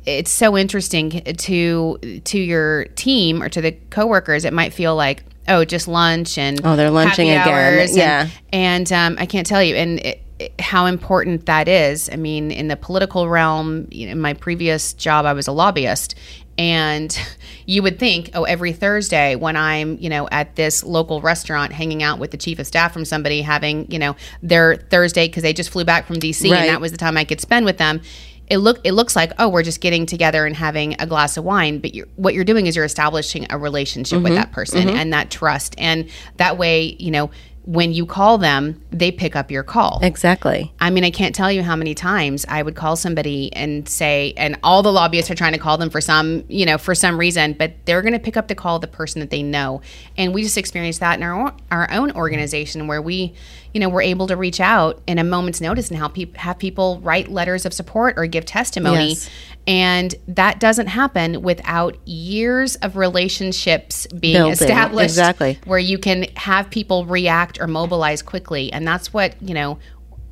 It's 0.07 0.31
so 0.31 0.57
interesting 0.59 1.11
to 1.23 2.21
to 2.25 2.39
your 2.39 2.85
team 2.97 3.43
or 3.43 3.49
to 3.49 3.61
the 3.63 3.73
coworkers. 3.91 4.45
It 4.45 4.53
might 4.53 4.75
feel 4.75 4.95
like, 4.97 5.25
oh, 5.49 5.65
just 5.65 5.87
lunch 5.89 6.39
and 6.39 6.61
Oh, 6.65 6.77
they're 6.77 6.91
lunching 6.91 7.29
again. 7.31 7.49
hours 7.49 7.91
and- 7.91 7.99
Yeah. 7.99 8.29
and 8.53 8.93
um, 8.93 9.17
I 9.19 9.27
can't 9.27 9.47
tell 9.47 9.63
you 9.63 9.75
and 9.75 9.99
it, 10.01 10.23
it- 10.39 10.53
how 10.61 10.87
important 10.87 11.47
that 11.47 11.69
is. 11.69 12.11
I 12.13 12.17
mean, 12.17 12.51
in 12.51 12.69
the 12.69 12.77
political 12.77 13.29
realm, 13.29 13.87
you 13.91 14.07
know, 14.07 14.13
in 14.13 14.21
my 14.21 14.35
previous 14.35 14.93
job, 14.95 15.27
I 15.27 15.33
was 15.33 15.47
a 15.47 15.53
lobbyist, 15.53 16.15
and 16.59 17.17
you 17.67 17.83
would 17.83 17.99
think, 17.99 18.31
oh, 18.35 18.45
every 18.45 18.73
Thursday 18.73 19.37
when 19.37 19.57
I'm, 19.57 19.97
you 20.01 20.09
know, 20.09 20.29
at 20.33 20.57
this 20.57 20.83
local 20.85 21.21
restaurant 21.21 21.73
hanging 21.73 22.03
out 22.03 22.19
with 22.19 22.31
the 22.33 22.37
chief 22.37 22.59
of 22.59 22.67
staff 22.67 22.93
from 22.93 23.05
somebody 23.05 23.43
having, 23.43 23.91
you 23.91 23.99
know, 23.99 24.17
their 24.43 24.77
Thursday 24.77 25.27
because 25.29 25.43
they 25.43 25.53
just 25.53 25.71
flew 25.71 25.85
back 25.85 26.07
from 26.07 26.17
DC 26.17 26.51
Right. 26.51 26.61
and 26.61 26.69
that 26.69 26.81
was 26.81 26.91
the 26.93 26.99
time 26.99 27.17
I 27.17 27.25
could 27.25 27.41
spend 27.41 27.65
with 27.65 27.79
them. 27.79 28.01
It 28.49 28.59
look 28.59 28.81
it 28.85 28.93
looks 28.93 29.17
like 29.17 29.33
oh 29.39 29.49
we're 29.49 29.63
just 29.63 29.81
getting 29.81 30.07
together 30.07 30.47
and 30.47 30.55
having 30.55 30.97
a 30.99 31.07
glass 31.07 31.37
of 31.37 31.45
wine, 31.45 31.79
but 31.79 31.95
you're, 31.95 32.07
what 32.17 32.35
you're 32.35 32.45
doing 32.45 32.67
is 32.67 32.77
you're 32.77 32.85
establishing 32.85 33.47
a 33.51 33.59
relationship 33.59 34.23
with 34.23 34.33
mm-hmm. 34.33 34.37
that 34.37 34.53
person 34.53 34.89
mm-hmm. 34.89 34.97
and 34.97 35.13
that 35.13 35.31
trust, 35.31 35.75
and 35.79 36.11
that 36.37 36.59
way 36.59 36.97
you 36.99 37.11
know 37.11 37.31
when 37.67 37.95
you 37.95 38.05
call 38.05 38.37
them, 38.37 38.83
they 38.91 39.11
pick 39.11 39.35
up 39.35 39.51
your 39.51 39.63
call. 39.63 39.99
Exactly. 40.03 40.73
I 40.81 40.91
mean, 40.91 41.03
I 41.03 41.11
can't 41.11 41.35
tell 41.35 41.51
you 41.51 41.63
how 41.63 41.77
many 41.77 41.95
times 41.95 42.45
I 42.47 42.63
would 42.63 42.77
call 42.77 42.95
somebody 42.95 43.51
and 43.55 43.89
say, 43.89 44.35
and 44.37 44.59
all 44.63 44.83
the 44.83 44.93
lobbyists 44.93 45.31
are 45.31 45.35
trying 45.35 45.55
to 45.55 45.59
call 45.59 45.79
them 45.79 45.89
for 45.89 46.03
some, 46.03 46.45
you 46.49 46.67
know, 46.67 46.77
for 46.77 46.95
some 46.95 47.19
reason, 47.19 47.55
but 47.55 47.73
they're 47.87 48.03
going 48.03 48.13
to 48.13 48.19
pick 48.19 48.37
up 48.37 48.49
the 48.49 48.55
call 48.55 48.77
of 48.77 48.83
the 48.83 48.87
person 48.87 49.21
that 49.21 49.31
they 49.31 49.43
know. 49.43 49.81
And 50.19 50.35
we 50.35 50.43
just 50.43 50.59
experienced 50.59 51.01
that 51.01 51.19
in 51.19 51.23
our 51.23 51.33
own, 51.33 51.53
our 51.71 51.91
own 51.91 52.13
organization 52.13 52.87
where 52.87 53.01
we, 53.01 53.35
you 53.75 53.81
know, 53.81 53.89
we're 53.89 54.03
able 54.03 54.29
to 54.29 54.37
reach 54.37 54.61
out 54.61 55.03
in 55.09 55.19
a 55.19 55.25
moment's 55.25 55.61
notice 55.61 55.89
and 55.89 55.99
help 55.99 56.17
have 56.37 56.59
people 56.59 57.01
write 57.01 57.29
letters 57.29 57.67
of 57.67 57.75
support 57.75 58.15
or 58.17 58.27
give 58.27 58.47
testimony. 58.47 59.11
Yes. 59.11 59.29
And 59.67 60.15
that 60.29 60.61
doesn't 60.61 60.87
happen 60.87 61.43
without 61.43 61.97
years 62.07 62.77
of 62.77 62.97
relationships 62.97 64.07
being 64.07 64.35
Building, 64.35 64.53
established 64.53 65.11
exactly. 65.11 65.59
where 65.65 65.79
you 65.81 65.99
can 65.99 66.27
have 66.37 66.71
people 66.71 67.05
react 67.05 67.61
or 67.61 67.67
mobilize 67.67 68.23
quickly. 68.23 68.73
And 68.73 68.87
that's 68.87 69.13
what, 69.13 69.35
you 69.43 69.55
know, 69.55 69.81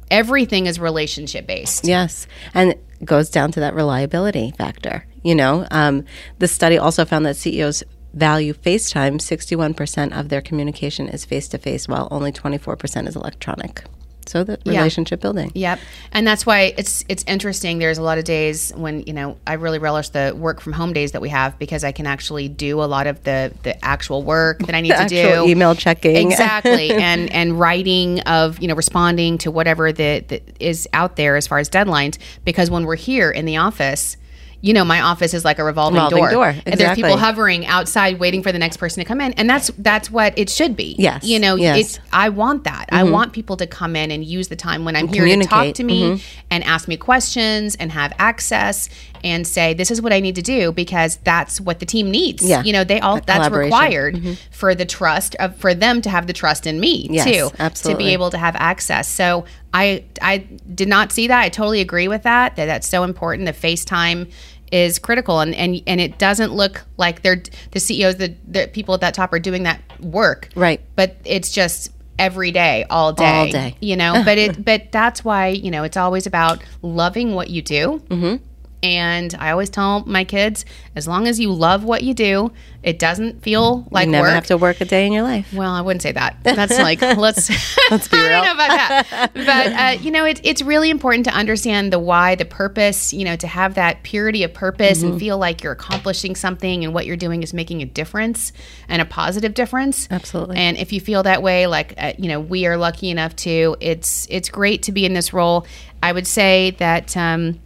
everything 0.09 0.67
is 0.67 0.79
relationship 0.79 1.47
based. 1.47 1.85
Yes. 1.85 2.29
And 2.55 2.73
it 2.73 3.05
goes 3.05 3.29
down 3.29 3.51
to 3.53 3.61
that 3.61 3.75
reliability 3.75 4.53
factor. 4.53 5.05
You 5.25 5.35
know, 5.35 5.67
um, 5.73 6.05
the 6.39 6.47
study 6.47 6.79
also 6.79 7.05
found 7.05 7.27
that 7.27 7.37
CEOs 7.37 7.83
value 8.15 8.55
FaceTime. 8.55 9.17
61% 9.17 10.19
of 10.19 10.29
their 10.29 10.41
communication 10.41 11.09
is 11.09 11.25
face 11.25 11.49
to 11.49 11.59
face, 11.59 11.89
while 11.89 12.09
only 12.11 12.33
24% 12.33 13.09
is 13.09 13.17
electronic. 13.17 13.85
So 14.27 14.45
the 14.45 14.59
relationship 14.65 15.21
building. 15.21 15.51
Yep. 15.55 15.81
And 16.13 16.27
that's 16.27 16.47
why 16.47 16.75
it's 16.77 17.05
it's 17.09 17.25
interesting. 17.27 17.79
There's 17.79 17.99
a 17.99 18.03
lot 18.03 18.19
of 18.19 18.25
days 18.25 18.73
when, 18.75 19.03
you 19.03 19.13
know, 19.13 19.37
I 19.47 19.55
really 19.55 19.79
relish 19.79 20.11
the 20.11 20.33
work 20.37 20.61
from 20.61 20.73
home 20.73 20.93
days 20.93 21.13
that 21.13 21.21
we 21.21 21.29
have 21.31 21.59
because 21.59 21.85
I 21.85 21.93
can 21.93 22.07
actually 22.07 22.49
do 22.49 22.83
a 22.83 22.87
lot 22.87 23.07
of 23.07 23.23
the 23.25 23.53
the 23.63 23.83
actual 23.85 24.23
work 24.23 24.61
that 24.61 24.75
I 24.75 24.81
need 24.81 24.95
to 24.97 25.07
do. 25.07 25.45
email 25.47 25.75
checking. 25.75 26.31
exactly 26.31 26.91
and 26.93 27.33
and 27.33 27.59
writing 27.59 28.21
of 28.21 28.61
you 28.61 28.69
know 28.69 28.75
responding 28.75 29.39
to 29.39 29.51
whatever 29.51 29.93
that 29.93 30.43
is 30.61 30.89
out 30.93 31.17
there 31.17 31.37
as 31.37 31.47
far 31.47 31.59
as 31.59 31.69
deadlines 31.69 32.19
because 32.45 32.71
when 32.71 32.85
we're 32.85 32.97
here 32.97 33.31
in 33.31 33.45
the 33.45 33.57
office 33.57 34.17
you 34.65 34.73
know 34.73 34.85
my 34.85 35.01
office 35.01 35.35
is 35.35 35.45
like 35.45 35.59
a 35.59 35.65
revolving, 35.65 35.97
Revolving 35.97 36.19
door, 36.19 36.31
door, 36.31 36.55
and 36.65 36.79
there's 36.81 36.95
people 36.97 37.17
hovering 37.17 37.67
outside 37.67 38.19
waiting 38.19 38.43
for 38.43 38.53
the 38.53 38.59
next 38.59 38.77
person 38.79 39.03
to 39.03 39.05
come 39.05 39.21
in 39.21 39.33
and 39.35 39.51
that's 39.51 39.69
that's 39.79 40.11
what 40.11 40.39
it 40.39 40.49
should 40.49 40.77
be 40.77 40.95
Yes, 40.99 41.25
you 41.25 41.39
know 41.39 41.57
yes. 41.57 41.73
Mm-hmm. 41.77 41.81
it's 41.81 41.99
i 42.13 42.29
want 42.29 42.65
that 42.65 42.87
i 42.93 43.03
want 43.03 43.33
people 43.33 43.57
to 43.59 43.67
come 43.67 43.97
in 43.97 44.11
and 44.11 44.25
use 44.25 44.49
the 44.49 44.57
time 44.57 44.85
when 44.85 44.95
i'm 44.97 45.09
here 45.09 45.27
to 45.27 45.45
talk 45.45 45.75
to 45.75 45.85
me 45.85 46.03
Mm-hmm. 46.03 46.47
and 46.51 46.65
ask 46.65 46.89
me 46.89 46.97
questions 46.97 47.75
and 47.77 47.93
have 47.93 48.13
access 48.19 48.89
and 49.25 49.47
say 49.47 49.75
this 49.75 49.91
is 49.91 50.01
what 50.01 50.13
i 50.13 50.21
need 50.21 50.35
to 50.37 50.43
do 50.43 50.73
because 50.73 51.17
that's 51.19 51.61
what 51.61 51.81
the 51.81 51.87
team 51.87 52.11
needs 52.11 52.43
Yeah. 52.43 52.63
you 52.63 52.73
know 52.73 52.85
they 52.85 53.01
all 53.01 53.17
That 53.17 53.27
that's 53.27 53.49
collaboration. 53.49 53.73
Mm-hmm. 53.73 54.29
required 54.29 54.39
for 54.51 54.75
the 54.75 54.85
trust 54.87 55.35
of, 55.37 55.57
for 55.57 55.75
them 55.75 56.01
to 56.03 56.11
have 56.11 56.27
the 56.29 56.33
trust 56.33 56.67
in 56.67 56.79
me 56.81 57.09
Yes, 57.11 57.25
too 57.25 57.91
to 57.91 57.97
be 57.97 58.11
able 58.13 58.31
to 58.31 58.39
have 58.39 58.55
access 58.57 59.09
so 59.09 59.45
i 59.75 60.05
i 60.21 60.39
did 60.75 60.89
not 60.89 61.13
see 61.13 61.27
that 61.29 61.41
i 61.41 61.49
totally 61.49 61.81
agree 61.81 62.09
with 62.09 62.23
that 62.25 62.57
that 62.57 62.67
that's 62.67 62.89
so 62.89 63.03
important 63.05 63.47
the 63.47 63.53
facetime 63.53 64.31
is 64.73 64.99
critical 64.99 65.39
and 65.41 65.55
and, 65.55 65.81
and 65.87 66.01
it 66.01 66.19
doesn't 66.19 66.53
look 66.53 66.85
like 66.97 67.23
they're 67.23 67.43
the 67.71 67.79
ceos 67.79 68.17
the, 68.17 68.35
the 68.49 68.69
people 68.73 68.95
at 68.95 69.01
that 69.03 69.15
top 69.15 69.33
are 69.33 69.39
doing 69.39 69.63
that 69.65 69.81
work 70.01 70.49
Right. 70.57 70.81
but 70.97 71.17
it's 71.25 71.53
just 71.53 71.93
every 72.19 72.51
day 72.51 72.85
all 72.91 73.13
day 73.13 73.25
All 73.25 73.49
day. 73.49 73.77
you 73.81 73.97
know 73.97 74.23
but 74.25 74.39
it 74.39 74.65
but 74.65 74.91
that's 74.91 75.25
why 75.25 75.49
you 75.49 75.71
know 75.71 75.83
it's 75.85 75.97
always 75.97 76.27
about 76.27 76.63
loving 76.83 77.35
what 77.35 77.51
you 77.51 77.63
do 77.63 78.03
mm-hmm. 78.09 78.43
And 78.83 79.35
i 79.39 79.51
always 79.51 79.71
tell 79.71 80.05
my 80.07 80.25
kids 80.25 80.65
as 80.97 81.07
long 81.07 81.27
as 81.29 81.39
you 81.39 81.53
love 81.53 81.85
what 81.85 82.03
you 82.03 82.13
do 82.15 82.51
it 82.83 82.99
doesn't 82.99 83.43
feel 83.43 83.87
like 83.93 84.07
you 84.07 84.13
never 84.13 84.27
work 84.27 84.35
have 84.35 84.47
to 84.47 84.57
work 84.57 84.81
a 84.81 84.85
day 84.85 85.07
in 85.07 85.13
your 85.13 85.23
life. 85.23 85.53
well, 85.55 85.71
I 85.71 85.81
wouldn't 85.83 86.03
say 86.03 86.11
that. 86.11 86.39
That's 86.43 86.77
like 86.77 87.01
let's 87.01 87.49
let's 87.93 88.09
be 88.09 88.17
I 88.19 88.21
real. 88.23 88.31
don't 88.31 88.45
know 88.45 88.53
about 88.55 88.69
that, 88.69 89.31
but 89.35 89.47
uh, 89.47 90.03
you 90.03 90.11
know, 90.11 90.25
it's 90.25 90.41
it's 90.43 90.63
really 90.63 90.91
important 90.91 91.25
to 91.27 91.31
understand 91.33 91.93
the 91.93 92.01
why, 92.01 92.35
the 92.35 92.45
purpose. 92.45 93.13
You 93.13 93.25
know, 93.25 93.37
to 93.37 93.47
have 93.47 93.75
that 93.75 94.03
purity 94.03 94.43
of 94.43 94.53
purpose 94.53 94.99
Mm-hmm. 94.99 95.13
and 95.13 95.21
feel 95.21 95.39
like 95.39 95.63
you're 95.63 95.75
accomplishing 95.75 96.35
something 96.35 96.83
and 96.85 96.93
what 96.93 97.07
you're 97.07 97.17
doing 97.17 97.45
is 97.45 97.55
making 97.55 97.83
a 97.83 97.87
difference 97.87 98.53
and 98.89 99.01
a 99.01 99.05
positive 99.05 99.55
difference. 99.55 100.09
Absolutely. 100.11 100.57
And 100.57 100.77
if 100.77 100.93
you 100.93 101.01
feel 101.01 101.23
that 101.23 101.41
way, 101.41 101.69
like 101.69 101.95
uh, 101.99 102.15
you 102.19 102.27
know, 102.27 102.41
we 102.41 102.67
are 102.67 102.77
lucky 102.77 103.11
enough 103.11 103.37
to. 103.37 103.77
It's 103.79 104.27
it's 104.29 104.49
great 104.49 104.83
to 104.83 104.93
be 104.93 105.07
in 105.07 105.13
this 105.15 105.33
role. 105.33 105.69
I 106.03 106.11
would 106.11 106.27
say 106.27 106.73
that. 106.79 107.17
Um, 107.17 107.61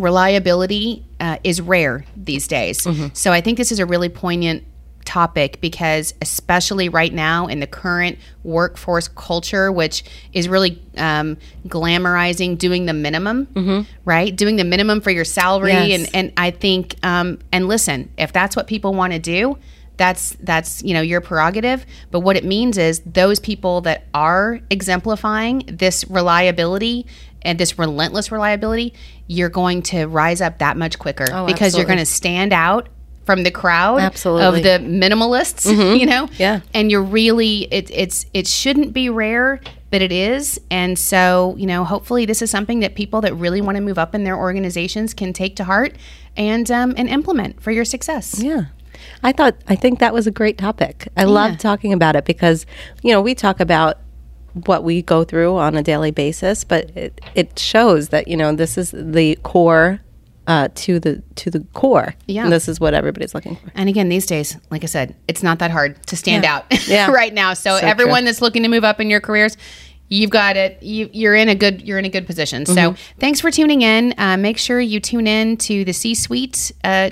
reliability 0.00 1.04
uh, 1.20 1.38
is 1.44 1.60
rare 1.60 2.04
these 2.16 2.48
days. 2.48 2.86
So 3.14 3.32
I 3.32 3.40
think 3.40 3.58
this 3.58 3.70
is 3.72 3.78
a 3.78 3.86
really 3.86 4.08
poignant 4.08 4.64
topic 5.06 5.60
because 5.60 6.14
especially 6.22 6.88
right 6.88 7.12
now 7.12 7.46
in 7.46 7.58
the 7.58 7.66
current 7.66 8.18
workforce 8.44 9.08
culture 9.08 9.72
which 9.72 10.04
is 10.34 10.46
really 10.48 10.80
um, 10.98 11.36
glamorizing 11.66 12.56
doing 12.56 12.86
the 12.86 12.92
minimum 12.92 13.86
right 14.04 14.36
doing 14.36 14.56
the 14.56 14.62
minimum 14.64 15.00
for 15.00 15.10
your 15.10 15.24
salary 15.24 15.72
Yes. 15.72 16.00
and, 16.00 16.14
and 16.14 16.32
i 16.36 16.50
think 16.50 16.94
um, 17.02 17.38
and 17.50 17.66
listen 17.66 18.10
if 18.18 18.32
that's 18.32 18.54
what 18.54 18.66
people 18.66 18.92
want 18.94 19.12
to 19.14 19.18
do 19.18 19.58
that's 19.96 20.36
that's 20.40 20.82
you 20.84 20.92
know 20.94 21.00
your 21.00 21.20
prerogative 21.22 21.84
but 22.10 22.20
what 22.20 22.36
it 22.36 22.44
means 22.44 22.76
is 22.78 23.00
those 23.00 23.40
people 23.40 23.80
that 23.80 24.04
are 24.14 24.60
exemplifying 24.70 25.62
this 25.66 26.04
reliability 26.10 27.06
and 27.42 27.58
this 27.58 27.78
relentless 27.78 28.30
reliability 28.30 28.92
you're 29.32 29.48
going 29.48 29.80
to 29.80 30.06
rise 30.06 30.40
up 30.40 30.58
that 30.58 30.76
much 30.76 30.98
quicker 30.98 31.24
because 31.46 31.76
you're 31.76 31.84
Oh, 31.84 31.86
going 31.86 32.00
to 32.00 32.04
stand 32.06 32.52
out 32.52 32.88
from 33.24 33.44
the 33.44 33.50
crowd 33.52 34.00
Absolutely. 34.00 34.58
of 34.58 34.64
the 34.64 34.84
minimalists 34.88 35.64
you 36.00 36.04
know 36.06 36.28
Yeah. 36.36 36.60
and 36.74 36.90
you're 36.90 37.02
really 37.02 37.68
it, 37.72 37.88
it's 37.92 38.26
it 38.34 38.48
shouldn't 38.48 38.92
be 38.92 39.08
rare 39.08 39.60
but 39.92 40.02
it 40.02 40.10
is 40.10 40.60
and 40.70 40.98
so 40.98 41.54
you 41.56 41.66
know 41.66 41.84
hopefully 41.84 42.24
this 42.26 42.42
is 42.42 42.50
something 42.50 42.80
that 42.80 42.96
people 42.96 43.20
that 43.20 43.32
really 43.34 43.60
want 43.60 43.76
to 43.76 43.80
move 43.82 43.98
up 43.98 44.16
in 44.16 44.24
their 44.24 44.36
organizations 44.36 45.14
can 45.14 45.32
take 45.32 45.54
to 45.56 45.64
heart 45.64 45.94
and 46.36 46.68
um, 46.72 46.92
and 46.96 47.08
implement 47.08 47.62
for 47.62 47.70
your 47.70 47.84
success 47.84 48.42
Yeah. 48.42 48.64
I 49.22 49.30
thought 49.32 49.54
I 49.68 49.76
think 49.76 50.00
that 50.00 50.12
was 50.12 50.26
a 50.26 50.30
great 50.30 50.58
topic. 50.58 51.08
I 51.16 51.24
love 51.24 51.56
talking 51.58 51.92
about 51.92 52.16
it 52.16 52.24
because 52.26 52.66
you 53.02 53.12
know, 53.12 53.20
we 53.22 53.34
talk 53.34 53.58
about 53.60 53.98
what 54.52 54.84
we 54.84 55.02
go 55.02 55.24
through 55.24 55.56
on 55.56 55.74
a 55.76 55.82
daily 55.82 56.10
basis, 56.10 56.64
but 56.64 56.90
it, 56.96 57.20
it 57.34 57.58
shows 57.58 58.08
that, 58.10 58.28
you 58.28 58.36
know, 58.36 58.54
this 58.54 58.76
is 58.78 58.90
the 58.92 59.36
core 59.42 60.00
uh, 60.46 60.68
to 60.74 60.98
the 60.98 61.22
to 61.36 61.50
the 61.50 61.60
core. 61.74 62.14
Yeah. 62.26 62.42
And 62.44 62.52
this 62.52 62.66
is 62.68 62.80
what 62.80 62.92
everybody's 62.94 63.34
looking 63.34 63.56
for. 63.56 63.70
And 63.74 63.88
again, 63.88 64.08
these 64.08 64.26
days, 64.26 64.56
like 64.70 64.82
I 64.82 64.86
said, 64.86 65.14
it's 65.28 65.42
not 65.42 65.60
that 65.60 65.70
hard 65.70 66.04
to 66.08 66.16
stand 66.16 66.42
Yeah. 66.44 66.56
out 66.56 66.64
Yeah. 66.88 67.10
right 67.10 67.32
now. 67.32 67.54
So, 67.54 67.78
So 67.78 67.86
everyone 67.86 68.20
true. 68.22 68.26
that's 68.26 68.42
looking 68.42 68.62
to 68.64 68.68
move 68.68 68.82
up 68.82 69.00
in 69.00 69.10
your 69.10 69.20
careers, 69.20 69.56
you've 70.08 70.30
got 70.30 70.56
it. 70.56 70.82
You, 70.82 71.08
you're 71.12 71.36
in 71.36 71.48
a 71.48 71.54
good 71.54 71.82
you're 71.82 71.98
in 71.98 72.04
a 72.04 72.08
good 72.08 72.26
position. 72.26 72.66
So 72.66 72.74
Mm-hmm. 72.74 73.20
thanks 73.20 73.40
for 73.40 73.50
tuning 73.52 73.82
in. 73.82 74.14
Uh, 74.18 74.36
make 74.38 74.58
sure 74.58 74.80
you 74.80 74.98
tune 74.98 75.28
in 75.28 75.56
to 75.58 75.84
the 75.84 75.92
C 75.92 76.14
Suite 76.16 76.72
uh, 76.82 77.10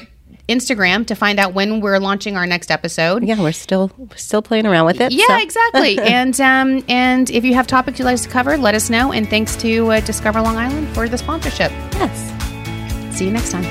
Instagram 0.49 1.07
to 1.07 1.15
find 1.15 1.39
out 1.39 1.55
when 1.55 1.81
we're 1.81 1.99
launching 1.99 2.37
our 2.37 2.47
next 2.47 2.71
episode. 2.71 3.23
Yeah, 3.23 3.41
we're 3.41 3.53
still 3.53 3.91
still 4.17 4.43
playing 4.43 4.67
around 4.67 4.87
with 4.87 5.01
it. 5.01 5.13
Yeah, 5.13 5.27
so- 5.27 5.39
exactly. 5.39 5.99
and 6.01 6.41
um, 6.41 6.85
and 6.89 7.31
if 7.31 7.45
you 7.45 7.55
have 7.55 7.67
topics 7.67 7.99
you'd 7.99 8.07
like 8.07 8.15
us 8.15 8.23
to 8.23 8.29
cover, 8.29 8.57
let 8.57 8.75
us 8.75 8.91
know. 8.91 9.13
And 9.13 9.29
thanks 9.29 9.57
to 9.57 9.93
uh, 9.93 10.01
Discover 10.01 10.41
Long 10.41 10.57
Island 10.57 10.89
for 10.95 11.09
the 11.09 11.19
sponsorship. 11.19 11.71
Yes. 11.93 13.17
See 13.17 13.27
you 13.27 13.33
next 13.33 13.51
time. 13.51 13.65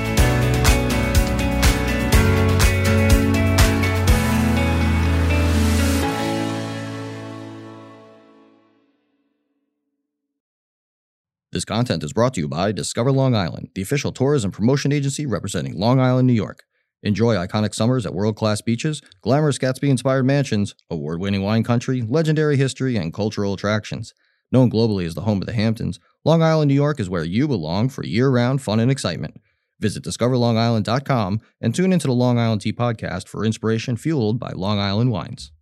This 11.50 11.64
content 11.64 12.04
is 12.04 12.12
brought 12.12 12.34
to 12.34 12.40
you 12.40 12.48
by 12.48 12.72
Discover 12.72 13.10
Long 13.10 13.34
Island, 13.34 13.70
the 13.74 13.80
official 13.82 14.12
tourism 14.12 14.50
promotion 14.50 14.92
agency 14.92 15.24
representing 15.24 15.78
Long 15.78 15.98
Island, 15.98 16.26
New 16.26 16.34
York. 16.34 16.64
Enjoy 17.02 17.36
iconic 17.36 17.74
summers 17.74 18.04
at 18.04 18.14
world 18.14 18.36
class 18.36 18.60
beaches, 18.60 19.00
glamorous 19.22 19.58
Gatsby 19.58 19.88
inspired 19.88 20.24
mansions, 20.24 20.74
award 20.90 21.20
winning 21.20 21.42
wine 21.42 21.62
country, 21.62 22.02
legendary 22.02 22.56
history, 22.56 22.96
and 22.96 23.14
cultural 23.14 23.54
attractions. 23.54 24.14
Known 24.50 24.70
globally 24.70 25.06
as 25.06 25.14
the 25.14 25.20
home 25.20 25.40
of 25.40 25.46
the 25.46 25.52
Hamptons, 25.52 26.00
Long 26.24 26.42
Island, 26.42 26.68
New 26.68 26.74
York 26.74 26.98
is 26.98 27.08
where 27.08 27.24
you 27.24 27.46
belong 27.46 27.88
for 27.88 28.04
year 28.04 28.28
round 28.28 28.62
fun 28.62 28.80
and 28.80 28.90
excitement. 28.90 29.40
Visit 29.78 30.02
discoverlongisland.com 30.02 31.40
and 31.60 31.74
tune 31.74 31.92
into 31.92 32.08
the 32.08 32.12
Long 32.12 32.38
Island 32.38 32.62
Tea 32.62 32.72
Podcast 32.72 33.28
for 33.28 33.44
inspiration 33.44 33.96
fueled 33.96 34.40
by 34.40 34.50
Long 34.50 34.80
Island 34.80 35.12
wines. 35.12 35.52